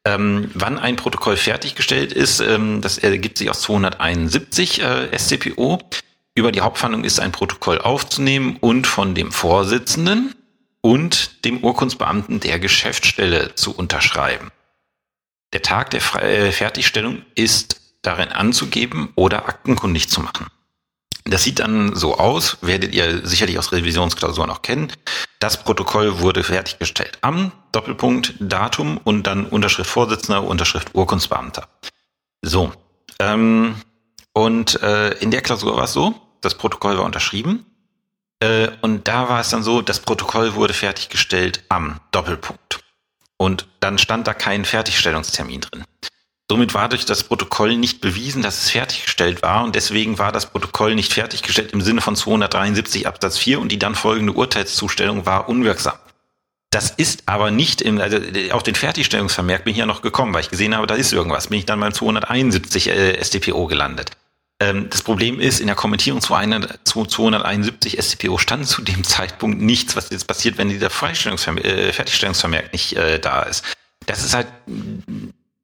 Ähm, 0.05 0.51
wann 0.53 0.79
ein 0.79 0.95
Protokoll 0.95 1.37
fertiggestellt 1.37 2.13
ist, 2.13 2.39
ähm, 2.39 2.81
das 2.81 2.99
ergibt 2.99 3.37
sich 3.37 3.49
aus 3.49 3.61
271 3.61 4.81
äh, 4.81 5.17
SCPO. 5.17 5.79
Über 6.33 6.51
die 6.51 6.61
Hauptverhandlung 6.61 7.03
ist 7.03 7.19
ein 7.19 7.31
Protokoll 7.31 7.79
aufzunehmen 7.79 8.57
und 8.61 8.87
von 8.87 9.15
dem 9.15 9.31
Vorsitzenden 9.31 10.35
und 10.81 11.43
dem 11.45 11.63
Urkundsbeamten 11.63 12.39
der 12.39 12.59
Geschäftsstelle 12.59 13.53
zu 13.55 13.75
unterschreiben. 13.75 14.51
Der 15.53 15.61
Tag 15.61 15.89
der 15.91 16.01
äh, 16.23 16.51
Fertigstellung 16.51 17.23
ist 17.35 17.81
darin 18.01 18.29
anzugeben 18.29 19.11
oder 19.15 19.47
aktenkundig 19.47 20.09
zu 20.09 20.21
machen. 20.21 20.47
Das 21.25 21.43
sieht 21.43 21.59
dann 21.59 21.95
so 21.95 22.17
aus, 22.17 22.57
werdet 22.61 22.95
ihr 22.95 23.25
sicherlich 23.27 23.59
aus 23.59 23.71
Revisionsklausuren 23.71 24.49
auch 24.49 24.63
kennen. 24.63 24.91
Das 25.39 25.63
Protokoll 25.63 26.19
wurde 26.19 26.43
fertiggestellt 26.43 27.19
am 27.21 27.51
Doppelpunkt 27.71 28.33
Datum 28.39 28.97
und 29.03 29.27
dann 29.27 29.45
Unterschrift 29.45 29.89
Vorsitzender, 29.89 30.43
Unterschrift 30.43 30.95
Urkundsbeamter. 30.95 31.67
So. 32.41 32.71
Ähm, 33.19 33.75
und 34.33 34.81
äh, 34.81 35.11
in 35.19 35.29
der 35.29 35.41
Klausur 35.41 35.75
war 35.75 35.83
es 35.83 35.93
so, 35.93 36.15
das 36.41 36.55
Protokoll 36.55 36.97
war 36.97 37.05
unterschrieben. 37.05 37.65
Äh, 38.39 38.69
und 38.81 39.07
da 39.07 39.29
war 39.29 39.41
es 39.41 39.49
dann 39.49 39.61
so, 39.61 39.81
das 39.81 39.99
Protokoll 39.99 40.55
wurde 40.55 40.73
fertiggestellt 40.73 41.63
am 41.69 41.99
Doppelpunkt. 42.11 42.80
Und 43.41 43.65
dann 43.79 43.97
stand 43.97 44.27
da 44.27 44.35
kein 44.35 44.65
Fertigstellungstermin 44.65 45.61
drin. 45.61 45.83
Somit 46.47 46.75
war 46.75 46.89
durch 46.89 47.07
das 47.07 47.23
Protokoll 47.23 47.75
nicht 47.75 47.99
bewiesen, 47.99 48.43
dass 48.43 48.61
es 48.61 48.69
fertiggestellt 48.69 49.41
war 49.41 49.63
und 49.63 49.73
deswegen 49.73 50.19
war 50.19 50.31
das 50.31 50.45
Protokoll 50.45 50.93
nicht 50.93 51.11
fertiggestellt 51.11 51.71
im 51.71 51.81
Sinne 51.81 52.01
von 52.01 52.15
273 52.15 53.07
Absatz 53.07 53.39
4 53.39 53.59
und 53.59 53.71
die 53.71 53.79
dann 53.79 53.95
folgende 53.95 54.33
Urteilszustellung 54.33 55.25
war 55.25 55.49
unwirksam. 55.49 55.95
Das 56.69 56.91
ist 56.91 57.23
aber 57.25 57.49
nicht 57.49 57.81
im, 57.81 57.99
also 57.99 58.19
auf 58.51 58.61
den 58.61 58.75
Fertigstellungsvermerk 58.75 59.63
bin 59.63 59.71
ich 59.71 59.79
ja 59.79 59.87
noch 59.87 60.03
gekommen, 60.03 60.35
weil 60.35 60.41
ich 60.41 60.51
gesehen 60.51 60.75
habe, 60.75 60.85
da 60.85 60.93
ist 60.93 61.11
irgendwas. 61.11 61.47
Bin 61.47 61.57
ich 61.57 61.65
dann 61.65 61.79
beim 61.79 61.95
271 61.95 62.89
äh, 62.89 63.23
StPO 63.23 63.65
gelandet. 63.65 64.11
Ähm, 64.61 64.89
das 64.91 65.01
Problem 65.01 65.39
ist, 65.39 65.59
in 65.59 65.65
der 65.65 65.75
Kommentierung 65.75 66.21
zu, 66.21 66.35
einer, 66.35 66.61
zu 66.83 67.05
271 67.05 67.99
SCPO 67.99 68.37
stand 68.37 68.67
zu 68.67 68.83
dem 68.83 69.03
Zeitpunkt 69.03 69.59
nichts, 69.59 69.95
was 69.95 70.11
jetzt 70.11 70.27
passiert, 70.27 70.57
wenn 70.57 70.69
dieser 70.69 70.85
äh, 70.87 71.91
Fertigstellungsvermerk 71.91 72.71
nicht 72.71 72.95
äh, 72.95 73.19
da 73.19 73.41
ist. 73.41 73.65
Das 74.05 74.23
ist 74.23 74.35
halt, 74.35 74.47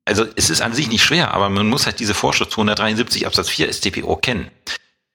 also 0.06 0.26
es 0.36 0.50
ist 0.50 0.62
an 0.62 0.74
sich 0.74 0.89
nicht 0.89 1.04
schwer, 1.04 1.34
aber 1.34 1.50
man 1.50 1.68
muss 1.68 1.86
halt 1.86 2.00
diese 2.00 2.16
Vorschrift 2.16 2.52
273 2.52 3.28
Absatz 3.28 3.50
4 3.50 3.72
StPO 3.72 4.16
kennen. 4.16 4.50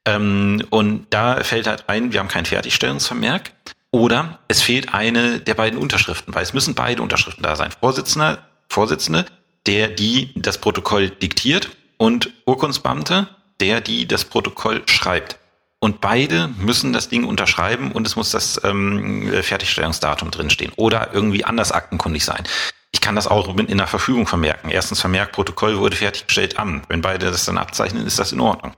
Ähm, 0.07 0.65
und 0.71 1.07
da 1.11 1.43
fällt 1.43 1.67
halt 1.67 1.89
ein, 1.89 2.13
wir 2.13 2.21
haben 2.21 2.29
kein 2.29 2.47
Fertigstellungsvermerk 2.47 3.51
oder 3.91 4.39
es 4.47 4.63
fehlt 4.63 4.95
eine 4.95 5.41
der 5.41 5.55
beiden 5.55 5.79
Unterschriften, 5.79 6.35
weil 6.35 6.45
es 6.45 6.53
müssen 6.53 6.75
beide 6.75 7.03
Unterschriften 7.03 7.43
da 7.43 7.57
sein. 7.57 7.71
Vorsitzender, 7.81 8.47
Vorsitzende, 8.69 9.27
der 9.67 9.89
die 9.89 10.31
das 10.37 10.59
Protokoll 10.59 11.11
diktiert 11.11 11.71
und 11.99 12.31
Urkundsbeamte, 12.47 13.29
der, 13.63 13.81
die 13.81 14.07
das 14.07 14.25
Protokoll 14.25 14.83
schreibt. 14.87 15.39
Und 15.79 16.01
beide 16.01 16.49
müssen 16.59 16.93
das 16.93 17.09
Ding 17.09 17.25
unterschreiben 17.25 17.93
und 17.93 18.07
es 18.07 18.15
muss 18.17 18.31
das 18.31 18.61
ähm, 18.65 19.33
Fertigstellungsdatum 19.43 20.31
drinstehen 20.31 20.73
oder 20.77 21.13
irgendwie 21.13 21.45
anders 21.45 21.73
aktenkundig 21.73 22.25
sein. 22.25 22.45
Ich 22.93 23.01
kann 23.01 23.17
das 23.17 23.27
auch 23.27 23.57
in 23.57 23.79
der 23.79 23.87
Verfügung 23.87 24.27
vermerken. 24.27 24.69
Erstens 24.71 25.01
vermerkt, 25.01 25.33
Protokoll 25.33 25.79
wurde 25.79 25.97
fertiggestellt 25.97 26.59
an. 26.59 26.83
Wenn 26.89 27.03
beide 27.03 27.31
das 27.31 27.45
dann 27.45 27.59
abzeichnen, 27.59 28.07
ist 28.07 28.19
das 28.19 28.33
in 28.33 28.41
Ordnung. 28.41 28.75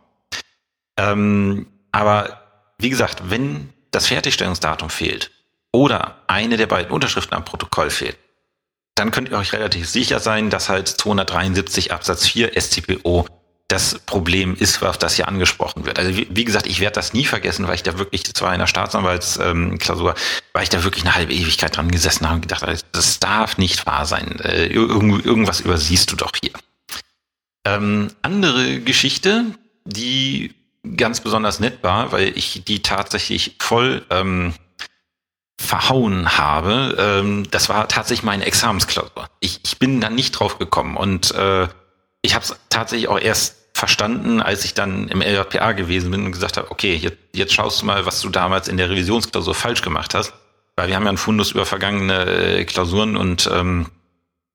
Ähm, 0.97 1.67
aber 1.93 2.41
wie 2.79 2.91
gesagt, 2.91 3.23
wenn 3.29 3.73
das 3.91 4.07
Fertigstellungsdatum 4.07 4.89
fehlt 4.91 5.31
oder 5.73 6.17
eine 6.27 6.57
der 6.57 6.67
beiden 6.67 6.93
Unterschriften 6.93 7.35
am 7.35 7.45
Protokoll 7.45 7.91
fehlt, 7.91 8.17
dann 8.95 9.11
könnt 9.11 9.29
ihr 9.29 9.39
euch 9.39 9.53
relativ 9.53 9.89
sicher 9.89 10.21
sein, 10.21 10.51
dass 10.51 10.69
halt 10.69 10.89
273 10.89 11.93
Absatz 11.93 12.27
4 12.27 12.59
STPO 12.59 13.27
das 13.69 13.99
Problem 14.01 14.55
ist, 14.55 14.83
auf 14.83 14.99
das 14.99 15.15
hier 15.15 15.27
angesprochen 15.27 15.87
wird. 15.87 15.99
Also 15.99 16.17
wie, 16.17 16.29
wie 16.31 16.45
gesagt, 16.45 16.67
ich 16.67 16.81
werde 16.81 16.95
das 16.95 17.15
nie 17.15 17.25
vergessen, 17.25 17.67
weil 17.67 17.77
ich 17.77 17.83
da 17.83 17.99
wirklich, 17.99 18.25
zwar 18.35 18.53
in 18.53 18.61
der 18.61 18.67
Staatsanwaltsklausur, 18.67 20.11
ähm, 20.11 20.23
weil 20.53 20.63
ich 20.63 20.69
da 20.69 20.85
wirklich 20.85 21.05
eine 21.05 21.15
halbe 21.15 21.33
Ewigkeit 21.33 21.77
dran 21.77 21.91
gesessen 21.91 22.27
habe 22.27 22.37
und 22.37 22.43
gedacht 22.43 22.63
habe, 22.63 22.77
das 22.93 23.21
darf 23.21 23.57
nicht 23.57 23.87
wahr 23.87 24.05
sein. 24.05 24.39
Äh, 24.41 24.67
irgend, 24.67 25.25
irgendwas 25.25 25.61
übersiehst 25.61 26.13
du 26.13 26.17
doch 26.17 26.33
hier. 26.41 26.53
Ähm, 27.67 28.11
andere 28.21 28.81
Geschichte, 28.81 29.47
die 29.85 30.55
ganz 30.97 31.21
besonders 31.21 31.61
nett 31.61 31.83
war, 31.83 32.13
weil 32.13 32.37
ich 32.37 32.63
die 32.67 32.83
tatsächlich 32.83 33.57
voll 33.61 34.05
ähm, 34.11 34.53
verhauen 35.59 36.37
habe, 36.37 36.97
ähm, 36.99 37.51
das 37.51 37.71
war 37.71 37.89
tatsächlich 37.89 38.25
meine 38.25 38.45
Examensklausur. 38.45 39.29
Ich, 39.41 39.61
ich 39.65 39.79
bin 39.79 40.03
da 40.03 40.11
nicht 40.11 40.33
drauf 40.33 40.59
gekommen 40.59 40.97
und 40.99 41.35
äh, 41.35 41.69
ich 42.25 42.35
habe 42.35 42.45
es 42.45 42.57
tatsächlich 42.71 43.09
auch 43.09 43.21
erst 43.21 43.57
verstanden, 43.75 44.41
als 44.41 44.65
ich 44.65 44.73
dann 44.73 45.09
im 45.09 45.21
LJPA 45.21 45.73
gewesen 45.73 46.11
bin 46.11 46.25
und 46.25 46.33
gesagt 46.33 46.57
habe, 46.57 46.71
okay, 46.71 46.95
jetzt, 46.95 47.19
jetzt 47.35 47.53
schaust 47.53 47.83
du 47.83 47.87
mal, 47.87 48.07
was 48.07 48.21
du 48.23 48.31
damals 48.31 48.67
in 48.69 48.79
der 48.79 48.89
Revisionsklausur 48.89 49.55
falsch 49.55 49.83
gemacht 49.83 50.15
hast. 50.15 50.33
Weil 50.77 50.89
wir 50.89 50.97
haben 50.97 51.03
ja 51.03 51.11
einen 51.11 51.19
Fundus 51.19 51.51
über 51.51 51.67
vergangene 51.67 52.25
äh, 52.25 52.65
Klausuren 52.65 53.17
und 53.17 53.49
ähm, 53.53 53.91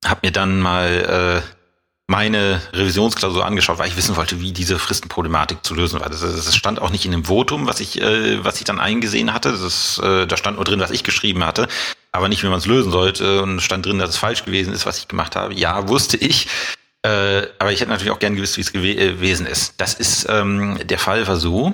habe 0.03 0.21
mir 0.23 0.31
dann 0.31 0.59
mal 0.59 1.43
äh, 1.45 1.59
meine 2.07 2.59
Revisionsklausur 2.73 3.45
angeschaut, 3.45 3.77
weil 3.77 3.87
ich 3.87 3.95
wissen 3.97 4.15
wollte, 4.15 4.41
wie 4.41 4.51
diese 4.51 4.79
Fristenproblematik 4.79 5.63
zu 5.63 5.75
lösen 5.75 5.99
war. 5.99 6.09
Das, 6.09 6.21
das 6.21 6.55
stand 6.55 6.81
auch 6.81 6.89
nicht 6.89 7.05
in 7.05 7.11
dem 7.11 7.25
Votum, 7.25 7.67
was 7.67 7.79
ich, 7.81 8.01
äh, 8.01 8.43
was 8.43 8.57
ich 8.57 8.63
dann 8.63 8.79
eingesehen 8.79 9.31
hatte. 9.31 9.51
Das, 9.51 9.99
äh, 9.99 10.25
da 10.25 10.37
stand 10.37 10.57
nur 10.57 10.65
drin, 10.65 10.79
was 10.79 10.89
ich 10.89 11.03
geschrieben 11.03 11.45
hatte, 11.45 11.67
aber 12.11 12.29
nicht, 12.29 12.41
wie 12.41 12.47
man 12.47 12.57
es 12.57 12.65
lösen 12.65 12.91
sollte. 12.91 13.43
Und 13.43 13.61
stand 13.61 13.85
drin, 13.85 13.99
dass 13.99 14.09
es 14.09 14.17
falsch 14.17 14.43
gewesen 14.43 14.73
ist, 14.73 14.87
was 14.87 14.97
ich 14.97 15.07
gemacht 15.07 15.35
habe. 15.35 15.53
Ja, 15.53 15.87
wusste 15.87 16.17
ich. 16.17 16.47
Äh, 17.03 17.47
aber 17.59 17.71
ich 17.71 17.79
hätte 17.79 17.91
natürlich 17.91 18.11
auch 18.11 18.19
gern 18.19 18.35
gewusst, 18.35 18.57
wie 18.57 18.61
es 18.61 18.73
äh, 18.73 19.13
gewesen 19.13 19.45
ist. 19.45 19.75
Das 19.77 19.93
ist 19.93 20.27
ähm, 20.29 20.79
der 20.83 20.99
Fall 20.99 21.27
war 21.27 21.37
so. 21.37 21.73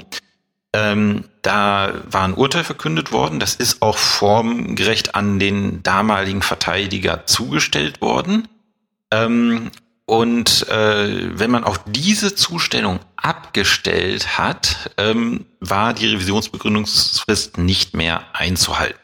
Ähm, 0.74 1.24
da 1.42 1.94
war 2.10 2.24
ein 2.24 2.34
Urteil 2.34 2.64
verkündet 2.64 3.12
worden. 3.12 3.40
Das 3.40 3.56
ist 3.56 3.82
auch 3.82 3.98
formgerecht 3.98 5.16
an 5.16 5.40
den 5.40 5.82
damaligen 5.84 6.42
Verteidiger 6.42 7.26
zugestellt 7.26 8.02
worden. 8.02 8.48
Ähm, 9.12 9.72
und 10.06 10.68
äh, 10.70 11.40
wenn 11.40 11.50
man 11.50 11.64
auch 11.64 11.78
diese 11.88 12.36
Zustellung 12.36 13.00
abgestellt 13.16 14.38
hat, 14.38 14.92
ähm, 14.98 15.46
war 15.60 15.94
die 15.94 16.08
Revisionsbegründungsfrist 16.08 17.58
nicht 17.58 17.96
mehr 17.96 18.24
einzuhalten. 18.34 19.00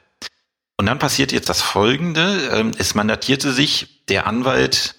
Und 0.78 0.86
dann 0.86 1.00
passiert 1.00 1.32
jetzt 1.32 1.50
das 1.50 1.62
Folgende. 1.62 2.50
Ähm, 2.52 2.72
es 2.78 2.94
mandatierte 2.94 3.52
sich 3.52 4.06
der 4.10 4.28
Anwalt, 4.28 4.96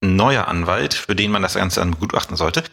neuer 0.00 0.48
Anwalt, 0.48 0.94
für 0.94 1.14
den 1.14 1.30
man 1.30 1.42
das 1.42 1.54
Ganze 1.54 1.80
dann 1.80 1.92
begutachten 1.92 2.36
sollte. 2.36 2.64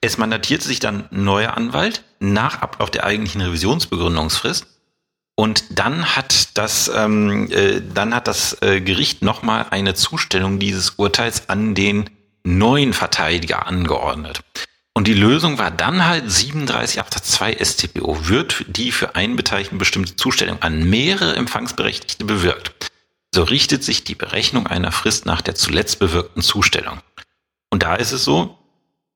Es 0.00 0.18
mandatierte 0.18 0.66
sich 0.66 0.78
dann 0.78 1.08
neuer 1.10 1.56
Anwalt 1.56 2.04
nach 2.20 2.62
Ablauf 2.62 2.90
der 2.90 3.04
eigentlichen 3.04 3.40
Revisionsbegründungsfrist 3.40 4.66
und 5.36 5.78
dann 5.78 6.16
hat 6.16 6.56
das, 6.56 6.90
ähm, 6.94 7.50
äh, 7.52 7.82
dann 7.94 8.14
hat 8.14 8.26
das 8.26 8.60
äh, 8.62 8.80
Gericht 8.80 9.22
nochmal 9.22 9.66
eine 9.70 9.94
Zustellung 9.94 10.58
dieses 10.58 10.90
Urteils 10.96 11.50
an 11.50 11.74
den 11.74 12.08
neuen 12.42 12.94
Verteidiger 12.94 13.66
angeordnet. 13.66 14.40
Und 14.94 15.08
die 15.08 15.14
Lösung 15.14 15.58
war 15.58 15.70
dann 15.70 16.06
halt 16.06 16.30
37 16.30 17.00
Absatz 17.00 17.32
2 17.32 17.58
StPO 17.62 18.28
wird 18.28 18.64
die 18.66 18.92
für 18.92 19.14
einen 19.14 19.36
Beteiligten 19.36 19.76
bestimmte 19.76 20.16
Zustellung 20.16 20.62
an 20.62 20.88
mehrere 20.88 21.36
Empfangsberechtigte 21.36 22.24
bewirkt. 22.24 22.90
So 23.36 23.42
richtet 23.42 23.84
sich 23.84 24.02
die 24.02 24.14
Berechnung 24.14 24.66
einer 24.66 24.92
Frist 24.92 25.26
nach 25.26 25.42
der 25.42 25.54
zuletzt 25.54 25.98
bewirkten 25.98 26.40
Zustellung. 26.40 27.00
Und 27.68 27.82
da 27.82 27.94
ist 27.94 28.12
es 28.12 28.24
so, 28.24 28.56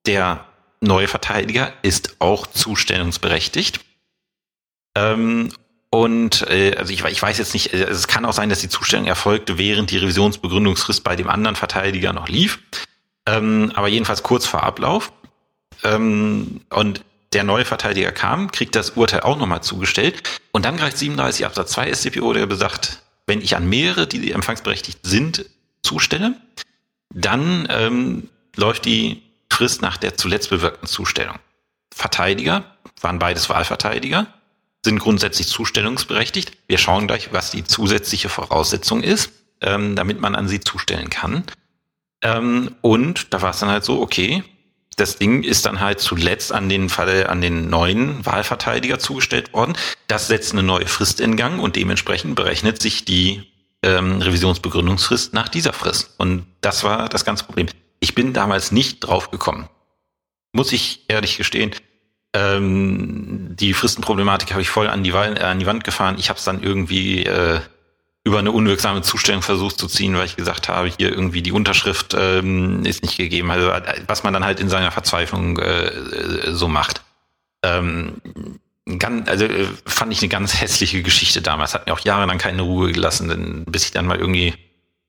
der 0.04 0.44
neue 0.82 1.08
Verteidiger 1.08 1.72
ist 1.80 2.16
auch 2.18 2.46
zustellungsberechtigt. 2.46 3.80
Ähm, 4.94 5.50
und 5.88 6.46
äh, 6.50 6.76
also 6.76 6.92
ich, 6.92 7.02
ich 7.02 7.22
weiß 7.22 7.38
jetzt 7.38 7.54
nicht, 7.54 7.72
äh, 7.72 7.84
es 7.84 8.08
kann 8.08 8.26
auch 8.26 8.34
sein, 8.34 8.50
dass 8.50 8.60
die 8.60 8.68
Zustellung 8.68 9.06
erfolgte, 9.06 9.56
während 9.56 9.90
die 9.90 9.96
Revisionsbegründungsfrist 9.96 11.02
bei 11.02 11.16
dem 11.16 11.30
anderen 11.30 11.56
Verteidiger 11.56 12.12
noch 12.12 12.28
lief. 12.28 12.58
Ähm, 13.24 13.72
aber 13.74 13.88
jedenfalls 13.88 14.22
kurz 14.22 14.44
vor 14.44 14.64
Ablauf. 14.64 15.14
Ähm, 15.82 16.60
und 16.68 17.06
der 17.32 17.44
neue 17.44 17.64
Verteidiger 17.64 18.12
kam, 18.12 18.52
kriegt 18.52 18.76
das 18.76 18.90
Urteil 18.90 19.20
auch 19.20 19.38
nochmal 19.38 19.62
zugestellt. 19.62 20.42
Und 20.52 20.66
dann 20.66 20.76
greift 20.76 20.98
37 20.98 21.46
Absatz 21.46 21.72
2 21.72 21.94
StPO, 21.94 22.34
der 22.34 22.44
besagt, 22.44 23.00
wenn 23.26 23.40
ich 23.40 23.56
an 23.56 23.68
mehrere, 23.68 24.06
die 24.06 24.32
empfangsberechtigt 24.32 25.00
sind, 25.02 25.46
zustelle, 25.82 26.36
dann 27.12 27.66
ähm, 27.70 28.28
läuft 28.56 28.84
die 28.84 29.22
Frist 29.50 29.82
nach 29.82 29.96
der 29.96 30.16
zuletzt 30.16 30.50
bewirkten 30.50 30.88
Zustellung. 30.88 31.38
Verteidiger, 31.92 32.64
waren 33.00 33.18
beides 33.18 33.48
Wahlverteidiger, 33.48 34.26
sind 34.84 34.98
grundsätzlich 34.98 35.48
zustellungsberechtigt. 35.48 36.56
Wir 36.66 36.78
schauen 36.78 37.06
gleich, 37.06 37.32
was 37.32 37.50
die 37.50 37.64
zusätzliche 37.64 38.28
Voraussetzung 38.28 39.02
ist, 39.02 39.32
ähm, 39.60 39.96
damit 39.96 40.20
man 40.20 40.34
an 40.34 40.48
sie 40.48 40.60
zustellen 40.60 41.10
kann. 41.10 41.44
Ähm, 42.22 42.74
und 42.80 43.32
da 43.32 43.42
war 43.42 43.50
es 43.50 43.58
dann 43.58 43.68
halt 43.68 43.84
so, 43.84 44.00
okay, 44.00 44.42
das 44.96 45.16
Ding 45.16 45.42
ist 45.42 45.66
dann 45.66 45.80
halt 45.80 46.00
zuletzt 46.00 46.52
an 46.52 46.68
den 46.68 46.88
Fall, 46.88 47.26
an 47.26 47.40
den 47.40 47.70
neuen 47.70 48.24
Wahlverteidiger 48.26 48.98
zugestellt 48.98 49.52
worden. 49.52 49.76
Das 50.08 50.28
setzt 50.28 50.52
eine 50.52 50.62
neue 50.62 50.86
Frist 50.86 51.20
in 51.20 51.36
Gang 51.36 51.60
und 51.62 51.76
dementsprechend 51.76 52.34
berechnet 52.34 52.82
sich 52.82 53.04
die 53.04 53.50
ähm, 53.82 54.20
Revisionsbegründungsfrist 54.20 55.32
nach 55.32 55.48
dieser 55.48 55.72
Frist. 55.72 56.14
Und 56.18 56.46
das 56.60 56.84
war 56.84 57.08
das 57.08 57.24
ganze 57.24 57.44
Problem. 57.44 57.68
Ich 58.00 58.14
bin 58.14 58.32
damals 58.32 58.72
nicht 58.72 59.00
drauf 59.00 59.30
gekommen. 59.30 59.68
Muss 60.52 60.72
ich 60.72 61.04
ehrlich 61.08 61.36
gestehen. 61.36 61.74
Ähm, 62.32 63.56
die 63.58 63.72
Fristenproblematik 63.72 64.52
habe 64.52 64.62
ich 64.62 64.68
voll 64.68 64.88
an 64.88 65.02
die, 65.02 65.10
äh, 65.10 65.40
an 65.40 65.58
die 65.58 65.66
Wand 65.66 65.84
gefahren. 65.84 66.16
Ich 66.18 66.28
habe 66.28 66.38
es 66.38 66.44
dann 66.44 66.62
irgendwie 66.62 67.24
äh, 67.24 67.60
über 68.24 68.38
eine 68.38 68.52
unwirksame 68.52 69.02
Zustellung 69.02 69.42
versucht 69.42 69.78
zu 69.78 69.86
ziehen, 69.86 70.16
weil 70.16 70.26
ich 70.26 70.36
gesagt 70.36 70.68
habe, 70.68 70.88
hier 70.88 71.10
irgendwie 71.10 71.42
die 71.42 71.52
Unterschrift 71.52 72.14
ähm, 72.18 72.84
ist 72.84 73.02
nicht 73.02 73.16
gegeben. 73.16 73.50
Also 73.50 73.72
was 74.06 74.22
man 74.24 74.32
dann 74.32 74.44
halt 74.44 74.60
in 74.60 74.68
seiner 74.68 74.90
Verzweiflung 74.90 75.58
äh, 75.58 76.52
so 76.52 76.68
macht. 76.68 77.02
Ähm, 77.62 78.20
ganz, 78.98 79.28
also 79.28 79.46
äh, 79.46 79.66
fand 79.86 80.12
ich 80.12 80.20
eine 80.20 80.28
ganz 80.28 80.60
hässliche 80.60 81.02
Geschichte 81.02 81.40
damals. 81.40 81.74
Hat 81.74 81.86
mir 81.86 81.94
auch 81.94 82.00
jahrelang 82.00 82.38
keine 82.38 82.62
Ruhe 82.62 82.92
gelassen, 82.92 83.28
denn, 83.28 83.64
bis 83.64 83.84
ich 83.84 83.90
dann 83.92 84.06
mal 84.06 84.18
irgendwie 84.18 84.54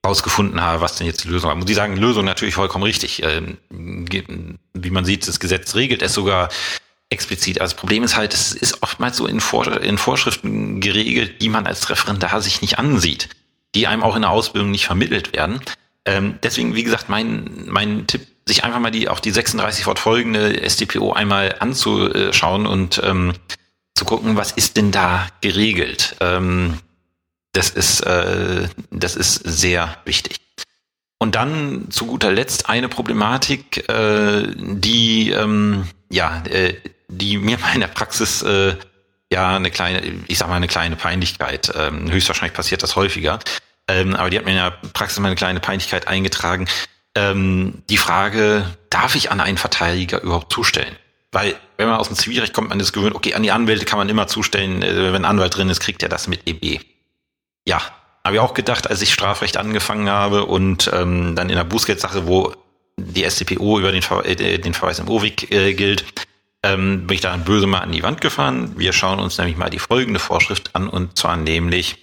rausgefunden 0.06 0.62
habe, 0.62 0.82
was 0.82 0.96
denn 0.96 1.06
jetzt 1.06 1.24
die 1.24 1.28
Lösung 1.28 1.50
war. 1.50 1.56
Muss 1.56 1.70
ich 1.70 1.76
sagen, 1.76 1.96
Lösung 1.98 2.26
natürlich 2.26 2.56
vollkommen 2.56 2.84
richtig. 2.84 3.22
Ähm, 3.24 3.58
wie 3.70 4.90
man 4.90 5.06
sieht, 5.06 5.28
das 5.28 5.40
Gesetz 5.40 5.76
regelt 5.76 6.02
es 6.02 6.14
sogar 6.14 6.50
explizit. 7.12 7.62
Also 7.62 7.74
das 7.74 7.80
Problem 7.80 8.04
ist 8.04 8.16
halt, 8.16 8.34
es 8.34 8.54
ist 8.54 8.82
oftmals 8.82 9.18
so 9.18 9.28
in, 9.28 9.40
Vor 9.40 9.82
in 9.82 9.98
Vorschriften 9.98 10.80
geregelt, 10.82 11.42
die 11.42 11.50
man 11.50 11.68
als 11.68 11.90
Referendar 11.90 12.42
sich 12.42 12.62
nicht 12.62 12.80
ansieht, 12.80 13.30
die 13.76 13.88
einem 13.88 14.02
auch 14.02 14.16
in 14.16 14.24
der 14.24 14.32
Ausbildung 14.32 14.72
nicht 14.72 14.86
vermittelt 14.86 15.34
werden. 15.34 15.62
Ähm, 16.06 16.40
deswegen, 16.42 16.74
wie 16.74 16.84
gesagt, 16.84 17.10
mein, 17.10 17.66
mein 17.68 18.08
Tipp, 18.08 18.26
sich 18.48 18.64
einfach 18.64 18.80
mal 18.80 18.92
die, 18.92 19.08
auch 19.08 19.20
die 19.20 19.30
36 19.30 19.84
fortfolgende 19.84 20.68
StPO 20.68 21.14
einmal 21.14 21.56
anzuschauen 21.60 22.66
und 22.66 23.00
ähm, 23.04 23.34
zu 23.94 24.04
gucken, 24.04 24.36
was 24.36 24.52
ist 24.52 24.78
denn 24.78 24.92
da 24.92 25.28
geregelt. 25.42 26.16
Ähm, 26.22 26.80
das 27.54 27.70
ist, 27.70 28.02
äh, 28.02 28.68
das 28.90 29.16
ist 29.16 29.36
sehr 29.36 29.98
wichtig. 30.06 30.38
Und 31.20 31.36
dann 31.36 31.92
zu 31.92 32.08
guter 32.08 32.32
Letzt 32.32 32.68
eine 32.68 32.90
Problematik, 32.90 33.88
äh, 33.90 34.48
die 34.58 35.30
ähm, 35.30 35.88
ja, 36.10 36.44
äh, 36.46 36.76
die 37.12 37.38
mir 37.38 37.58
in 37.74 37.82
der 37.82 37.88
Praxis 37.88 38.42
äh, 38.42 38.76
ja 39.32 39.56
eine 39.56 39.72
kleine, 39.72 40.02
ich 40.28 40.38
sag 40.38 40.48
mal 40.50 40.56
eine 40.56 40.68
kleine 40.68 40.96
Peinlichkeit, 40.96 41.72
ähm, 41.76 42.12
höchstwahrscheinlich 42.12 42.56
passiert 42.56 42.84
das 42.84 42.96
häufiger, 42.96 43.40
ähm, 43.88 44.16
aber 44.16 44.30
die 44.30 44.38
hat 44.38 44.46
mir 44.46 44.52
in 44.52 44.58
der 44.58 44.72
Praxis 44.94 45.20
mal 45.20 45.28
eine 45.28 45.36
kleine 45.36 45.60
Peinlichkeit 45.60 46.08
eingetragen. 46.08 46.68
Ähm, 47.16 47.84
die 47.90 47.98
Frage, 47.98 48.66
darf 48.90 49.16
ich 49.16 49.32
an 49.32 49.42
einen 49.42 49.58
Verteidiger 49.58 50.22
überhaupt 50.22 50.52
zustellen? 50.54 50.96
Weil 51.32 51.56
wenn 51.78 51.88
man 51.88 51.98
aus 51.98 52.08
dem 52.08 52.18
Zivilrecht 52.18 52.54
kommt, 52.54 52.70
man 52.70 52.80
ist 52.80 52.94
gewöhnt, 52.94 53.16
okay, 53.16 53.34
an 53.34 53.44
die 53.44 53.52
Anwälte 53.52 53.86
kann 53.86 54.00
man 54.00 54.10
immer 54.10 54.28
zustellen, 54.28 54.82
äh, 54.82 55.14
wenn 55.14 55.24
ein 55.24 55.26
Anwalt 55.26 55.56
drin 55.56 55.70
ist, 55.70 55.82
kriegt 55.82 56.04
er 56.04 56.10
das 56.10 56.28
mit 56.28 56.48
EB. 56.48 56.82
Ja, 57.66 57.82
habe 58.24 58.36
ich 58.36 58.42
auch 58.42 58.54
gedacht, 58.54 58.90
als 58.90 59.02
ich 59.02 59.14
Strafrecht 59.14 59.58
angefangen 59.58 60.10
habe 60.10 60.46
und 60.46 60.90
ähm, 60.94 61.36
dann 61.36 61.50
in 61.50 61.56
der 61.56 61.64
Bußgeldsache, 61.64 62.28
wo 62.28 62.54
die 62.98 63.30
StPO 63.30 63.80
über 63.80 63.92
den, 63.92 64.02
Ver 64.02 64.26
äh, 64.26 64.60
den 64.60 64.74
Verweis 64.74 65.00
im 65.00 65.10
OWIG 65.10 65.52
äh, 65.52 65.74
gilt, 65.74 66.06
ähm, 66.64 67.08
bin 67.08 67.16
ich 67.16 67.22
da 67.22 67.36
böse 67.38 67.68
mal 67.68 67.80
an 67.80 67.92
die 67.92 68.04
Wand 68.04 68.22
gefahren. 68.22 68.74
Wir 68.78 68.94
schauen 68.94 69.20
uns 69.20 69.38
nämlich 69.38 69.58
mal 69.58 69.70
die 69.70 69.80
folgende 69.80 70.20
Vorschrift 70.20 70.76
an 70.76 70.88
und 70.88 71.18
zwar 71.18 71.38
nämlich 71.38 71.98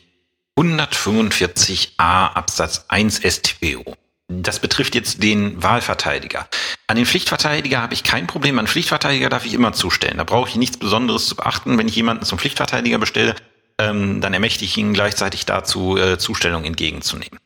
145a 0.58 1.88
Absatz 1.98 2.84
1 2.88 3.20
StPO. 3.22 3.96
Das 4.30 4.58
betrifft 4.58 4.94
jetzt 4.94 5.22
den 5.22 5.62
Wahlverteidiger. 5.62 6.48
An 6.86 6.96
den 6.96 7.06
Pflichtverteidiger 7.06 7.80
habe 7.80 7.94
ich 7.94 8.02
kein 8.02 8.26
Problem. 8.26 8.58
An 8.58 8.66
den 8.66 8.70
Pflichtverteidiger 8.70 9.30
darf 9.30 9.46
ich 9.46 9.54
immer 9.54 9.72
zustellen. 9.72 10.18
Da 10.18 10.24
brauche 10.24 10.50
ich 10.50 10.56
nichts 10.56 10.76
Besonderes 10.76 11.28
zu 11.28 11.36
beachten. 11.36 11.78
Wenn 11.78 11.88
ich 11.88 11.96
jemanden 11.96 12.26
zum 12.26 12.38
Pflichtverteidiger 12.38 12.98
bestelle, 12.98 13.36
ähm, 13.78 14.20
dann 14.20 14.34
ermächtige 14.34 14.66
ich 14.66 14.76
ihn 14.76 14.92
gleichzeitig 14.92 15.46
dazu, 15.46 15.96
äh, 15.96 16.18
Zustellung 16.18 16.64
entgegenzunehmen. 16.64 17.38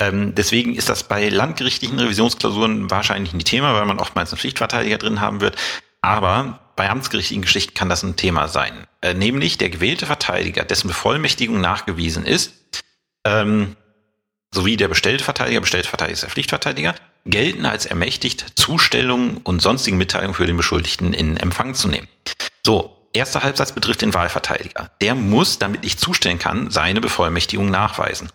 Ähm, 0.00 0.34
deswegen 0.34 0.74
ist 0.74 0.88
das 0.88 1.06
bei 1.06 1.28
landgerichtlichen 1.28 1.98
Revisionsklausuren 1.98 2.90
wahrscheinlich 2.90 3.34
ein 3.34 3.40
Thema, 3.40 3.74
weil 3.74 3.84
man 3.84 3.98
oftmals 3.98 4.32
einen 4.32 4.38
Pflichtverteidiger 4.38 4.98
drin 4.98 5.20
haben 5.20 5.40
wird. 5.42 5.56
Aber 6.02 6.58
bei 6.76 6.90
amtsgerichtlichen 6.90 7.42
Geschichten 7.42 7.74
kann 7.74 7.88
das 7.88 8.02
ein 8.02 8.16
Thema 8.16 8.48
sein. 8.48 8.86
Äh, 9.00 9.14
nämlich 9.14 9.56
der 9.58 9.70
gewählte 9.70 10.06
Verteidiger, 10.06 10.64
dessen 10.64 10.88
Bevollmächtigung 10.88 11.60
nachgewiesen 11.60 12.26
ist, 12.26 12.52
ähm, 13.24 13.76
sowie 14.52 14.76
der 14.76 14.88
bestellte 14.88 15.24
Verteidiger, 15.24 15.60
bestellte 15.60 15.88
Verteidiger 15.88 16.14
ist 16.14 16.22
der 16.22 16.30
Pflichtverteidiger, 16.30 16.94
gelten 17.24 17.66
als 17.66 17.86
ermächtigt, 17.86 18.58
Zustellungen 18.58 19.38
und 19.38 19.62
sonstigen 19.62 19.96
Mitteilungen 19.96 20.34
für 20.34 20.46
den 20.46 20.56
Beschuldigten 20.56 21.12
in 21.14 21.36
Empfang 21.36 21.74
zu 21.74 21.88
nehmen. 21.88 22.08
So, 22.66 23.08
erster 23.12 23.42
Halbsatz 23.42 23.72
betrifft 23.72 24.02
den 24.02 24.14
Wahlverteidiger. 24.14 24.90
Der 25.00 25.14
muss, 25.14 25.58
damit 25.58 25.84
ich 25.84 25.98
zustellen 25.98 26.38
kann, 26.38 26.70
seine 26.70 27.00
Bevollmächtigung 27.00 27.70
nachweisen. 27.70 28.28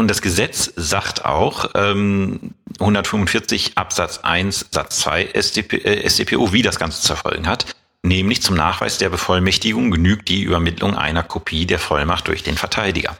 Und 0.00 0.08
das 0.08 0.22
Gesetz 0.22 0.72
sagt 0.76 1.24
auch, 1.24 1.70
ähm, 1.74 2.54
145 2.78 3.72
Absatz 3.76 4.18
1 4.18 4.66
Satz 4.70 5.00
2 5.00 5.30
StP, 5.34 5.78
äh, 5.78 6.08
StPO, 6.08 6.52
wie 6.52 6.62
das 6.62 6.78
Ganze 6.78 7.02
zu 7.02 7.12
erfolgen 7.14 7.48
hat, 7.48 7.74
nämlich 8.04 8.40
zum 8.40 8.54
Nachweis 8.54 8.98
der 8.98 9.08
Bevollmächtigung 9.08 9.90
genügt 9.90 10.28
die 10.28 10.42
Übermittlung 10.42 10.96
einer 10.96 11.24
Kopie 11.24 11.66
der 11.66 11.80
Vollmacht 11.80 12.28
durch 12.28 12.44
den 12.44 12.56
Verteidiger. 12.56 13.18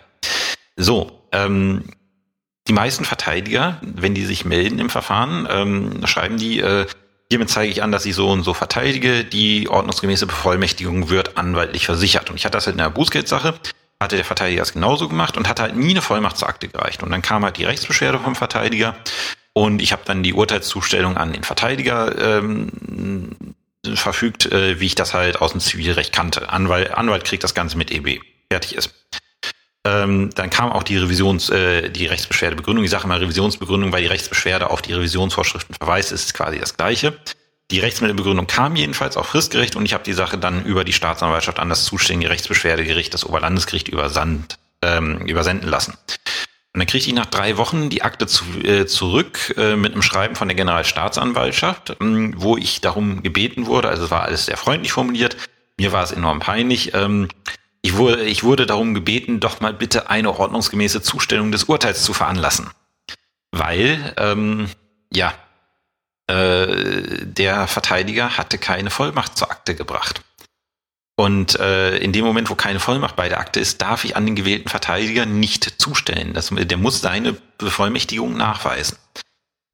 So, 0.77 1.27
ähm, 1.33 1.83
die 2.69 2.73
meisten 2.73 3.05
Verteidiger, 3.05 3.81
wenn 3.83 4.15
die 4.15 4.25
sich 4.25 4.45
melden 4.45 4.79
im 4.79 4.91
Verfahren, 4.91 5.49
ähm, 5.51 6.07
schreiben 6.07 6.37
die, 6.37 6.61
äh, 6.61 6.87
hiermit 7.29 7.51
zeige 7.51 7.73
ich 7.73 7.83
an, 7.83 7.91
dass 7.91 8.07
ich 8.07 8.15
so 8.15 8.31
und 8.31 8.45
so 8.45 8.55
verteidige, 8.55 9.25
die 9.25 9.69
ordnungsgemäße 9.69 10.27
Bevollmächtigung 10.27 11.11
wird 11.11 11.39
anwaltlich 11.39 11.87
versichert. 11.87 12.31
Und 12.31 12.37
ich 12.37 12.45
hatte 12.45 12.57
das 12.57 12.67
halt 12.67 12.75
in 12.75 12.79
der 12.79 12.91
Bußgeldsache, 12.91 13.55
hatte 14.01 14.17
der 14.17 14.25
Verteidiger 14.25 14.63
es 14.63 14.73
genauso 14.73 15.09
gemacht 15.09 15.37
und 15.37 15.49
hat 15.49 15.61
halt 15.61 15.77
nie 15.77 15.91
eine 15.91 16.03
Vollmacht 16.03 16.37
zur 16.37 16.49
Akte 16.49 16.69
gereicht. 16.69 17.03
Und 17.03 17.11
dann 17.11 17.23
kam 17.23 17.45
halt 17.45 17.57
die 17.57 17.65
Rechtsbeschwerde 17.65 18.19
vom 18.21 18.37
Verteidiger 18.37 18.97
und 19.53 19.83
ich 19.83 19.93
habe 19.93 20.03
dann 20.05 20.23
die 20.23 20.35
Urteilszustellung 20.35 21.17
an 21.17 21.33
den 21.33 21.43
Verteidiger 21.43 22.39
ähm, 22.39 22.71
verfügt, 23.95 24.47
äh, 24.47 24.79
wie 24.81 24.87
ich 24.87 24.95
das 24.95 25.15
halt 25.15 25.41
aus 25.41 25.53
dem 25.53 25.61
Zivilrecht 25.61 26.13
kannte. 26.13 26.49
Anwalt, 26.49 26.93
Anwalt 26.93 27.25
kriegt 27.25 27.43
das 27.43 27.55
Ganze 27.55 27.77
mit 27.77 27.91
EB. 27.91 28.21
Fertig 28.51 28.77
ist. 28.77 28.95
Ähm, 29.85 30.31
dann 30.35 30.51
kam 30.51 30.71
auch 30.71 30.83
die 30.83 30.97
Revisions, 30.97 31.51
äh, 31.51 31.91
die 31.91 32.07
Rechtsbeschwerdebegründung. 32.07 32.85
Ich 32.85 32.91
sage 32.91 33.07
mal 33.07 33.19
Revisionsbegründung, 33.19 33.93
weil 33.93 34.03
die 34.03 34.09
Rechtsbeschwerde 34.09 34.71
auf 34.71 34.83
die 34.83 34.93
Revisionsvorschriften 34.93 35.75
verweist, 35.75 36.13
ist 36.13 36.35
quasi 36.35 36.59
das 36.59 36.77
Gleiche. 36.77 37.19
Die 37.71 37.81
Rechtsmittelbegründung 37.81 38.47
kam 38.47 38.77
jedenfalls 38.77 39.17
auch 39.19 39.27
fristgerecht 39.27 39.77
und 39.77 39.85
ich 39.85 39.93
habe 39.93 40.05
die 40.05 40.15
Sache 40.15 40.39
dann 40.39 40.65
über 40.65 40.85
die 40.85 40.95
Staatsanwaltschaft 40.95 41.59
an 41.59 41.69
das 41.69 41.85
zuständige 41.85 42.31
Rechtsbeschwerdegericht, 42.31 43.13
das 43.13 43.27
Oberlandesgericht, 43.27 43.89
übersandt, 43.89 44.59
ähm, 44.81 45.27
übersenden 45.27 45.69
lassen. 45.69 45.93
Und 46.73 46.81
dann 46.81 46.87
kriegte 46.87 47.09
ich 47.09 47.15
nach 47.15 47.27
drei 47.27 47.59
Wochen 47.59 47.91
die 47.91 48.03
Akte 48.03 48.27
zu, 48.27 48.45
äh, 48.63 48.87
zurück 48.87 49.55
äh, 49.59 49.77
mit 49.77 49.93
einem 49.93 50.03
Schreiben 50.03 50.35
von 50.35 50.49
der 50.49 50.55
Generalstaatsanwaltschaft, 50.55 51.91
äh, 51.91 51.97
wo 52.37 52.57
ich 52.57 52.81
darum 52.81 53.23
gebeten 53.23 53.67
wurde, 53.67 53.89
also 53.89 54.05
es 54.05 54.11
war 54.11 54.23
alles 54.23 54.47
sehr 54.47 54.57
freundlich 54.57 54.93
formuliert, 54.93 55.37
mir 55.79 55.93
war 55.93 56.05
es 56.05 56.13
enorm 56.13 56.41
peinlich, 56.41 56.95
ähm, 56.95 57.29
ich, 57.83 57.97
wurde, 57.97 58.25
ich 58.25 58.45
wurde 58.45 58.65
darum 58.65 58.95
gebeten, 58.95 59.41
doch 59.41 59.61
mal 59.61 59.75
bitte 59.75 60.09
eine 60.09 60.39
ordnungsgemäße 60.39 61.03
Zustellung 61.03 61.53
des 61.53 61.65
Urteils 61.65 62.03
zu 62.03 62.15
veranlassen. 62.15 62.71
Weil, 63.51 64.15
ähm, 64.17 64.69
ja, 65.13 65.35
äh, 66.29 67.25
der 67.25 67.67
Verteidiger 67.67 68.37
hatte 68.37 68.59
keine 68.59 68.91
Vollmacht 68.91 69.37
zur 69.37 69.51
Akte 69.51 69.75
gebracht. 69.75 70.23
Und 71.17 71.59
äh, 71.59 71.97
in 71.99 72.13
dem 72.13 72.25
Moment, 72.25 72.49
wo 72.49 72.55
keine 72.55 72.79
Vollmacht 72.79 73.17
bei 73.17 73.29
der 73.29 73.41
Akte 73.41 73.59
ist, 73.59 73.83
darf 73.83 74.05
ich 74.05 74.15
an 74.15 74.25
den 74.25 74.37
gewählten 74.37 74.69
Verteidiger 74.69 75.27
nicht 75.27 75.81
zustellen. 75.83 76.33
Das, 76.33 76.51
der 76.53 76.79
muss 76.79 77.01
seine 77.01 77.37
Bevollmächtigung 77.59 78.37
nachweisen. 78.37 78.99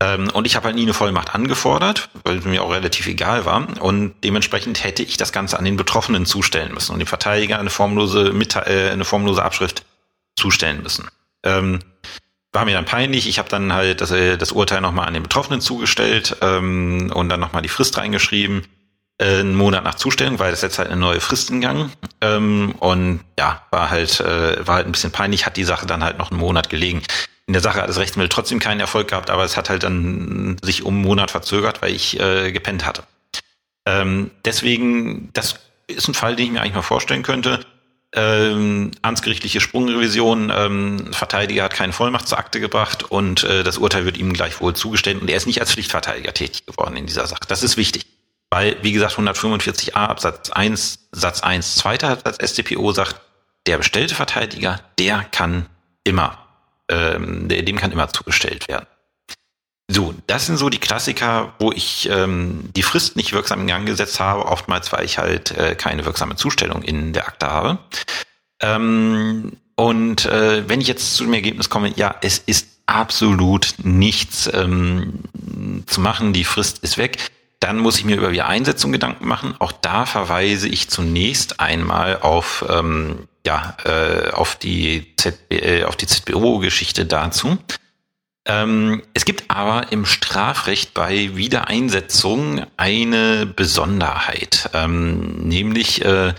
Ähm, 0.02 0.30
und 0.30 0.46
ich 0.46 0.56
habe 0.56 0.66
halt 0.66 0.76
nie 0.76 0.82
eine 0.82 0.94
Vollmacht 0.94 1.34
angefordert, 1.34 2.08
weil 2.24 2.38
es 2.38 2.44
mir 2.44 2.62
auch 2.62 2.72
relativ 2.72 3.06
egal 3.06 3.44
war. 3.44 3.80
Und 3.82 4.14
dementsprechend 4.24 4.82
hätte 4.84 5.02
ich 5.02 5.18
das 5.18 5.32
Ganze 5.32 5.58
an 5.58 5.66
den 5.66 5.76
Betroffenen 5.76 6.24
zustellen 6.24 6.72
müssen 6.72 6.92
und 6.92 7.00
dem 7.00 7.06
Verteidiger 7.06 7.58
eine 7.58 7.70
formlose, 7.70 8.30
äh, 8.66 8.90
eine 8.90 9.04
formlose 9.04 9.42
Abschrift 9.42 9.84
zustellen 10.36 10.82
müssen. 10.82 11.08
Ähm, 11.44 11.80
war 12.54 12.64
mir 12.64 12.74
dann 12.74 12.84
peinlich. 12.84 13.28
Ich 13.28 13.38
habe 13.38 13.48
dann 13.48 13.72
halt 13.72 14.00
das, 14.00 14.10
äh, 14.12 14.38
das 14.38 14.52
Urteil 14.52 14.80
nochmal 14.80 15.06
an 15.06 15.14
den 15.14 15.22
Betroffenen 15.22 15.60
zugestellt 15.60 16.36
ähm, 16.40 17.10
und 17.12 17.28
dann 17.28 17.40
nochmal 17.40 17.62
die 17.62 17.68
Frist 17.68 17.98
reingeschrieben. 17.98 18.66
Äh, 19.18 19.40
einen 19.40 19.56
Monat 19.56 19.84
nach 19.84 19.96
Zustellung, 19.96 20.38
weil 20.38 20.52
das 20.52 20.62
jetzt 20.62 20.78
halt 20.78 20.88
eine 20.88 21.00
neue 21.00 21.20
Frist 21.20 21.50
in 21.50 21.60
Gang. 21.60 21.90
Ähm, 22.20 22.74
und 22.78 23.20
ja, 23.38 23.62
war 23.70 23.90
halt, 23.90 24.20
äh, 24.20 24.66
war 24.66 24.76
halt 24.76 24.86
ein 24.86 24.92
bisschen 24.92 25.12
peinlich, 25.12 25.46
hat 25.46 25.56
die 25.56 25.64
Sache 25.64 25.86
dann 25.86 26.04
halt 26.04 26.18
noch 26.18 26.30
einen 26.30 26.40
Monat 26.40 26.70
gelegen. 26.70 27.02
In 27.46 27.52
der 27.52 27.62
Sache 27.62 27.82
hat 27.82 27.88
das 27.88 27.98
Rechtsmittel 27.98 28.30
trotzdem 28.30 28.60
keinen 28.60 28.80
Erfolg 28.80 29.08
gehabt, 29.08 29.30
aber 29.30 29.44
es 29.44 29.56
hat 29.56 29.68
halt 29.68 29.82
dann 29.82 30.56
sich 30.62 30.82
um 30.82 30.94
einen 30.94 31.04
Monat 31.04 31.30
verzögert, 31.30 31.82
weil 31.82 31.92
ich 31.92 32.18
äh, 32.18 32.52
gepennt 32.52 32.86
hatte. 32.86 33.02
Ähm, 33.84 34.30
deswegen, 34.44 35.28
das 35.34 35.56
ist 35.88 36.08
ein 36.08 36.14
Fall, 36.14 36.36
den 36.36 36.46
ich 36.46 36.52
mir 36.52 36.62
eigentlich 36.62 36.74
mal 36.74 36.82
vorstellen 36.82 37.22
könnte 37.22 37.60
ähm, 38.14 38.92
amtsgerichtliche 39.02 39.60
Sprungrevision, 39.60 40.52
ähm, 40.54 41.12
Verteidiger 41.12 41.64
hat 41.64 41.74
keine 41.74 41.92
Vollmacht 41.92 42.28
zur 42.28 42.38
Akte 42.38 42.60
gebracht 42.60 43.02
und 43.02 43.44
äh, 43.44 43.64
das 43.64 43.78
Urteil 43.78 44.04
wird 44.04 44.16
ihm 44.16 44.32
gleichwohl 44.32 44.74
zugestellt 44.74 45.20
und 45.20 45.28
er 45.28 45.36
ist 45.36 45.46
nicht 45.46 45.60
als 45.60 45.72
Pflichtverteidiger 45.72 46.32
tätig 46.32 46.66
geworden 46.66 46.96
in 46.96 47.06
dieser 47.06 47.26
Sache. 47.26 47.42
Das 47.48 47.62
ist 47.62 47.76
wichtig. 47.76 48.06
Weil, 48.50 48.76
wie 48.82 48.92
gesagt, 48.92 49.16
145a 49.16 49.94
Absatz 49.94 50.50
1, 50.50 51.08
Satz 51.10 51.40
1, 51.40 51.74
zweiter 51.74 52.10
Absatz 52.10 52.50
StPO 52.50 52.92
sagt, 52.92 53.20
der 53.66 53.78
bestellte 53.78 54.14
Verteidiger, 54.14 54.78
der 54.98 55.24
kann 55.32 55.66
immer, 56.04 56.38
ähm, 56.88 57.48
dem 57.48 57.76
kann 57.76 57.90
immer 57.90 58.08
zugestellt 58.10 58.68
werden. 58.68 58.86
So, 59.88 60.14
das 60.26 60.46
sind 60.46 60.56
so 60.56 60.70
die 60.70 60.78
Klassiker, 60.78 61.54
wo 61.58 61.70
ich 61.70 62.08
ähm, 62.10 62.70
die 62.74 62.82
Frist 62.82 63.16
nicht 63.16 63.32
wirksam 63.34 63.60
in 63.60 63.66
Gang 63.66 63.86
gesetzt 63.86 64.18
habe, 64.18 64.46
oftmals 64.46 64.90
weil 64.92 65.04
ich 65.04 65.18
halt 65.18 65.50
äh, 65.52 65.74
keine 65.74 66.06
wirksame 66.06 66.36
Zustellung 66.36 66.82
in 66.82 67.12
der 67.12 67.28
Akte 67.28 67.46
habe. 67.46 67.78
Ähm, 68.60 69.52
und 69.76 70.24
äh, 70.24 70.66
wenn 70.68 70.80
ich 70.80 70.88
jetzt 70.88 71.14
zu 71.16 71.24
dem 71.24 71.34
Ergebnis 71.34 71.68
komme, 71.68 71.92
ja, 71.96 72.14
es 72.22 72.38
ist 72.38 72.68
absolut 72.86 73.74
nichts 73.82 74.48
ähm, 74.52 75.20
zu 75.86 76.00
machen, 76.00 76.32
die 76.32 76.44
Frist 76.44 76.78
ist 76.78 76.96
weg, 76.96 77.18
dann 77.60 77.78
muss 77.78 77.98
ich 77.98 78.04
mir 78.04 78.16
über 78.16 78.30
die 78.30 78.42
Einsetzung 78.42 78.92
Gedanken 78.92 79.26
machen. 79.26 79.54
Auch 79.58 79.72
da 79.72 80.06
verweise 80.06 80.68
ich 80.68 80.90
zunächst 80.90 81.60
einmal 81.60 82.20
auf 82.20 82.64
ähm, 82.68 83.28
ja 83.46 83.76
äh, 83.84 84.30
auf 84.30 84.56
die 84.56 85.14
Z 85.16 85.38
äh, 85.50 85.84
auf 85.84 85.96
die 85.96 86.06
ZBO-Geschichte 86.06 87.06
dazu. 87.06 87.58
Ähm, 88.46 89.02
es 89.14 89.24
gibt 89.24 89.50
aber 89.50 89.90
im 89.90 90.04
Strafrecht 90.04 90.92
bei 90.92 91.34
Wiedereinsetzung 91.34 92.66
eine 92.76 93.46
Besonderheit, 93.46 94.68
ähm, 94.74 95.48
nämlich 95.48 96.04
äh, 96.04 96.34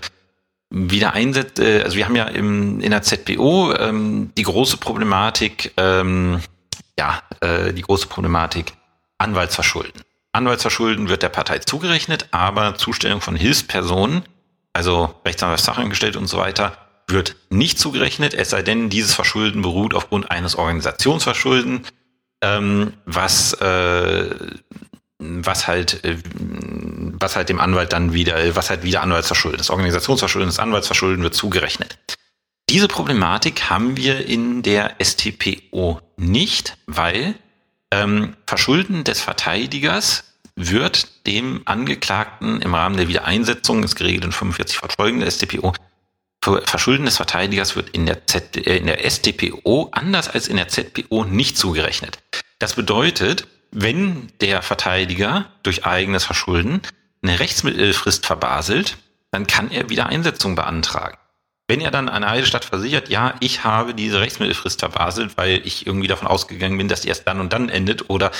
Wiedereinsetz, 0.70 1.58
äh, 1.58 1.82
also 1.82 1.96
wir 1.96 2.06
haben 2.06 2.14
ja 2.16 2.24
im, 2.24 2.80
in 2.80 2.90
der 2.90 3.02
ZBO 3.02 3.72
ähm, 3.74 4.30
die 4.36 4.44
große 4.44 4.76
Problematik, 4.76 5.72
ähm, 5.76 6.40
ja, 6.98 7.22
äh, 7.40 7.72
die 7.72 7.82
große 7.82 8.06
Problematik 8.06 8.72
Anwaltsverschulden. 9.18 10.02
Anwaltsverschulden 10.32 11.08
wird 11.08 11.22
der 11.22 11.30
Partei 11.30 11.58
zugerechnet, 11.60 12.28
aber 12.30 12.76
Zustellung 12.76 13.20
von 13.20 13.36
Hilfspersonen, 13.36 14.22
also 14.72 15.14
Rechtsanwalt, 15.24 15.60
Sachangestellte 15.60 16.18
und 16.18 16.26
so 16.26 16.38
weiter, 16.38 16.76
wird 17.08 17.36
nicht 17.50 17.78
zugerechnet, 17.78 18.34
es 18.34 18.50
sei 18.50 18.62
denn, 18.62 18.90
dieses 18.90 19.14
Verschulden 19.14 19.62
beruht 19.62 19.94
aufgrund 19.94 20.30
eines 20.30 20.56
Organisationsverschulden, 20.56 21.86
ähm, 22.42 22.92
was, 23.04 23.52
äh, 23.54 24.34
was 25.18 25.66
halt, 25.66 26.04
äh, 26.04 26.16
was 26.38 27.36
halt 27.36 27.48
dem 27.48 27.60
Anwalt 27.60 27.92
dann 27.92 28.12
wieder, 28.12 28.54
was 28.54 28.70
halt 28.70 28.82
wieder 28.82 29.02
Anwaltsverschulden 29.02 29.60
ist. 29.60 29.70
Organisationsverschulden, 29.70 30.48
das 30.48 30.58
Anwaltsverschulden 30.58 31.22
wird 31.22 31.34
zugerechnet. 31.34 31.96
Diese 32.68 32.88
Problematik 32.88 33.70
haben 33.70 33.96
wir 33.96 34.26
in 34.26 34.62
der 34.62 34.96
STPO 35.02 36.00
nicht, 36.16 36.76
weil 36.86 37.34
ähm, 37.92 38.36
Verschulden 38.46 39.04
des 39.04 39.20
Verteidigers 39.20 40.24
wird 40.56 41.26
dem 41.26 41.62
Angeklagten 41.66 42.60
im 42.62 42.74
Rahmen 42.74 42.96
der 42.96 43.08
Wiedereinsetzung, 43.08 43.84
ist 43.84 43.94
geregelt 43.94 44.24
in 44.24 44.32
45 44.32 44.78
fortfolgende 44.78 45.30
StPO, 45.30 45.74
Verschulden 46.64 47.04
des 47.04 47.16
Verteidigers 47.16 47.76
wird 47.76 47.90
in 47.90 48.06
der, 48.06 48.26
Z, 48.26 48.56
äh, 48.56 48.76
in 48.76 48.86
der 48.86 48.98
StPO 49.08 49.88
anders 49.92 50.28
als 50.28 50.48
in 50.48 50.56
der 50.56 50.68
ZPO 50.68 51.24
nicht 51.24 51.58
zugerechnet. 51.58 52.18
Das 52.58 52.74
bedeutet, 52.74 53.46
wenn 53.70 54.32
der 54.40 54.62
Verteidiger 54.62 55.46
durch 55.62 55.84
eigenes 55.84 56.24
Verschulden 56.24 56.80
eine 57.22 57.38
Rechtsmittelfrist 57.40 58.24
verbaselt, 58.24 58.96
dann 59.30 59.46
kann 59.46 59.70
er 59.70 59.90
wieder 59.90 60.06
Einsetzung 60.06 60.54
beantragen. 60.54 61.18
wenn 61.68 61.80
er 61.80 61.90
dann 61.90 62.08
an 62.08 62.22
eine 62.22 62.46
Stadt 62.46 62.64
versichert, 62.64 63.08
ja, 63.08 63.34
ich 63.40 63.64
habe 63.64 63.92
diese 63.92 64.20
Rechtsmittelfrist 64.20 64.78
verbaselt, 64.78 65.36
weil 65.36 65.60
ich 65.64 65.84
irgendwie 65.84 66.06
davon 66.06 66.28
ausgegangen 66.28 66.78
bin, 66.78 66.86
dass 66.86 67.00
die 67.00 67.08
erst 67.08 67.26
dann 67.26 67.40
und 67.40 67.52
dann 67.52 67.68
endet 67.68 68.08
oder 68.08 68.30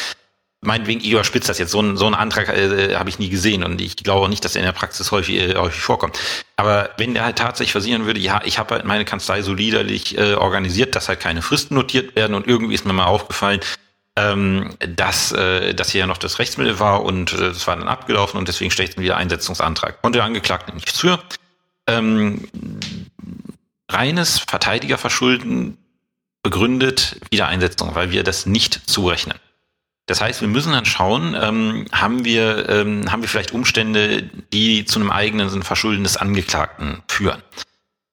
meinetwegen, 0.67 1.01
ich 1.01 1.11
überspitze 1.11 1.49
das 1.49 1.59
jetzt, 1.59 1.71
so, 1.71 1.81
ein, 1.81 1.97
so 1.97 2.07
einen 2.07 2.14
Antrag 2.14 2.49
äh, 2.49 2.95
habe 2.97 3.09
ich 3.09 3.19
nie 3.19 3.29
gesehen 3.29 3.64
und 3.64 3.81
ich 3.81 3.97
glaube 3.97 4.29
nicht, 4.29 4.45
dass 4.45 4.55
er 4.55 4.61
in 4.61 4.67
der 4.67 4.73
Praxis 4.73 5.11
häufig, 5.12 5.37
äh, 5.37 5.55
häufig 5.57 5.81
vorkommt. 5.81 6.19
Aber 6.57 6.91
wenn 6.99 7.14
der 7.14 7.25
halt 7.25 7.37
tatsächlich 7.39 7.73
versichern 7.73 8.07
würde, 8.07 8.21
ja, 8.21 8.41
ich 8.45 8.59
habe 8.59 8.75
halt 8.75 8.85
meine 8.85 9.05
Kanzlei 9.05 9.43
so 9.43 9.55
liederlich 9.55 10.19
äh, 10.19 10.35
organisiert, 10.35 10.95
dass 10.95 11.09
halt 11.09 11.21
keine 11.21 11.43
Fristen 11.43 11.75
notiert 11.75 12.17
werden 12.17 12.35
und 12.35 12.47
irgendwie 12.47 12.75
ist 12.75 12.85
mir 12.85 12.93
mal 12.93 13.07
aufgefallen, 13.07 13.61
ähm, 14.17 14.75
dass, 14.79 15.33
äh, 15.33 15.75
dass 15.75 15.91
hier 15.91 16.01
ja 16.01 16.07
noch 16.07 16.19
das 16.19 16.39
Rechtsmittel 16.39 16.81
war 16.81 17.05
und 17.05 17.33
äh, 17.33 17.37
das 17.37 17.67
war 17.67 17.77
dann 17.77 17.89
abgelaufen 17.89 18.39
und 18.39 18.49
deswegen 18.49 18.71
stelle 18.71 18.89
ich 18.89 18.99
wieder 18.99 19.17
Einsetzungsantrag. 19.17 20.01
Konnte 20.03 20.19
der 20.19 20.25
Angeklagte 20.25 20.75
nichts 20.75 21.01
für. 21.01 21.19
Ähm, 21.87 22.49
reines 23.91 24.39
Verteidigerverschulden 24.41 25.79
begründet 26.43 27.21
Wiedereinsetzung, 27.31 27.95
weil 27.95 28.11
wir 28.11 28.25
das 28.25 28.47
nicht 28.47 28.89
zurechnen. 28.89 29.39
Das 30.07 30.21
heißt, 30.21 30.41
wir 30.41 30.49
müssen 30.49 30.73
dann 30.73 30.85
schauen, 30.85 31.37
ähm, 31.41 31.87
haben 31.93 32.25
wir 32.25 32.69
ähm, 32.69 33.11
haben 33.11 33.23
wir 33.23 33.29
vielleicht 33.29 33.53
Umstände, 33.53 34.23
die 34.53 34.85
zu 34.85 35.01
einem 35.01 35.11
eigenen 35.11 35.63
Verschulden 35.63 36.05
des 36.05 36.17
Angeklagten 36.17 37.03
führen. 37.09 37.43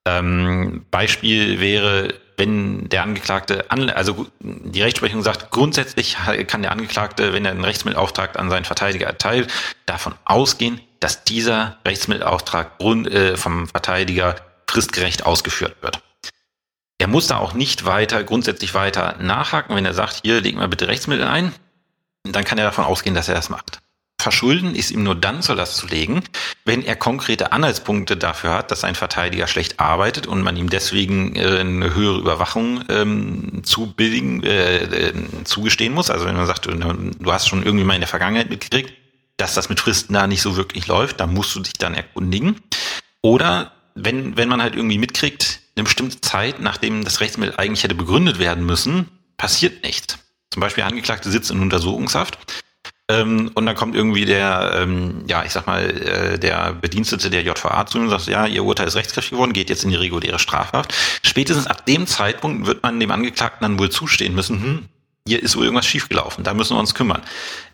Ähm, 0.06 0.86
Beispiel 0.90 1.60
wäre, 1.60 2.16
wenn 2.36 2.90
der 2.90 3.04
Angeklagte, 3.04 3.70
an, 3.70 3.92
also 3.92 4.28
die 4.40 4.82
Rechtsprechung 4.82 5.22
sagt, 5.22 5.52
grundsätzlich 5.52 6.18
kann 6.48 6.64
der 6.64 6.72
Angeklagte, 6.72 7.32
wenn 7.32 7.46
er 7.46 7.52
einen 7.52 7.64
Rechtsmittelauftrag 7.64 8.40
an 8.40 8.50
seinen 8.50 8.66
Verteidiger 8.66 9.06
erteilt, 9.06 9.52
davon 9.86 10.16
ausgehen, 10.26 10.82
dass 11.00 11.24
dieser 11.24 11.78
Rechtsmittelauftrag 11.86 12.82
äh, 12.82 13.38
vom 13.38 13.68
Verteidiger 13.68 14.36
fristgerecht 14.68 15.26
ausgeführt 15.26 15.76
wird. 15.82 16.02
Er 16.98 17.08
muss 17.08 17.28
da 17.28 17.38
auch 17.38 17.54
nicht 17.54 17.86
weiter, 17.86 18.24
grundsätzlich 18.24 18.74
weiter 18.74 19.16
nachhaken, 19.20 19.76
wenn 19.76 19.86
er 19.86 19.94
sagt, 19.94 20.22
hier 20.24 20.42
legen 20.42 20.60
wir 20.60 20.68
bitte 20.68 20.88
Rechtsmittel 20.88 21.28
ein, 21.28 21.54
dann 22.24 22.44
kann 22.44 22.58
er 22.58 22.66
davon 22.66 22.86
ausgehen, 22.86 23.16
dass 23.16 23.28
er 23.28 23.36
das 23.36 23.50
macht. 23.50 23.82
Verschulden 24.24 24.74
ist 24.74 24.90
ihm 24.90 25.04
nur 25.04 25.16
dann 25.16 25.42
zur 25.42 25.56
Last 25.56 25.76
zu 25.76 25.86
legen, 25.86 26.24
wenn 26.64 26.82
er 26.82 26.96
konkrete 26.96 27.52
Anhaltspunkte 27.52 28.16
dafür 28.16 28.52
hat, 28.52 28.72
dass 28.72 28.86
ein 28.86 28.96
Verteidiger 28.96 29.48
schlecht 29.48 29.82
arbeitet 29.82 30.28
und 30.28 30.42
man 30.42 30.56
ihm 30.56 30.70
deswegen 30.70 31.36
äh, 31.36 31.60
eine 31.60 31.94
höhere 31.94 32.20
Überwachung 32.20 32.86
ähm, 32.88 33.64
zubilligen, 33.64 34.42
äh, 34.44 34.78
äh, 34.78 35.14
zugestehen 35.44 35.94
muss. 35.94 36.10
Also 36.10 36.26
wenn 36.26 36.38
man 36.38 36.48
sagt, 36.48 36.68
du, 36.68 37.32
hast 37.32 37.50
schon 37.50 37.64
irgendwie 37.64 37.84
mal 37.84 37.96
in 37.96 38.02
der 38.02 38.08
Vergangenheit 38.08 38.50
mitgekriegt, 38.50 38.94
dass 39.36 39.56
das 39.56 39.68
mit 39.68 39.82
Fristen 39.82 40.14
da 40.14 40.26
nicht 40.26 40.42
so 40.42 40.56
wirklich 40.56 40.88
läuft, 40.88 41.20
dann 41.20 41.34
musst 41.34 41.54
du 41.56 41.60
dich 41.60 41.74
dann 41.74 41.94
erkundigen. 41.94 42.62
Oder 43.22 43.74
wenn, 43.94 44.38
wenn 44.38 44.48
man 44.48 44.62
halt 44.62 44.76
irgendwie 44.76 45.00
mitkriegt, 45.00 45.60
eine 45.76 45.84
bestimmte 45.84 46.22
Zeit, 46.22 46.62
nachdem 46.62 47.04
das 47.04 47.20
Rechtsmittel 47.20 47.56
eigentlich 47.58 47.84
hätte 47.84 47.96
begründet 47.96 48.40
werden 48.40 48.66
müssen, 48.66 49.10
passiert 49.36 49.84
nichts. 49.84 50.18
Zum 50.54 50.60
Beispiel 50.60 50.84
Angeklagte 50.84 51.32
sitzt 51.32 51.50
in 51.50 51.60
Untersuchungshaft 51.60 52.38
ähm, 53.10 53.50
und 53.56 53.66
dann 53.66 53.76
kommt 53.76 53.96
irgendwie 53.96 54.26
der, 54.26 54.74
ähm, 54.76 55.24
ja, 55.26 55.44
ich 55.44 55.52
sag 55.52 55.66
mal, 55.66 55.84
äh, 55.84 56.38
der 56.38 56.74
Bedienstete 56.74 57.32
der 57.32 57.42
JVA 57.42 57.88
zu 57.88 57.98
ihm 57.98 58.04
und 58.04 58.12
sagt, 58.12 58.28
ja, 58.28 58.46
ihr 58.46 58.64
Urteil 58.64 58.86
ist 58.88 58.96
rechtskräftig 58.96 59.32
geworden, 59.32 59.52
geht 59.52 59.72
jetzt 59.72 59.84
in 59.84 59.90
die 59.90 59.96
reguläre 59.96 60.38
Strafhaft. 60.38 60.94
Spätestens 61.24 61.66
ab 61.66 61.88
dem 61.88 62.06
Zeitpunkt 62.06 62.68
wird 62.68 62.84
man 62.84 63.00
dem 63.00 63.10
Angeklagten 63.10 63.64
dann 63.64 63.80
wohl 63.80 63.90
zustehen 63.90 64.36
müssen, 64.36 64.62
hm, 64.62 64.86
hier 65.28 65.42
ist 65.42 65.58
wohl 65.58 65.64
irgendwas 65.64 65.88
schiefgelaufen, 65.88 66.44
da 66.44 66.54
müssen 66.54 66.76
wir 66.76 66.80
uns 66.80 66.94
kümmern. 66.94 67.24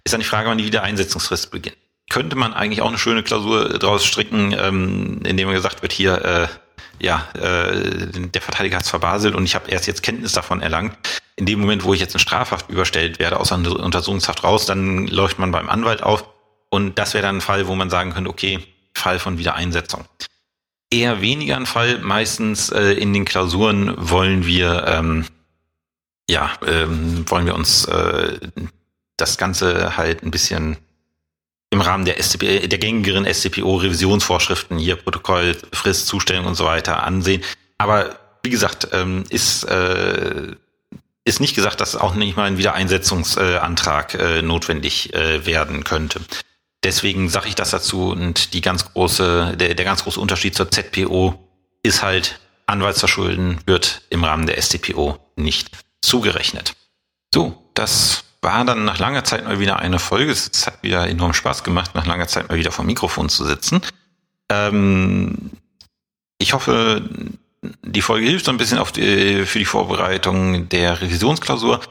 Ist 0.06 0.14
dann 0.14 0.22
die 0.22 0.26
Frage, 0.26 0.48
wann 0.48 0.58
die 0.58 0.66
Wiedereinsetzungsfrist 0.66 1.52
beginnt. 1.52 1.76
Könnte 2.10 2.38
man 2.38 2.54
eigentlich 2.54 2.82
auch 2.82 2.88
eine 2.88 2.98
schöne 2.98 3.22
Klausur 3.22 3.78
draus 3.78 4.06
stricken, 4.06 4.56
ähm, 4.58 5.20
indem 5.26 5.50
gesagt 5.50 5.82
wird, 5.82 5.92
hier, 5.92 6.24
äh, 6.24 6.48
ja, 7.00 7.28
äh, 7.34 8.10
der 8.12 8.42
Verteidiger 8.42 8.78
hat 8.78 8.84
es 8.84 8.90
verbaselt 8.90 9.36
und 9.36 9.46
ich 9.46 9.56
habe 9.56 9.70
erst 9.70 9.88
jetzt 9.88 10.04
Kenntnis 10.04 10.34
davon 10.34 10.62
erlangt. 10.62 10.96
In 11.36 11.46
dem 11.46 11.60
Moment, 11.60 11.84
wo 11.84 11.94
ich 11.94 12.00
jetzt 12.00 12.14
in 12.14 12.20
Strafhaft 12.20 12.70
überstellt 12.70 13.20
werde, 13.20 13.40
aus 13.40 13.52
einer 13.52 13.80
Untersuchungshaft 13.80 14.44
raus, 14.44 14.66
dann 14.66 15.08
läuft 15.08 15.40
man 15.40 15.52
beim 15.52 15.70
Anwalt 15.70 16.04
auf 16.04 16.26
und 16.70 17.00
das 17.00 17.14
wäre 17.14 17.24
dann 17.24 17.38
ein 17.38 17.42
Fall, 17.42 17.68
wo 17.68 17.76
man 17.76 17.90
sagen 17.90 18.14
könnte, 18.14 18.30
okay, 18.30 18.60
Fall 18.94 19.20
von 19.20 19.38
Wiedereinsetzung. 19.38 20.06
Eher 20.92 21.22
weniger 21.22 21.56
ein 21.56 21.66
Fall. 21.66 22.00
Meistens 22.00 22.70
äh, 22.70 22.94
in 22.94 23.14
den 23.14 23.26
Klausuren 23.26 23.94
wollen 23.98 24.46
wir, 24.46 24.86
ähm, 24.88 25.26
ja, 26.30 26.52
ähm, 26.66 27.30
wollen 27.30 27.46
wir 27.46 27.56
uns 27.56 27.86
äh, 27.86 28.40
das 29.18 29.38
Ganze 29.38 29.98
halt 29.98 30.24
ein 30.24 30.32
bisschen 30.32 30.78
im 31.72 31.82
Rahmen 31.82 32.06
der, 32.06 32.22
SCP, 32.22 32.68
der 32.68 32.80
gängigeren 32.80 33.26
SCPO-Revisionsvorschriften 33.26 34.78
hier 34.80 34.96
Protokoll, 34.96 35.56
Frist, 35.72 36.08
Zustellung 36.08 36.46
und 36.46 36.56
so 36.56 36.66
weiter 36.66 37.04
ansehen. 37.04 37.44
Aber 37.78 38.18
wie 38.44 38.50
gesagt, 38.50 38.90
ähm, 38.92 39.24
ist, 39.30 39.64
äh, 39.66 40.54
ist 41.26 41.40
nicht 41.40 41.56
gesagt, 41.56 41.82
dass 41.82 41.96
auch 41.96 42.16
nicht 42.16 42.38
mal 42.38 42.46
ein 42.46 42.58
Wiedereinsetzungsantrag 42.58 44.16
äh, 44.16 44.42
notwendig 44.42 45.14
äh, 45.14 45.46
werden 45.46 45.84
könnte. 45.84 46.22
Deswegen 46.84 47.30
sage 47.30 47.50
ich 47.50 47.56
das 47.56 47.72
dazu 47.72 48.10
und 48.10 48.54
die 48.54 48.62
ganz 48.62 48.94
große, 48.94 49.56
der, 49.58 49.76
der 49.76 49.86
ganz 49.86 50.04
große 50.04 50.20
Unterschied 50.20 50.56
zur 50.56 50.72
ZPO 50.72 51.38
ist 51.84 52.02
halt, 52.02 52.40
Anwaltsverschulden 52.68 53.60
wird 53.66 54.04
im 54.10 54.24
Rahmen 54.24 54.46
der 54.46 54.62
SCPO 54.62 55.18
nicht 55.36 55.72
zugerechnet. 56.02 56.76
So, 57.34 57.70
das 57.74 58.24
war 58.42 58.64
dann 58.66 58.86
nach 58.86 59.00
langer 59.00 59.24
Zeit 59.24 59.44
mal 59.44 59.60
wieder 59.60 59.80
eine 59.80 60.00
Folge. 60.00 60.32
Es 60.32 60.66
hat 60.66 60.82
wieder 60.82 61.08
enorm 61.08 61.34
Spaß 61.34 61.64
gemacht, 61.64 61.96
nach 61.96 62.06
langer 62.06 62.28
Zeit 62.28 62.50
mal 62.50 62.58
wieder 62.58 62.72
vor 62.72 62.86
Mikrofon 62.86 63.30
zu 63.30 63.46
sitzen. 63.46 63.82
Ähm, 64.50 65.52
ich 66.38 66.54
hoffe, 66.54 67.02
die 67.84 68.02
Folge 68.02 68.28
hilft 68.28 68.46
so 68.46 68.52
ein 68.52 68.58
bisschen 68.58 68.82
die, 68.96 69.46
für 69.46 69.60
die 69.60 69.66
Vorbereitung 69.66 70.70
der 70.70 71.02
Revisionsklausur. 71.02 71.82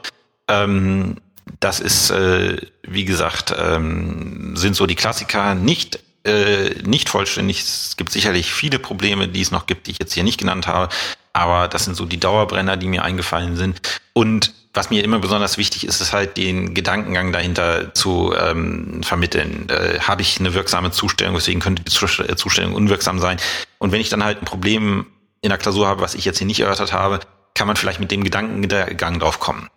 Ähm, 0.47 1.17
das 1.59 1.79
ist, 1.79 2.09
äh, 2.09 2.57
wie 2.83 3.05
gesagt, 3.05 3.53
ähm, 3.57 4.55
sind 4.55 4.75
so 4.75 4.85
die 4.85 4.95
Klassiker 4.95 5.55
nicht 5.55 5.99
äh, 6.25 6.71
nicht 6.83 7.09
vollständig. 7.09 7.61
Es 7.61 7.95
gibt 7.95 8.11
sicherlich 8.11 8.51
viele 8.51 8.77
Probleme, 8.79 9.27
die 9.27 9.41
es 9.41 9.51
noch 9.51 9.67
gibt, 9.67 9.87
die 9.87 9.91
ich 9.91 9.99
jetzt 9.99 10.13
hier 10.13 10.23
nicht 10.23 10.37
genannt 10.37 10.67
habe. 10.67 10.89
Aber 11.31 11.67
das 11.67 11.85
sind 11.85 11.95
so 11.95 12.05
die 12.05 12.19
Dauerbrenner, 12.19 12.75
die 12.75 12.87
mir 12.87 13.03
eingefallen 13.03 13.55
sind. 13.55 13.81
Und 14.13 14.53
was 14.73 14.89
mir 14.89 15.03
immer 15.03 15.19
besonders 15.19 15.57
wichtig 15.57 15.85
ist, 15.85 15.99
ist 15.99 16.13
halt 16.13 16.37
den 16.37 16.73
Gedankengang 16.73 17.31
dahinter 17.31 17.93
zu 17.93 18.33
ähm, 18.39 19.01
vermitteln. 19.03 19.67
Äh, 19.69 19.99
Habe 19.99 20.21
ich 20.21 20.39
eine 20.39 20.53
wirksame 20.53 20.91
Zustellung, 20.91 21.35
deswegen 21.35 21.59
könnte 21.59 21.83
die 21.83 21.91
äh, 21.91 22.35
Zustellung 22.35 22.73
unwirksam 22.75 23.19
sein. 23.19 23.37
Und 23.79 23.91
wenn 23.91 24.01
ich 24.01 24.09
dann 24.09 24.23
halt 24.23 24.41
ein 24.41 24.45
Problem 24.45 25.07
in 25.41 25.49
der 25.49 25.57
Klausur 25.57 25.87
habe, 25.87 26.01
was 26.01 26.13
ich 26.13 26.25
jetzt 26.25 26.37
hier 26.37 26.47
nicht 26.47 26.59
erörtert 26.59 26.93
habe, 26.93 27.19
kann 27.55 27.67
man 27.67 27.77
vielleicht 27.77 27.99
mit 27.99 28.11
dem 28.11 28.23
Gedankengang 28.23 29.19
drauf 29.19 29.39
kommen. 29.39 29.69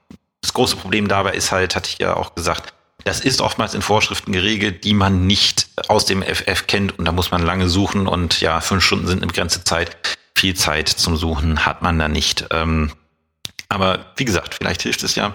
Das 0.43 0.53
große 0.53 0.77
Problem 0.77 1.09
dabei 1.09 1.33
ist 1.33 1.53
halt, 1.53 1.75
hatte 1.75 1.89
ich 1.91 1.99
ja 1.99 2.15
auch 2.15 2.35
gesagt, 2.35 2.75
das 3.05 3.21
ist 3.21 3.41
oftmals 3.41 3.75
in 3.75 3.83
Vorschriften 3.83 4.33
geregelt, 4.33 4.85
die 4.85 4.95
man 4.95 5.27
nicht 5.27 5.69
aus 5.89 6.05
dem 6.05 6.23
FF 6.23 6.67
kennt 6.67 6.99
und 6.99 7.05
da 7.05 7.13
muss 7.13 7.31
man 7.31 7.43
lange 7.43 7.69
suchen 7.69 8.07
und 8.07 8.41
ja, 8.41 8.61
fünf 8.61 8.85
Stunden 8.85 9.07
sind 9.07 9.19
eine 9.19 9.27
begrenzte 9.27 9.65
Zeit. 9.65 9.97
Viel 10.37 10.55
Zeit 10.55 10.89
zum 10.89 11.17
Suchen 11.17 11.65
hat 11.67 11.83
man 11.83 11.99
da 11.99 12.09
nicht. 12.09 12.47
Ähm, 12.51 12.93
aber 13.73 14.07
wie 14.17 14.25
gesagt, 14.25 14.55
vielleicht 14.55 14.83
hilft 14.83 15.03
es 15.03 15.15
ja. 15.15 15.33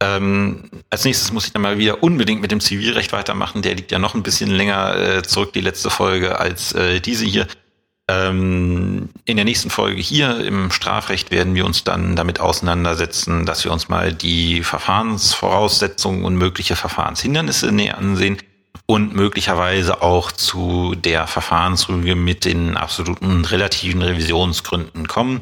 Ähm, 0.00 0.70
als 0.90 1.04
nächstes 1.04 1.32
muss 1.32 1.46
ich 1.46 1.52
dann 1.52 1.62
mal 1.62 1.78
wieder 1.78 2.02
unbedingt 2.02 2.42
mit 2.42 2.50
dem 2.50 2.60
Zivilrecht 2.60 3.12
weitermachen. 3.12 3.62
Der 3.62 3.74
liegt 3.74 3.92
ja 3.92 3.98
noch 3.98 4.14
ein 4.14 4.22
bisschen 4.22 4.50
länger 4.50 4.96
äh, 4.96 5.22
zurück, 5.22 5.52
die 5.54 5.62
letzte 5.62 5.90
Folge, 5.90 6.38
als 6.38 6.72
äh, 6.72 7.00
diese 7.00 7.24
hier. 7.24 7.46
Ähm, 8.08 9.08
in 9.24 9.36
der 9.36 9.44
nächsten 9.44 9.68
Folge 9.68 10.00
hier 10.00 10.38
im 10.44 10.70
Strafrecht 10.70 11.32
werden 11.32 11.56
wir 11.56 11.66
uns 11.66 11.82
dann 11.82 12.14
damit 12.14 12.38
auseinandersetzen, 12.38 13.46
dass 13.46 13.64
wir 13.64 13.72
uns 13.72 13.88
mal 13.88 14.12
die 14.12 14.62
Verfahrensvoraussetzungen 14.62 16.24
und 16.24 16.36
mögliche 16.36 16.76
Verfahrenshindernisse 16.76 17.72
näher 17.72 17.98
ansehen 17.98 18.38
und 18.86 19.14
möglicherweise 19.14 20.02
auch 20.02 20.30
zu 20.30 20.94
der 20.94 21.26
Verfahrensrüge 21.26 22.14
mit 22.14 22.44
den 22.44 22.76
absoluten 22.76 23.44
relativen 23.44 24.02
Revisionsgründen 24.02 25.08
kommen. 25.08 25.40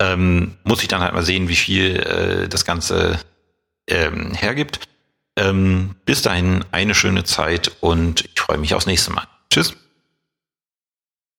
Ähm, 0.00 0.56
muss 0.64 0.82
ich 0.82 0.88
dann 0.88 1.00
halt 1.00 1.14
mal 1.14 1.24
sehen, 1.24 1.48
wie 1.48 1.56
viel 1.56 1.96
äh, 1.96 2.48
das 2.48 2.64
Ganze 2.64 3.18
ähm, 3.88 4.34
hergibt. 4.34 4.80
Ähm, 5.36 5.94
bis 6.04 6.22
dahin 6.22 6.64
eine 6.72 6.94
schöne 6.94 7.24
Zeit 7.24 7.72
und 7.80 8.24
ich 8.24 8.40
freue 8.40 8.58
mich 8.58 8.74
aufs 8.74 8.86
nächste 8.86 9.12
Mal. 9.12 9.26
Tschüss. 9.50 9.74